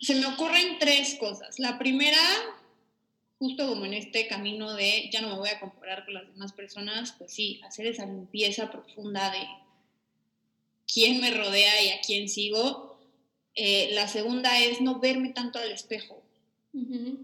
se 0.00 0.14
me 0.14 0.26
ocurren 0.26 0.78
tres 0.78 1.16
cosas. 1.20 1.58
La 1.58 1.78
primera, 1.78 2.18
justo 3.38 3.68
como 3.68 3.84
en 3.84 3.94
este 3.94 4.26
camino 4.26 4.74
de 4.74 5.08
ya 5.12 5.20
no 5.20 5.28
me 5.28 5.36
voy 5.36 5.48
a 5.50 5.60
comparar 5.60 6.04
con 6.04 6.14
las 6.14 6.26
demás 6.26 6.52
personas, 6.52 7.14
pues 7.16 7.32
sí, 7.32 7.60
hacer 7.64 7.86
esa 7.86 8.06
limpieza 8.06 8.70
profunda 8.70 9.30
de 9.30 9.46
quién 10.92 11.20
me 11.20 11.30
rodea 11.30 11.82
y 11.82 11.88
a 11.90 12.00
quién 12.00 12.28
sigo. 12.28 12.98
Eh, 13.54 13.90
la 13.92 14.08
segunda 14.08 14.60
es 14.62 14.80
no 14.80 15.00
verme 15.00 15.30
tanto 15.30 15.58
al 15.58 15.70
espejo. 15.70 16.22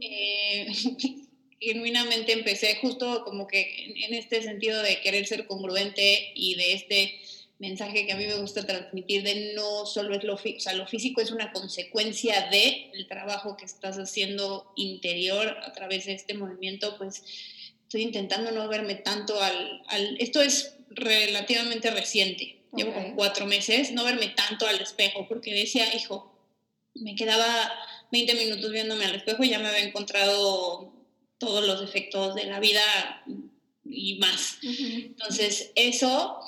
Eh, 0.01 0.67
genuinamente 1.61 2.33
empecé 2.33 2.77
justo 2.77 3.25
como 3.25 3.47
que 3.47 3.95
en, 4.05 4.15
este 4.15 4.43
sentido 4.43 4.83
de 4.83 5.01
querer 5.01 5.27
ser 5.27 5.47
congruente 5.47 6.33
y 6.35 6.55
de 6.57 6.73
este 6.73 7.19
mensaje 7.59 8.05
que 8.05 8.13
a 8.13 8.17
mí 8.17 8.27
me 8.27 8.35
gusta 8.35 8.67
transmitir 8.67 9.23
de 9.23 9.55
no 9.55 9.87
solo 9.87 10.15
es 10.15 10.25
lo 10.25 10.37
físico, 10.37 10.59
o 10.59 10.61
sea, 10.61 10.75
lo 10.75 10.87
físico 10.87 11.23
es 11.23 11.31
una 11.31 11.53
consecuencia 11.53 12.49
de 12.51 12.91
el 12.93 13.09
trabajo 13.09 13.57
que 13.57 13.65
estás 13.65 13.97
haciendo 13.97 14.73
interior 14.77 15.57
a 15.63 15.73
través 15.73 16.05
de 16.05 16.13
este 16.13 16.35
movimiento, 16.35 16.99
pues 16.99 17.25
estoy 17.85 18.03
intentando 18.03 18.51
no 18.51 18.69
verme 18.69 18.97
tanto 18.97 19.41
al, 19.41 19.83
al 19.87 20.17
esto 20.21 20.43
es 20.43 20.75
relativamente 20.91 21.91
reciente, 21.91 22.56
llevo 22.77 22.95
cuatro 23.15 23.47
meses, 23.47 23.93
no 23.93 24.05
verme 24.05 24.29
tanto 24.29 24.67
al 24.67 24.81
espejo, 24.81 25.27
porque 25.29 25.55
decía, 25.55 25.95
hijo, 25.95 26.33
me 26.95 27.15
quedaba 27.15 27.73
20 28.13 28.35
minutos 28.35 28.71
viéndome 28.71 29.05
al 29.05 29.15
espejo 29.15 29.45
y 29.45 29.51
ya 29.51 29.59
me 29.59 29.69
había 29.69 29.85
encontrado 29.85 30.93
todos 31.39 31.67
los 31.67 31.83
efectos 31.83 32.35
de 32.35 32.45
la 32.45 32.61
vida 32.61 32.83
y 33.85 34.19
más. 34.19 34.59
Entonces, 34.63 35.73
eso 35.75 36.41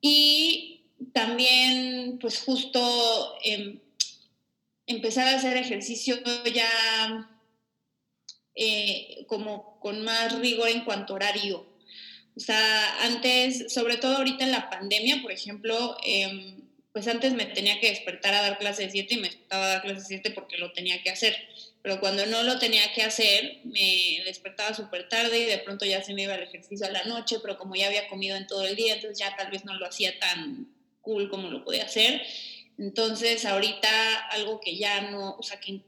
y 0.00 0.82
también, 1.12 2.18
pues 2.20 2.40
justo 2.40 3.36
em, 3.44 3.80
empezar 4.86 5.28
a 5.28 5.36
hacer 5.36 5.56
ejercicio 5.56 6.16
ya 6.52 7.30
eh, 8.54 9.24
como 9.28 9.78
con 9.80 10.02
más 10.04 10.38
rigor 10.38 10.68
en 10.68 10.84
cuanto 10.84 11.12
a 11.12 11.16
horario. 11.16 11.66
O 12.36 12.40
sea, 12.40 13.02
antes, 13.02 13.72
sobre 13.72 13.96
todo 13.96 14.16
ahorita 14.16 14.44
en 14.44 14.52
la 14.52 14.68
pandemia, 14.68 15.22
por 15.22 15.32
ejemplo, 15.32 15.96
em, 16.04 16.62
pues 16.92 17.08
antes 17.08 17.32
me 17.32 17.46
tenía 17.46 17.80
que 17.80 17.90
despertar 17.90 18.34
a 18.34 18.42
dar 18.42 18.58
clases 18.58 18.86
de 18.86 18.92
7 18.92 19.14
y 19.14 19.16
me 19.18 19.28
despertaba 19.28 19.64
a 19.64 19.68
dar 19.68 19.82
clases 19.82 20.08
de 20.08 20.16
7 20.16 20.30
porque 20.30 20.58
lo 20.58 20.72
tenía 20.72 21.02
que 21.02 21.10
hacer 21.10 21.36
pero 21.86 22.00
cuando 22.00 22.26
no 22.26 22.42
lo 22.42 22.58
tenía 22.58 22.92
que 22.94 23.04
hacer, 23.04 23.60
me 23.62 24.20
despertaba 24.24 24.74
súper 24.74 25.08
tarde 25.08 25.38
y 25.38 25.44
de 25.44 25.58
pronto 25.58 25.84
ya 25.84 26.02
se 26.02 26.14
me 26.14 26.24
iba 26.24 26.34
el 26.34 26.42
ejercicio 26.42 26.84
a 26.84 26.90
la 26.90 27.04
noche, 27.04 27.36
pero 27.40 27.56
como 27.56 27.76
ya 27.76 27.86
había 27.86 28.08
comido 28.08 28.36
en 28.36 28.48
todo 28.48 28.64
el 28.64 28.74
día, 28.74 28.94
entonces 28.94 29.20
ya 29.20 29.36
tal 29.36 29.52
vez 29.52 29.64
no 29.64 29.78
lo 29.78 29.86
hacía 29.86 30.18
tan 30.18 30.66
cool 31.00 31.30
como 31.30 31.48
lo 31.48 31.62
podía 31.62 31.84
hacer. 31.84 32.22
Entonces 32.76 33.44
ahorita 33.44 34.18
algo 34.32 34.58
que 34.58 34.76
ya 34.76 35.12
no, 35.12 35.36
o 35.38 35.42
sea, 35.44 35.60
que, 35.60 35.82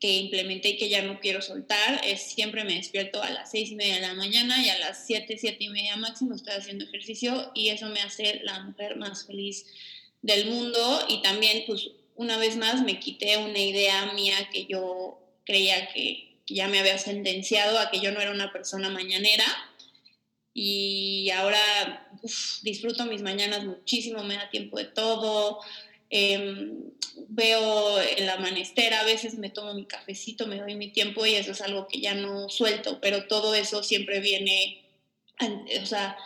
que 0.00 0.12
implementé 0.12 0.70
y 0.70 0.76
que 0.78 0.88
ya 0.88 1.02
no 1.02 1.20
quiero 1.20 1.42
soltar 1.42 2.00
es 2.04 2.22
siempre 2.22 2.64
me 2.64 2.74
despierto 2.74 3.22
a 3.22 3.30
las 3.30 3.50
seis 3.50 3.70
y 3.70 3.76
media 3.76 3.96
de 3.96 4.00
la 4.00 4.14
mañana 4.14 4.64
y 4.64 4.68
a 4.68 4.78
las 4.78 5.06
siete, 5.06 5.36
siete 5.36 5.64
y 5.64 5.68
media 5.68 5.96
máximo 5.96 6.34
estoy 6.34 6.54
haciendo 6.54 6.84
ejercicio 6.84 7.50
y 7.54 7.68
eso 7.68 7.88
me 7.88 8.00
hace 8.00 8.40
la 8.44 8.60
mujer 8.60 8.96
más 8.96 9.26
feliz 9.26 9.66
del 10.22 10.50
mundo. 10.50 11.04
Y 11.08 11.22
también 11.22 11.64
pues 11.66 11.90
una 12.16 12.38
vez 12.38 12.56
más 12.56 12.82
me 12.82 12.98
quité 12.98 13.36
una 13.38 13.58
idea 13.58 14.12
mía 14.14 14.48
que 14.52 14.66
yo 14.66 15.18
creía 15.44 15.88
que, 15.92 16.30
ya 16.46 16.68
me 16.68 16.78
había 16.78 16.98
sentenciado 16.98 17.78
a 17.78 17.90
que 17.90 18.00
yo 18.00 18.12
no 18.12 18.20
era 18.20 18.30
una 18.30 18.52
persona 18.52 18.90
mañanera. 18.90 19.44
Y 20.52 21.30
ahora 21.30 22.08
disfruto 22.62 23.06
mis 23.06 23.22
mañanas 23.22 23.64
muchísimo, 23.64 24.22
me 24.22 24.34
da 24.34 24.50
tiempo 24.50 24.78
de 24.78 24.84
todo, 24.84 25.60
em, 26.10 26.92
veo 27.34 28.00
el 28.00 28.28
amanecer, 28.28 28.94
a 28.94 29.04
veces 29.04 29.34
me 29.38 29.50
tomo 29.50 29.74
mi 29.74 29.84
cafecito, 29.86 30.46
me 30.46 30.58
doy 30.58 30.74
mi 30.76 30.88
tiempo 30.88 31.26
y 31.26 31.34
eso 31.34 31.52
es 31.52 31.60
algo 31.60 31.88
que 31.88 32.00
ya 32.00 32.14
no 32.14 32.48
suelto, 32.48 33.00
pero 33.00 33.26
todo 33.26 33.54
eso 33.54 33.82
siempre 33.82 34.20
viene, 34.20 34.84
o 35.82 35.86
sea, 35.86 36.16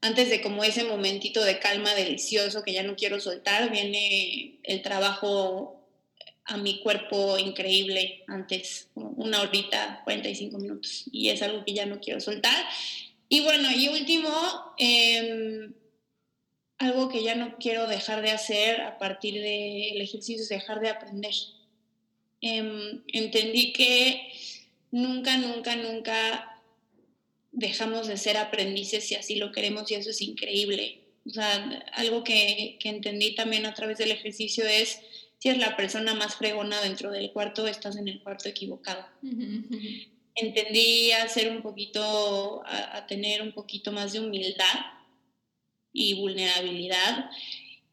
antes 0.00 0.30
de 0.30 0.40
como 0.42 0.64
ese 0.64 0.84
momentito 0.84 1.42
de 1.42 1.58
calma 1.58 1.94
delicioso 1.94 2.62
que 2.62 2.72
ya 2.72 2.82
no 2.82 2.96
quiero 2.96 3.20
soltar, 3.20 3.70
viene 3.70 4.58
el 4.62 4.82
trabajo 4.82 5.80
a 6.46 6.56
mi 6.56 6.80
cuerpo 6.80 7.38
increíble 7.38 8.22
antes, 8.26 8.88
una 8.94 9.40
horita, 9.40 10.02
45 10.04 10.58
minutos, 10.58 11.04
y 11.10 11.30
es 11.30 11.42
algo 11.42 11.64
que 11.64 11.72
ya 11.72 11.86
no 11.86 12.00
quiero 12.00 12.20
soltar. 12.20 12.66
Y 13.28 13.40
bueno, 13.40 13.70
y 13.70 13.88
último, 13.88 14.30
em, 14.76 15.72
algo 16.84 17.08
que 17.08 17.22
ya 17.22 17.34
no 17.34 17.56
quiero 17.58 17.86
dejar 17.86 18.22
de 18.22 18.30
hacer 18.30 18.80
a 18.80 18.98
partir 18.98 19.34
del 19.34 20.00
ejercicio 20.00 20.42
es 20.42 20.48
dejar 20.48 20.80
de 20.80 20.90
aprender. 20.90 21.34
Em, 22.40 23.02
entendí 23.08 23.72
que 23.72 24.32
nunca, 24.90 25.36
nunca, 25.38 25.76
nunca 25.76 26.62
dejamos 27.52 28.06
de 28.06 28.16
ser 28.16 28.36
aprendices 28.36 29.04
si 29.04 29.14
así 29.14 29.36
lo 29.36 29.52
queremos 29.52 29.90
y 29.90 29.94
eso 29.94 30.10
es 30.10 30.20
increíble. 30.20 31.00
O 31.26 31.30
sea, 31.30 31.82
algo 31.94 32.22
que, 32.22 32.76
que 32.80 32.90
entendí 32.90 33.34
también 33.34 33.64
a 33.64 33.74
través 33.74 33.98
del 33.98 34.10
ejercicio 34.10 34.66
es, 34.66 35.00
si 35.38 35.48
es 35.48 35.58
la 35.58 35.76
persona 35.76 36.14
más 36.14 36.36
fregona 36.36 36.80
dentro 36.80 37.10
del 37.10 37.30
cuarto, 37.32 37.66
estás 37.66 37.96
en 37.96 38.08
el 38.08 38.22
cuarto 38.22 38.48
equivocado. 38.48 39.06
Entendí 40.34 41.12
a 41.12 41.28
ser 41.28 41.50
un 41.50 41.62
poquito, 41.62 42.62
a, 42.66 43.06
tener 43.06 43.42
un 43.42 43.52
poquito 43.52 43.92
más 43.92 44.12
de 44.12 44.20
humildad 44.20 44.74
y 45.94 46.12
vulnerabilidad 46.14 47.30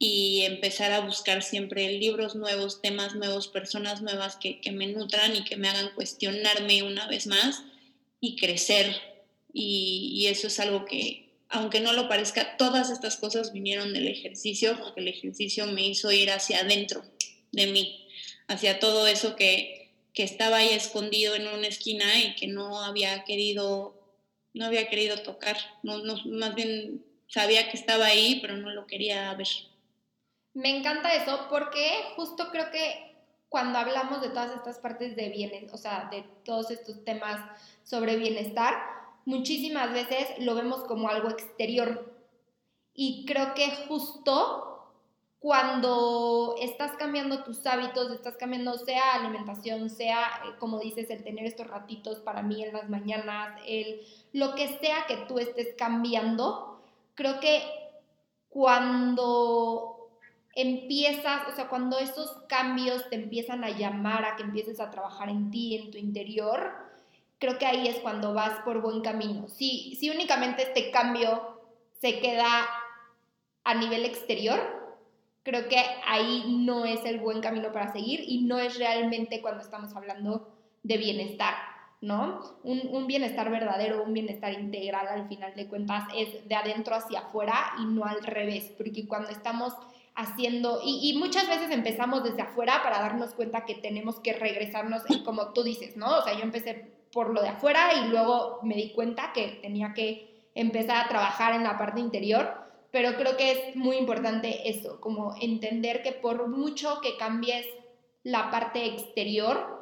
y 0.04 0.41
empezar 0.41 0.91
a 0.91 1.02
buscar 1.02 1.43
siempre 1.43 1.93
libros 1.93 2.36
nuevos, 2.36 2.82
temas 2.82 3.14
nuevos, 3.14 3.47
personas 3.47 4.02
nuevas 4.02 4.36
que, 4.36 4.60
que 4.60 4.72
me 4.72 4.88
nutran 4.88 5.36
y 5.36 5.43
que 5.43 5.58
me 5.58 5.70
hagan 5.70 5.93
cuestionarme 5.93 6.82
una 6.82 7.08
vez 7.08 7.28
más 7.28 7.64
y 8.20 8.36
crecer. 8.36 8.95
Y, 9.54 10.26
eso 10.28 10.47
es 10.47 10.60
algo 10.60 10.86
que, 10.86 11.30
aunque 11.49 11.82
no 11.82 11.93
lo 11.93 12.10
parezca, 12.10 12.58
todas 12.58 12.89
estas 12.89 13.18
cosas 13.18 13.54
vinieron 13.54 13.93
del 13.93 14.08
ejercicio, 14.08 14.76
porque 14.80 15.02
el 15.02 15.08
ejercicio 15.08 15.68
me 15.68 15.86
hizo 15.86 16.12
ir 16.12 16.32
hacia 16.32 16.62
adentro 16.62 17.04
de 17.52 17.68
mí, 17.68 18.08
hacia 18.47 18.80
todo 18.80 19.06
eso 19.06 19.36
que, 19.36 19.91
que 20.16 20.24
estaba 20.24 20.58
ahí 20.58 20.70
escondido 20.70 21.36
en 21.36 21.47
una 21.47 21.68
esquina 21.68 22.06
y 22.24 22.34
que 22.36 22.47
no 22.47 22.82
había 22.82 23.24
querido, 23.24 24.02
no 24.56 24.66
había 24.66 24.89
querido 24.89 25.22
tocar, 25.22 25.58
no, 25.84 25.99
no, 25.99 26.20
más 26.26 26.56
bien 26.56 27.04
sabía 27.32 27.70
que 27.70 27.78
estaba 27.78 28.06
ahí, 28.06 28.40
pero 28.42 28.58
no 28.58 28.70
lo 28.70 28.86
quería 28.86 29.34
ver. 29.36 29.48
Me 30.54 30.76
encanta 30.76 31.14
eso 31.14 31.48
porque 31.50 31.90
justo 32.16 32.50
creo 32.52 32.72
que 32.72 33.16
cuando 33.48 33.80
hablamos 33.80 34.22
de 34.22 34.30
todas 34.30 34.54
estas 34.56 34.80
partes 34.80 35.16
de 35.16 35.30
bienes, 35.30 35.74
o 35.74 35.78
sea, 35.78 36.10
de 36.12 36.24
todos 36.44 36.72
estos 36.72 37.04
temas 37.06 37.40
sobre 37.84 38.18
bienestar, 38.18 38.74
muchísimas 39.26 39.94
veces 39.94 40.28
lo 40.40 40.56
vemos 40.56 40.84
como 40.84 41.10
algo 41.10 41.30
exterior. 41.30 42.14
Y 42.94 43.26
creo 43.26 43.54
que 43.54 43.70
justo 43.88 44.72
cuando 45.40 46.56
estás 46.62 46.92
cambiando 46.98 47.44
tus 47.44 47.66
hábitos, 47.66 48.12
estás 48.12 48.38
cambiando 48.38 48.78
sea 48.78 49.16
alimentación, 49.16 49.90
sea, 49.90 50.44
eh, 50.46 50.52
como 50.60 50.80
dices, 50.80 51.10
el 51.10 51.24
tener 51.24 51.46
estos 51.46 51.68
ratitos 51.68 52.20
para 52.20 52.44
mí 52.44 52.64
en 52.64 52.74
las 52.74 52.90
mañanas, 52.90 53.60
el 53.66 54.02
lo 54.34 54.54
que 54.54 54.68
sea 54.68 55.08
que 55.08 55.18
tú 55.28 55.40
estés 55.40 55.70
cambiando, 55.78 56.70
creo 57.16 57.39
que 57.39 57.62
cuando 58.49 60.09
empiezas, 60.55 61.47
o 61.47 61.55
sea, 61.55 61.70
cuando 61.70 61.97
esos 61.99 62.32
cambios 62.47 63.09
te 63.09 63.16
empiezan 63.16 63.64
a 63.64 63.70
llamar 63.70 64.26
a 64.26 64.36
que 64.36 64.43
empieces 64.43 64.80
a 64.80 64.91
trabajar 64.91 65.30
en 65.30 65.49
ti, 65.51 65.78
en 65.78 65.91
tu 65.91 65.97
interior, 65.97 66.74
creo 67.39 67.57
que 67.57 67.66
ahí 67.66 67.88
es 67.88 67.97
cuando 67.99 68.34
vas 68.34 68.59
por 68.64 68.82
buen 68.82 69.01
camino. 69.01 69.47
Si, 69.47 69.95
si 69.95 70.09
únicamente 70.09 70.64
este 70.64 70.91
cambio 70.91 71.62
se 71.99 72.20
queda 72.20 72.68
a 73.64 73.74
nivel 73.76 74.05
exterior, 74.05 74.59
creo 75.43 75.68
que 75.68 75.78
ahí 76.05 76.43
no 76.59 76.86
es 76.86 77.03
el 77.05 77.20
buen 77.20 77.41
camino 77.41 77.72
para 77.72 77.91
seguir 77.91 78.24
y 78.28 78.41
no 78.43 78.59
es 78.59 78.78
realmente 78.78 79.41
cuando 79.41 79.64
estamos 79.64 79.95
hablando 79.95 80.53
de 80.84 80.97
bienestar, 80.97 81.55
¿no? 82.02 82.41
Un, 82.64 82.82
un, 82.91 83.06
bienestar 83.06 83.49
verdadero, 83.52 84.04
un 84.04 84.14
bienestar 84.14 84.54
integral 84.54 85.08
al 85.08 85.28
final 85.28 85.54
de 85.56 85.68
cuentas 85.68 86.04
es 86.16 86.47
de 86.47 86.56
adentro 86.56 86.95
hacia 86.95 87.20
afuera 87.20 87.74
y 87.80 87.86
no 87.86 88.06
al 88.06 88.24
revés, 88.24 88.74
porque 88.76 89.08
cuando 89.08 89.30
estamos 89.30 89.74
haciendo, 90.16 90.82
y, 90.84 91.10
y 91.10 91.18
muchas 91.18 91.47
veces 91.47 91.70
empezamos 91.72 92.24
desde 92.24 92.41
afuera 92.41 92.82
para 92.84 92.99
darnos 92.99 93.34
cuenta 93.34 93.66
que 93.66 93.76
tenemos 93.76 94.20
que 94.20 94.34
regresarnos, 94.34 95.04
como 95.26 95.54
tú 95.54 95.64
dices, 95.64 95.95
¿no? 95.95 96.18
O 96.18 96.24
sea, 96.24 96.34
yo 96.34 96.41
empecé 96.41 96.91
por 97.14 97.34
lo 97.34 97.41
de 97.41 97.49
afuera 97.49 97.93
y 97.93 98.10
luego 98.10 98.60
me 98.64 98.76
di 98.76 98.91
cuenta 98.91 99.32
que 99.34 99.60
tenía 99.62 99.93
que 99.93 100.49
empezar 100.56 101.06
a 101.06 101.10
trabajar 101.10 101.54
en 101.54 101.64
la 101.64 101.78
parte 101.78 101.99
interior, 101.99 102.49
pero 102.91 103.16
creo 103.16 103.38
que 103.38 103.52
es 103.52 103.76
muy 103.76 103.97
importante 103.97 104.70
eso, 104.70 104.99
como 104.99 105.36
entender 105.39 106.02
que 106.02 106.12
por 106.12 106.47
mucho 106.47 106.99
que 107.02 107.16
cambies 107.18 107.66
la 108.24 108.52
parte 108.52 108.86
exterior, 108.86 109.81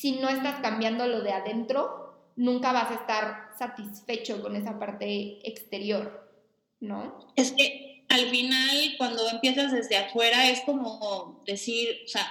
si 0.00 0.12
no 0.12 0.30
estás 0.30 0.60
cambiando 0.62 1.06
lo 1.06 1.20
de 1.20 1.30
adentro, 1.30 2.32
nunca 2.34 2.72
vas 2.72 2.90
a 2.90 2.94
estar 2.94 3.50
satisfecho 3.58 4.40
con 4.40 4.56
esa 4.56 4.78
parte 4.78 5.46
exterior, 5.46 6.26
¿no? 6.80 7.30
Es 7.36 7.52
que 7.52 8.06
al 8.08 8.30
final, 8.30 8.94
cuando 8.96 9.28
empiezas 9.28 9.72
desde 9.72 9.98
afuera, 9.98 10.48
es 10.48 10.62
como 10.62 11.42
decir, 11.44 12.00
o 12.06 12.08
sea, 12.08 12.26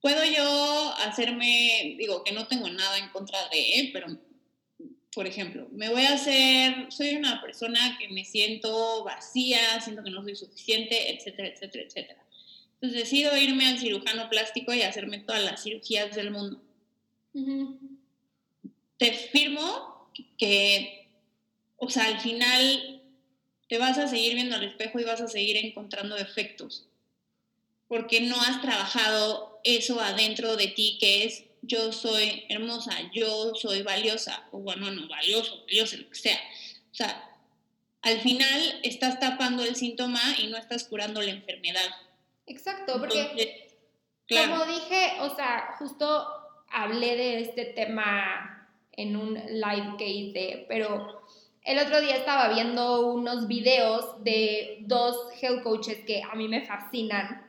puedo 0.00 0.24
yo 0.24 0.92
hacerme, 1.06 1.94
digo 1.96 2.24
que 2.24 2.32
no 2.32 2.48
tengo 2.48 2.68
nada 2.68 2.98
en 2.98 3.10
contra 3.10 3.38
de, 3.50 3.90
pero 3.92 4.08
por 5.14 5.28
ejemplo, 5.28 5.68
me 5.70 5.88
voy 5.88 6.02
a 6.02 6.14
hacer, 6.14 6.90
soy 6.90 7.14
una 7.14 7.40
persona 7.40 7.96
que 7.96 8.08
me 8.08 8.24
siento 8.24 9.04
vacía, 9.04 9.80
siento 9.80 10.02
que 10.02 10.10
no 10.10 10.24
soy 10.24 10.34
suficiente, 10.34 11.14
etcétera, 11.14 11.46
etcétera, 11.46 11.84
etcétera. 11.84 12.24
Entonces 12.80 13.10
decido 13.10 13.36
irme 13.36 13.66
al 13.66 13.78
cirujano 13.78 14.30
plástico 14.30 14.72
y 14.72 14.82
hacerme 14.82 15.18
todas 15.18 15.44
las 15.44 15.62
cirugías 15.62 16.16
del 16.16 16.30
mundo. 16.30 16.62
Te 18.96 19.12
firmo 19.12 20.10
que, 20.38 21.06
o 21.76 21.90
sea, 21.90 22.06
al 22.06 22.20
final 22.20 23.02
te 23.68 23.78
vas 23.78 23.98
a 23.98 24.08
seguir 24.08 24.34
viendo 24.34 24.56
al 24.56 24.64
espejo 24.64 24.98
y 24.98 25.04
vas 25.04 25.20
a 25.20 25.28
seguir 25.28 25.58
encontrando 25.58 26.16
defectos, 26.16 26.86
porque 27.86 28.22
no 28.22 28.40
has 28.40 28.62
trabajado 28.62 29.60
eso 29.62 30.00
adentro 30.00 30.56
de 30.56 30.68
ti 30.68 30.96
que 30.98 31.24
es 31.24 31.44
yo 31.62 31.92
soy 31.92 32.44
hermosa, 32.48 33.10
yo 33.12 33.54
soy 33.54 33.82
valiosa, 33.82 34.48
o 34.52 34.58
bueno, 34.58 34.90
no, 34.90 35.06
valioso, 35.08 35.60
valioso, 35.66 35.98
lo 35.98 36.08
que 36.08 36.14
sea. 36.14 36.40
O 36.90 36.94
sea, 36.94 37.30
al 38.02 38.20
final 38.20 38.80
estás 38.82 39.20
tapando 39.20 39.62
el 39.62 39.76
síntoma 39.76 40.20
y 40.42 40.46
no 40.46 40.56
estás 40.56 40.84
curando 40.84 41.20
la 41.20 41.30
enfermedad. 41.30 41.88
Exacto, 42.50 42.98
porque 42.98 43.70
como 44.28 44.64
dije, 44.64 45.18
o 45.20 45.34
sea, 45.36 45.76
justo 45.78 46.26
hablé 46.68 47.16
de 47.16 47.40
este 47.42 47.66
tema 47.66 48.68
en 48.92 49.16
un 49.16 49.34
live 49.34 49.94
que 49.96 50.08
hice, 50.08 50.66
pero 50.68 51.22
el 51.62 51.78
otro 51.78 52.00
día 52.00 52.16
estaba 52.16 52.52
viendo 52.52 53.12
unos 53.12 53.46
videos 53.46 54.22
de 54.24 54.78
dos 54.80 55.28
health 55.40 55.62
coaches 55.62 55.98
que 56.04 56.22
a 56.22 56.34
mí 56.34 56.48
me 56.48 56.66
fascinan, 56.66 57.46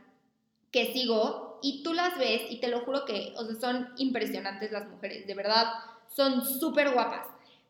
que 0.72 0.94
sigo, 0.94 1.60
y 1.64 1.82
tú 1.82 1.94
las 1.94 2.18
ves 2.20 2.44
y 2.52 2.60
te 2.60 2.68
lo 2.68 2.82
juro 2.82 3.04
que, 3.06 3.34
o 3.38 3.46
sea, 3.46 3.56
son 3.56 3.90
impresionantes 3.98 4.72
las 4.72 4.88
mujeres, 4.88 5.26
de 5.26 5.34
verdad, 5.34 5.66
son 6.16 6.46
súper 6.46 6.92
guapas. 6.92 7.26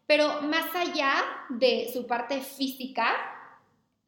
Pero 0.05 0.41
más 0.41 0.75
allá 0.75 1.15
de 1.47 1.89
su 1.93 2.05
parte 2.05 2.41
física, 2.41 3.07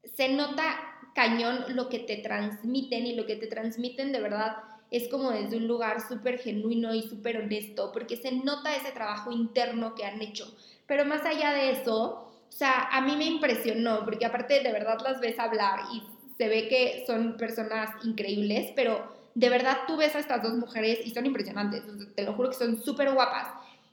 se 0.03 0.27
nota 0.27 0.92
cañón 1.13 1.65
lo 1.69 1.89
que 1.89 1.99
te 1.99 2.17
transmiten 2.17 3.05
y 3.05 3.15
lo 3.15 3.25
que 3.25 3.35
te 3.35 3.47
transmiten 3.47 4.11
de 4.11 4.21
verdad 4.21 4.57
es 4.91 5.07
como 5.07 5.31
desde 5.31 5.57
un 5.57 5.67
lugar 5.67 6.07
súper 6.07 6.37
genuino 6.37 6.93
y 6.93 7.01
súper 7.01 7.37
honesto, 7.37 7.91
porque 7.91 8.15
se 8.15 8.31
nota 8.31 8.75
ese 8.75 8.91
trabajo 8.91 9.31
interno 9.31 9.95
que 9.95 10.05
han 10.05 10.21
hecho. 10.21 10.55
Pero 10.85 11.03
más 11.03 11.25
allá 11.25 11.51
de 11.51 11.71
eso, 11.71 12.27
o 12.47 12.51
sea, 12.51 12.89
a 12.91 13.01
mí 13.01 13.15
me 13.15 13.25
impresionó, 13.25 14.05
porque 14.05 14.25
aparte 14.25 14.61
de 14.61 14.71
verdad 14.71 14.99
las 15.03 15.19
ves 15.19 15.39
hablar 15.39 15.79
y 15.91 16.03
se 16.37 16.47
ve 16.47 16.67
que 16.67 17.03
son 17.07 17.37
personas 17.37 17.89
increíbles, 18.03 18.71
pero 18.75 19.11
de 19.33 19.49
verdad 19.49 19.79
tú 19.87 19.97
ves 19.97 20.15
a 20.15 20.19
estas 20.19 20.43
dos 20.43 20.53
mujeres 20.53 20.99
y 21.03 21.09
son 21.09 21.25
impresionantes, 21.25 21.83
te 22.15 22.23
lo 22.23 22.33
juro 22.33 22.49
que 22.49 22.55
son 22.55 22.79
súper 22.79 23.11
guapas. 23.13 23.47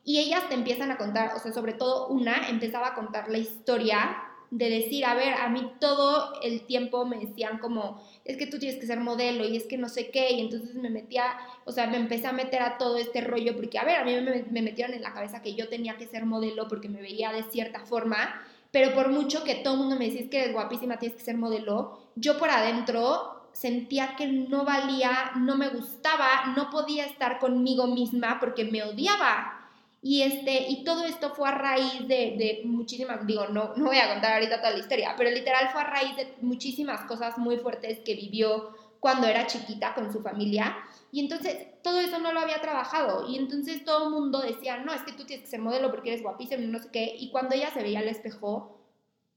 Y 0.04 0.18
ellas 0.18 0.48
te 0.48 0.54
empiezan 0.54 0.90
a 0.90 0.98
contar, 0.98 1.32
o 1.34 1.38
sea, 1.38 1.52
sobre 1.52 1.72
todo 1.72 2.08
una 2.08 2.48
empezaba 2.48 2.88
a 2.88 2.94
contar 2.94 3.30
la 3.30 3.38
historia 3.38 4.22
de 4.50 4.68
decir, 4.68 5.04
a 5.04 5.14
ver, 5.14 5.34
a 5.34 5.48
mí 5.48 5.72
todo 5.78 6.40
el 6.42 6.66
tiempo 6.66 7.04
me 7.04 7.18
decían 7.18 7.58
como, 7.58 8.02
es 8.24 8.36
que 8.36 8.46
tú 8.46 8.58
tienes 8.58 8.80
que 8.80 8.86
ser 8.86 8.98
modelo 9.00 9.46
y 9.46 9.56
es 9.56 9.64
que 9.66 9.78
no 9.78 9.88
sé 9.88 10.10
qué, 10.10 10.32
y 10.32 10.40
entonces 10.40 10.74
me 10.74 10.90
metía, 10.90 11.24
o 11.64 11.72
sea, 11.72 11.86
me 11.86 11.96
empecé 11.96 12.26
a 12.26 12.32
meter 12.32 12.62
a 12.62 12.76
todo 12.76 12.96
este 12.96 13.20
rollo, 13.20 13.54
porque, 13.54 13.78
a 13.78 13.84
ver, 13.84 13.96
a 13.96 14.04
mí 14.04 14.12
me, 14.20 14.44
me 14.50 14.62
metieron 14.62 14.94
en 14.94 15.02
la 15.02 15.12
cabeza 15.12 15.40
que 15.40 15.54
yo 15.54 15.68
tenía 15.68 15.96
que 15.96 16.06
ser 16.06 16.26
modelo 16.26 16.66
porque 16.68 16.88
me 16.88 17.00
veía 17.00 17.32
de 17.32 17.44
cierta 17.44 17.80
forma, 17.86 18.42
pero 18.72 18.92
por 18.94 19.08
mucho 19.08 19.44
que 19.44 19.56
todo 19.56 19.74
el 19.74 19.80
mundo 19.80 19.96
me 19.96 20.06
decía, 20.06 20.28
que 20.28 20.40
eres 20.40 20.52
guapísima, 20.52 20.98
tienes 20.98 21.16
que 21.16 21.24
ser 21.24 21.36
modelo, 21.36 21.98
yo 22.16 22.36
por 22.36 22.50
adentro 22.50 23.40
sentía 23.52 24.16
que 24.16 24.26
no 24.26 24.64
valía, 24.64 25.32
no 25.36 25.56
me 25.56 25.68
gustaba, 25.68 26.54
no 26.56 26.70
podía 26.70 27.04
estar 27.04 27.38
conmigo 27.38 27.86
misma 27.86 28.38
porque 28.40 28.64
me 28.64 28.82
odiaba. 28.82 29.59
Y, 30.02 30.22
este, 30.22 30.68
y 30.68 30.82
todo 30.84 31.04
esto 31.04 31.34
fue 31.34 31.48
a 31.48 31.52
raíz 31.52 32.08
de, 32.08 32.36
de 32.38 32.62
muchísimas, 32.64 33.26
digo, 33.26 33.48
no, 33.48 33.74
no 33.76 33.86
voy 33.86 33.98
a 33.98 34.12
contar 34.12 34.34
ahorita 34.34 34.58
toda 34.58 34.70
la 34.70 34.78
historia, 34.78 35.14
pero 35.16 35.30
literal 35.30 35.68
fue 35.72 35.82
a 35.82 35.84
raíz 35.84 36.16
de 36.16 36.34
muchísimas 36.40 37.02
cosas 37.02 37.36
muy 37.36 37.58
fuertes 37.58 37.98
que 38.00 38.14
vivió 38.14 38.70
cuando 39.00 39.26
era 39.26 39.46
chiquita 39.46 39.94
con 39.94 40.12
su 40.12 40.22
familia. 40.22 40.76
Y 41.10 41.20
entonces 41.20 41.66
todo 41.82 42.00
eso 42.00 42.18
no 42.18 42.32
lo 42.32 42.40
había 42.40 42.60
trabajado. 42.60 43.28
Y 43.28 43.36
entonces 43.36 43.84
todo 43.84 44.04
el 44.04 44.10
mundo 44.10 44.40
decía, 44.40 44.78
no, 44.78 44.92
es 44.92 45.02
que 45.02 45.12
tú 45.12 45.24
tienes 45.24 45.44
que 45.44 45.50
ser 45.50 45.60
modelo 45.60 45.90
porque 45.90 46.10
eres 46.10 46.22
guapísima 46.22 46.62
y 46.62 46.66
no 46.66 46.78
sé 46.78 46.90
qué. 46.92 47.16
Y 47.18 47.30
cuando 47.30 47.54
ella 47.54 47.70
se 47.70 47.82
veía 47.82 47.98
al 47.98 48.08
espejo, 48.08 48.78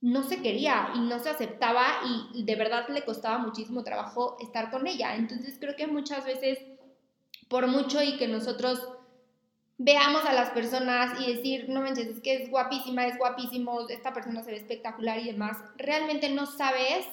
no 0.02 0.24
se 0.24 0.42
quería 0.42 0.92
y 0.96 1.00
no 1.00 1.18
se 1.20 1.30
aceptaba 1.30 1.86
y 2.34 2.44
de 2.44 2.56
verdad 2.58 2.90
le 2.90 3.06
costaba 3.06 3.38
muchísimo 3.38 3.84
trabajo 3.84 4.38
estar 4.42 4.70
con 4.70 4.86
ella. 4.86 5.16
Entonces 5.16 5.56
creo 5.60 5.76
que 5.78 5.88
muchas 5.88 6.26
veces, 6.26 6.60
por 7.48 7.68
mucho 7.68 8.04
y 8.04 8.18
que 8.18 8.28
nosotros 8.28 8.86
veamos 9.78 10.26
a 10.26 10.34
las 10.34 10.52
personas 10.52 11.20
y 11.20 11.34
decir, 11.34 11.70
no 11.70 11.82
manches, 11.82 12.08
es 12.08 12.22
que 12.22 12.36
es 12.36 12.50
guapísima, 12.50 13.08
es 13.08 13.18
guapísimo, 13.18 13.88
esta 13.90 14.14
persona 14.14 14.44
se 14.44 14.52
ve 14.52 14.58
espectacular 14.58 15.20
y 15.20 15.26
demás, 15.26 15.58
realmente 15.78 16.30
no 16.30 16.46
sabes 16.46 17.06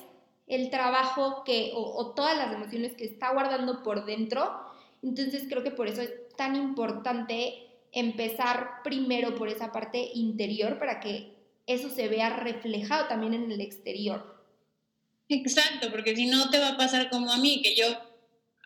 el 0.47 0.71
trabajo 0.71 1.43
que, 1.45 1.73
o, 1.75 1.81
o 1.81 2.15
todas 2.15 2.37
las 2.37 2.53
emociones 2.53 2.97
que 2.97 3.05
está 3.05 3.33
guardando 3.33 3.83
por 3.83 4.05
dentro. 4.05 4.61
Entonces 5.03 5.45
creo 5.49 5.63
que 5.63 5.71
por 5.71 5.87
eso 5.87 6.03
es 6.03 6.13
tan 6.37 6.57
importante 6.57 7.69
empezar 7.93 8.83
primero 8.83 9.35
por 9.37 9.49
esa 9.49 9.73
parte 9.73 10.11
interior 10.15 10.79
para 10.79 11.01
que 11.01 11.35
eso 11.67 11.89
se 11.89 12.09
vea 12.09 12.31
reflejado 12.31 13.07
también 13.07 13.35
en 13.35 13.51
el 13.51 13.61
exterior. 13.61 14.41
Exacto, 15.29 15.91
porque 15.91 16.17
si 16.17 16.27
no 16.27 16.51
te 16.51 16.59
va 16.59 16.71
a 16.71 16.77
pasar 16.77 17.09
como 17.11 17.33
a 17.33 17.37
mí, 17.37 17.63
que 17.63 17.77
yo 17.77 17.87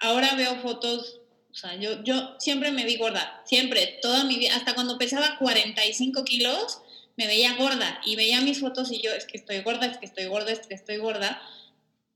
ahora 0.01 0.34
veo 0.34 0.57
fotos, 0.57 1.20
o 1.55 1.57
sea, 1.57 1.77
yo, 1.77 2.03
yo 2.03 2.35
siempre 2.41 2.73
me 2.73 2.85
vi 2.85 2.97
gorda, 2.97 3.41
siempre, 3.45 4.01
toda 4.03 4.25
mi 4.25 4.39
vida, 4.39 4.57
hasta 4.57 4.75
cuando 4.75 4.99
pesaba 4.99 5.39
45 5.39 6.25
kilos, 6.25 6.81
me 7.17 7.29
veía 7.29 7.55
gorda 7.55 8.01
y 8.05 8.17
veía 8.17 8.41
mis 8.41 8.59
fotos 8.59 8.91
y 8.91 9.01
yo, 9.01 9.13
es 9.13 9.25
que 9.25 9.39
estoy 9.39 9.61
gorda, 9.61 9.87
es 9.87 9.99
que 9.99 10.07
estoy 10.07 10.25
gorda, 10.25 10.51
es 10.51 10.67
que 10.67 10.75
estoy 10.75 10.97
gorda. 10.97 11.41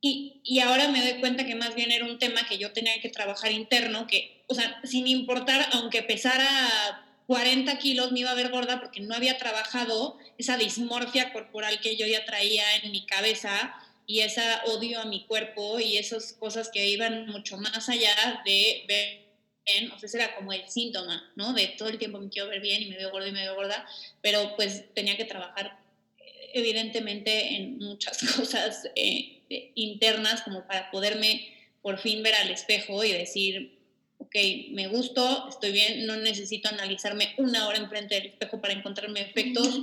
Y, 0.01 0.41
y 0.43 0.59
ahora 0.59 0.89
me 0.89 1.09
doy 1.09 1.21
cuenta 1.21 1.47
que 1.47 1.55
más 1.55 1.77
bien 1.77 1.93
era 1.93 2.05
un 2.05 2.19
tema 2.19 2.49
que 2.49 2.59
yo 2.59 2.73
tenía 2.73 3.01
que 3.01 3.11
trabajar 3.11 3.53
interno, 3.53 4.09
que, 4.09 4.43
o 4.49 4.55
sea, 4.55 4.81
sin 4.83 5.07
importar, 5.07 5.69
aunque 5.71 6.03
pesara 6.03 7.05
40 7.29 7.79
kilos 7.79 8.11
me 8.11 8.21
iba 8.21 8.33
a 8.33 8.35
ver 8.35 8.51
gorda 8.51 8.81
porque 8.81 9.01
no 9.01 9.15
había 9.15 9.39
trabajado 9.39 10.19
esa 10.37 10.57
dismorfia 10.57 11.33
corporal 11.33 11.79
que 11.81 11.97
yo 11.97 12.09
ya 12.09 12.25
traía 12.25 12.65
en 12.83 12.91
mi 12.91 13.07
cabeza 13.07 13.73
y 14.05 14.21
ese 14.21 14.43
odio 14.67 15.01
a 15.01 15.05
mi 15.05 15.27
cuerpo 15.27 15.79
y 15.79 15.97
esas 15.97 16.33
cosas 16.33 16.71
que 16.71 16.89
iban 16.89 17.27
mucho 17.27 17.57
más 17.57 17.89
allá 17.89 18.43
de 18.45 18.85
ver 18.89 19.28
bien, 19.73 19.93
o 19.93 19.99
sea, 19.99 20.07
ese 20.07 20.19
era 20.19 20.35
como 20.35 20.53
el 20.53 20.69
síntoma, 20.69 21.31
¿no? 21.37 21.53
De 21.53 21.69
todo 21.79 21.89
el 21.89 21.99
tiempo 21.99 22.19
me 22.19 22.29
quiero 22.29 22.49
ver 22.49 22.61
bien 22.61 22.83
y 22.83 22.87
me 22.87 22.97
veo 22.97 23.11
gorda 23.11 23.29
y 23.29 23.33
me 23.33 23.43
veo 23.43 23.55
gorda, 23.55 23.87
pero 24.21 24.55
pues 24.57 24.85
tenía 24.95 25.17
que 25.17 25.25
trabajar 25.25 25.79
eh, 26.19 26.51
evidentemente 26.55 27.57
en 27.57 27.79
muchas 27.79 28.19
cosas 28.37 28.89
eh, 28.97 29.43
internas 29.75 30.43
como 30.43 30.67
para 30.67 30.91
poderme 30.91 31.55
por 31.83 31.99
fin 31.99 32.23
ver 32.23 32.35
al 32.35 32.51
espejo 32.51 33.05
y 33.05 33.13
decir, 33.13 33.79
ok, 34.19 34.35
me 34.71 34.89
gusto, 34.89 35.47
estoy 35.49 35.73
bien, 35.73 36.07
no 36.07 36.17
necesito 36.17 36.69
analizarme 36.69 37.35
una 37.39 37.69
hora 37.69 37.79
enfrente 37.79 38.15
del 38.15 38.27
espejo 38.27 38.61
para 38.61 38.75
encontrarme 38.75 39.21
efectos, 39.21 39.83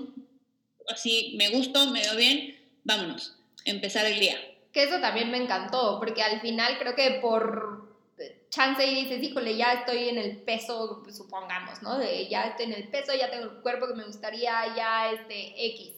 así, 0.90 1.34
me 1.38 1.50
gusto, 1.50 1.90
me 1.92 2.02
veo 2.02 2.16
bien, 2.16 2.56
vámonos 2.84 3.38
empezar 3.66 4.06
el 4.06 4.20
día. 4.20 4.38
Que 4.72 4.84
eso 4.84 5.00
también 5.00 5.32
me 5.32 5.38
encantó, 5.38 5.98
porque 6.00 6.22
al 6.22 6.42
final 6.42 6.78
creo 6.78 6.96
que 6.96 7.20
por 7.22 7.75
chance 8.50 8.86
y 8.86 9.04
dices, 9.04 9.22
híjole, 9.22 9.58
ya 9.58 9.74
estoy 9.74 10.10
en 10.10 10.18
el 10.18 10.38
peso, 10.38 11.04
supongamos, 11.12 11.82
¿no? 11.82 11.98
De 11.98 12.28
ya 12.28 12.44
estoy 12.44 12.66
en 12.68 12.74
el 12.74 12.88
peso, 12.88 13.14
ya 13.14 13.30
tengo 13.30 13.46
el 13.46 13.62
cuerpo 13.62 13.88
que 13.88 13.96
me 13.96 14.06
gustaría, 14.06 14.76
ya 14.76 15.12
este 15.12 15.66
X, 15.74 15.94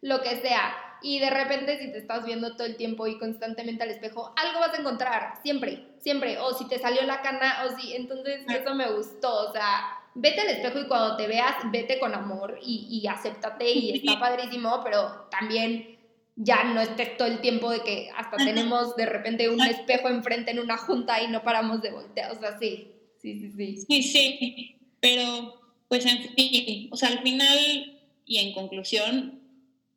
lo 0.00 0.22
que 0.22 0.36
sea. 0.36 0.74
Y 1.00 1.20
de 1.20 1.30
repente 1.30 1.78
si 1.78 1.92
te 1.92 1.98
estás 1.98 2.24
viendo 2.24 2.56
todo 2.56 2.66
el 2.66 2.76
tiempo 2.76 3.06
y 3.06 3.18
constantemente 3.18 3.84
al 3.84 3.90
espejo, 3.90 4.32
algo 4.36 4.60
vas 4.60 4.74
a 4.74 4.80
encontrar, 4.80 5.34
siempre, 5.42 5.86
siempre. 6.00 6.38
O 6.38 6.54
si 6.54 6.66
te 6.66 6.78
salió 6.78 7.02
la 7.02 7.22
cana, 7.22 7.64
o 7.66 7.78
si, 7.78 7.94
entonces 7.94 8.40
eso 8.48 8.74
me 8.74 8.90
gustó, 8.90 9.48
o 9.48 9.52
sea, 9.52 9.98
vete 10.14 10.40
al 10.40 10.48
espejo 10.48 10.80
y 10.80 10.88
cuando 10.88 11.16
te 11.16 11.28
veas, 11.28 11.54
vete 11.70 12.00
con 12.00 12.14
amor 12.14 12.58
y, 12.62 12.88
y 12.90 13.06
acéptate 13.06 13.70
y 13.70 13.96
está 13.98 14.18
padrísimo, 14.18 14.80
pero 14.82 15.28
también 15.30 15.97
ya 16.40 16.64
no 16.64 16.80
estés 16.80 17.16
todo 17.16 17.28
el 17.28 17.40
tiempo 17.40 17.70
de 17.70 17.82
que 17.82 18.10
hasta 18.16 18.36
tenemos 18.36 18.94
de 18.96 19.06
repente 19.06 19.48
un 19.48 19.60
espejo 19.60 20.08
enfrente 20.08 20.52
en 20.52 20.60
una 20.60 20.78
junta 20.78 21.22
y 21.22 21.28
no 21.28 21.42
paramos 21.42 21.82
de 21.82 21.90
voltear. 21.90 22.30
O 22.30 22.38
sea, 22.38 22.58
sí, 22.58 22.92
sí, 23.20 23.40
sí, 23.40 23.50
sí. 23.50 23.76
Sí, 23.88 24.02
sí, 24.02 24.76
pero 25.00 25.60
pues 25.88 26.06
en 26.06 26.22
fin, 26.34 26.88
o 26.92 26.96
sea, 26.96 27.08
al 27.08 27.20
final 27.20 27.98
y 28.24 28.38
en 28.38 28.52
conclusión, 28.52 29.40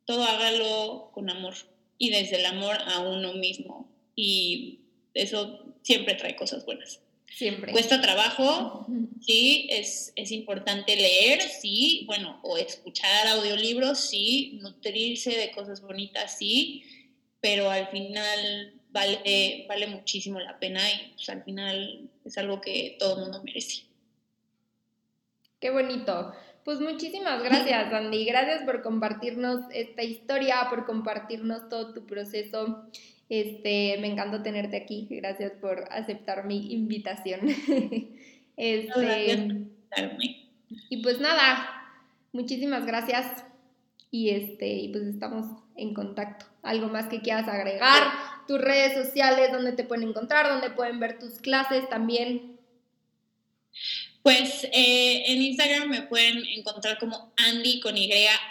todo 0.04 0.24
hágalo 0.24 1.10
con 1.12 1.30
amor 1.30 1.54
y 1.98 2.10
desde 2.10 2.40
el 2.40 2.46
amor 2.46 2.76
a 2.86 3.00
uno 3.00 3.34
mismo. 3.34 3.88
Y 4.16 4.80
eso 5.14 5.60
siempre 5.82 6.14
trae 6.14 6.34
cosas 6.34 6.64
buenas. 6.64 7.00
Siempre. 7.34 7.72
Cuesta 7.72 8.00
trabajo, 8.00 8.86
sí, 9.20 9.66
es, 9.70 10.12
es, 10.16 10.30
importante 10.32 10.94
leer, 10.94 11.40
sí, 11.40 12.04
bueno, 12.06 12.38
o 12.42 12.58
escuchar 12.58 13.26
audiolibros, 13.28 13.98
sí, 13.98 14.58
nutrirse 14.60 15.30
de 15.30 15.50
cosas 15.50 15.80
bonitas, 15.80 16.36
sí, 16.36 16.84
pero 17.40 17.70
al 17.70 17.88
final 17.88 18.74
vale, 18.90 19.64
vale 19.66 19.86
muchísimo 19.86 20.38
la 20.40 20.58
pena 20.58 20.80
y 20.90 21.12
pues, 21.14 21.28
al 21.30 21.42
final 21.42 22.10
es 22.24 22.38
algo 22.38 22.60
que 22.60 22.96
todo 22.98 23.14
el 23.14 23.20
mundo 23.22 23.42
merece. 23.42 23.82
Qué 25.58 25.70
bonito. 25.70 26.32
Pues 26.64 26.80
muchísimas 26.80 27.42
gracias, 27.42 27.92
Andy. 27.92 28.24
Gracias 28.24 28.62
por 28.64 28.82
compartirnos 28.82 29.64
esta 29.72 30.02
historia, 30.02 30.68
por 30.70 30.86
compartirnos 30.86 31.68
todo 31.68 31.92
tu 31.92 32.06
proceso. 32.06 32.84
Este, 33.28 33.96
me 34.00 34.08
encantó 34.08 34.42
tenerte 34.42 34.76
aquí. 34.76 35.06
Gracias 35.10 35.52
por 35.52 35.88
aceptar 35.90 36.44
mi 36.44 36.72
invitación. 36.72 37.40
este, 38.56 39.66
y 40.90 41.02
pues 41.02 41.20
nada, 41.20 41.66
muchísimas 42.32 42.86
gracias. 42.86 43.44
Y 44.10 44.30
este, 44.30 44.68
y 44.68 44.88
pues 44.88 45.04
estamos 45.04 45.46
en 45.76 45.94
contacto. 45.94 46.46
¿Algo 46.62 46.88
más 46.88 47.08
que 47.08 47.22
quieras 47.22 47.48
agregar? 47.48 48.02
Tus 48.46 48.60
redes 48.60 48.94
sociales, 48.94 49.50
donde 49.50 49.72
te 49.72 49.84
pueden 49.84 50.08
encontrar, 50.08 50.48
donde 50.48 50.70
pueden 50.70 51.00
ver 51.00 51.18
tus 51.18 51.38
clases 51.38 51.88
también. 51.88 52.58
Pues 54.22 54.64
eh, 54.72 55.24
en 55.26 55.42
Instagram 55.42 55.88
me 55.88 56.02
pueden 56.02 56.44
encontrar 56.56 56.98
como 56.98 57.32
Andy 57.36 57.80
con 57.80 57.96
Y 57.96 58.10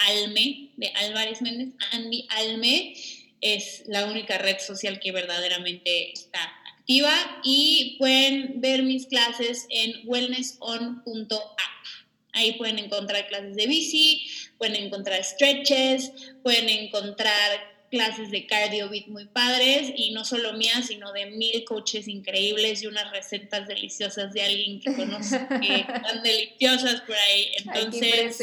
Alme, 0.09 0.71
de 0.75 0.87
Álvarez 0.95 1.41
Méndez, 1.41 1.75
Andy 1.93 2.27
Alme 2.29 2.93
es 3.41 3.83
la 3.87 4.05
única 4.05 4.37
red 4.37 4.59
social 4.59 4.99
que 4.99 5.11
verdaderamente 5.11 6.11
está 6.11 6.39
activa 6.77 7.11
y 7.43 7.95
pueden 7.99 8.61
ver 8.61 8.83
mis 8.83 9.07
clases 9.07 9.65
en 9.69 10.01
wellnesson.app. 10.05 11.59
Ahí 12.33 12.53
pueden 12.53 12.79
encontrar 12.79 13.27
clases 13.27 13.55
de 13.55 13.67
bici, 13.67 14.25
pueden 14.57 14.75
encontrar 14.75 15.21
stretches, 15.23 16.11
pueden 16.43 16.69
encontrar 16.69 17.71
clases 17.89 18.31
de 18.31 18.47
cardio 18.47 18.89
beat 18.89 19.07
muy 19.07 19.25
padres 19.25 19.91
y 19.95 20.11
no 20.11 20.23
solo 20.23 20.53
mías, 20.53 20.87
sino 20.87 21.11
de 21.11 21.25
mil 21.25 21.65
coaches 21.65 22.07
increíbles 22.07 22.81
y 22.81 22.87
unas 22.87 23.11
recetas 23.11 23.67
deliciosas 23.67 24.31
de 24.31 24.43
alguien 24.43 24.79
que 24.79 24.95
conoce 24.95 25.45
que 25.59 25.75
están 25.93 26.23
deliciosas 26.23 27.01
por 27.01 27.15
ahí. 27.15 27.51
Entonces, 27.57 28.37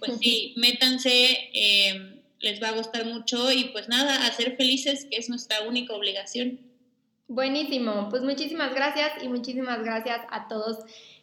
pues 0.00 0.18
sí, 0.20 0.54
métanse. 0.56 1.50
Eh, 1.52 2.19
les 2.40 2.62
va 2.62 2.68
a 2.68 2.72
gustar 2.72 3.06
mucho 3.06 3.52
y 3.52 3.64
pues 3.72 3.88
nada, 3.88 4.26
hacer 4.26 4.56
felices, 4.56 5.06
que 5.10 5.18
es 5.18 5.28
nuestra 5.28 5.62
única 5.62 5.94
obligación. 5.94 6.58
Buenísimo, 7.28 8.08
pues 8.10 8.22
muchísimas 8.22 8.74
gracias 8.74 9.12
y 9.22 9.28
muchísimas 9.28 9.82
gracias 9.84 10.20
a 10.30 10.48
todos 10.48 10.78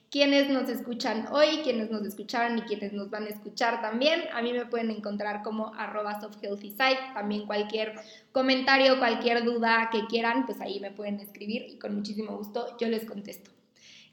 quienes 0.10 0.50
nos 0.50 0.70
escuchan 0.70 1.28
hoy, 1.32 1.60
quienes 1.64 1.90
nos 1.92 2.06
escucharon 2.06 2.58
y 2.58 2.62
quienes 2.62 2.94
nos 2.94 3.10
van 3.10 3.26
a 3.26 3.30
escuchar 3.30 3.82
también. 3.82 4.24
A 4.34 4.42
mí 4.42 4.54
me 4.54 4.66
pueden 4.66 4.90
encontrar 4.90 5.44
como 5.44 5.74
arroba 5.76 6.22
softhealthysite. 6.22 7.00
También 7.14 7.46
cualquier 7.46 7.96
comentario, 8.32 9.00
cualquier 9.00 9.44
duda 9.44 9.90
que 9.92 10.06
quieran, 10.08 10.46
pues 10.46 10.62
ahí 10.62 10.80
me 10.80 10.92
pueden 10.92 11.20
escribir 11.20 11.66
y 11.70 11.78
con 11.78 11.96
muchísimo 11.96 12.38
gusto 12.38 12.78
yo 12.80 12.88
les 12.88 13.06
contesto. 13.06 13.52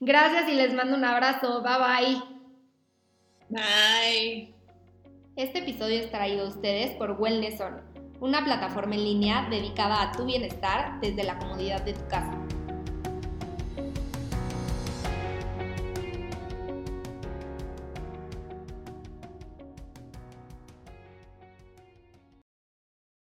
Gracias 0.00 0.48
y 0.48 0.55
les 0.55 0.74
mando 0.74 0.96
un 0.96 1.05
abrazo. 1.05 1.62
Bye 1.62 1.78
bye. 1.78 3.61
Bye. 3.61 4.53
Este 5.37 5.59
episodio 5.59 5.99
es 5.99 6.12
traído 6.12 6.45
a 6.45 6.49
ustedes 6.49 6.93
por 6.95 7.16
Wellness 7.18 7.61
On, 7.61 7.80
una 8.20 8.45
plataforma 8.45 8.95
en 8.95 9.03
línea 9.03 9.49
dedicada 9.51 10.01
a 10.01 10.12
tu 10.12 10.26
bienestar 10.26 11.01
desde 11.01 11.24
la 11.24 11.41
comodidad 11.41 11.82
de 11.82 11.95
tu 11.95 12.07
casa. 12.07 12.39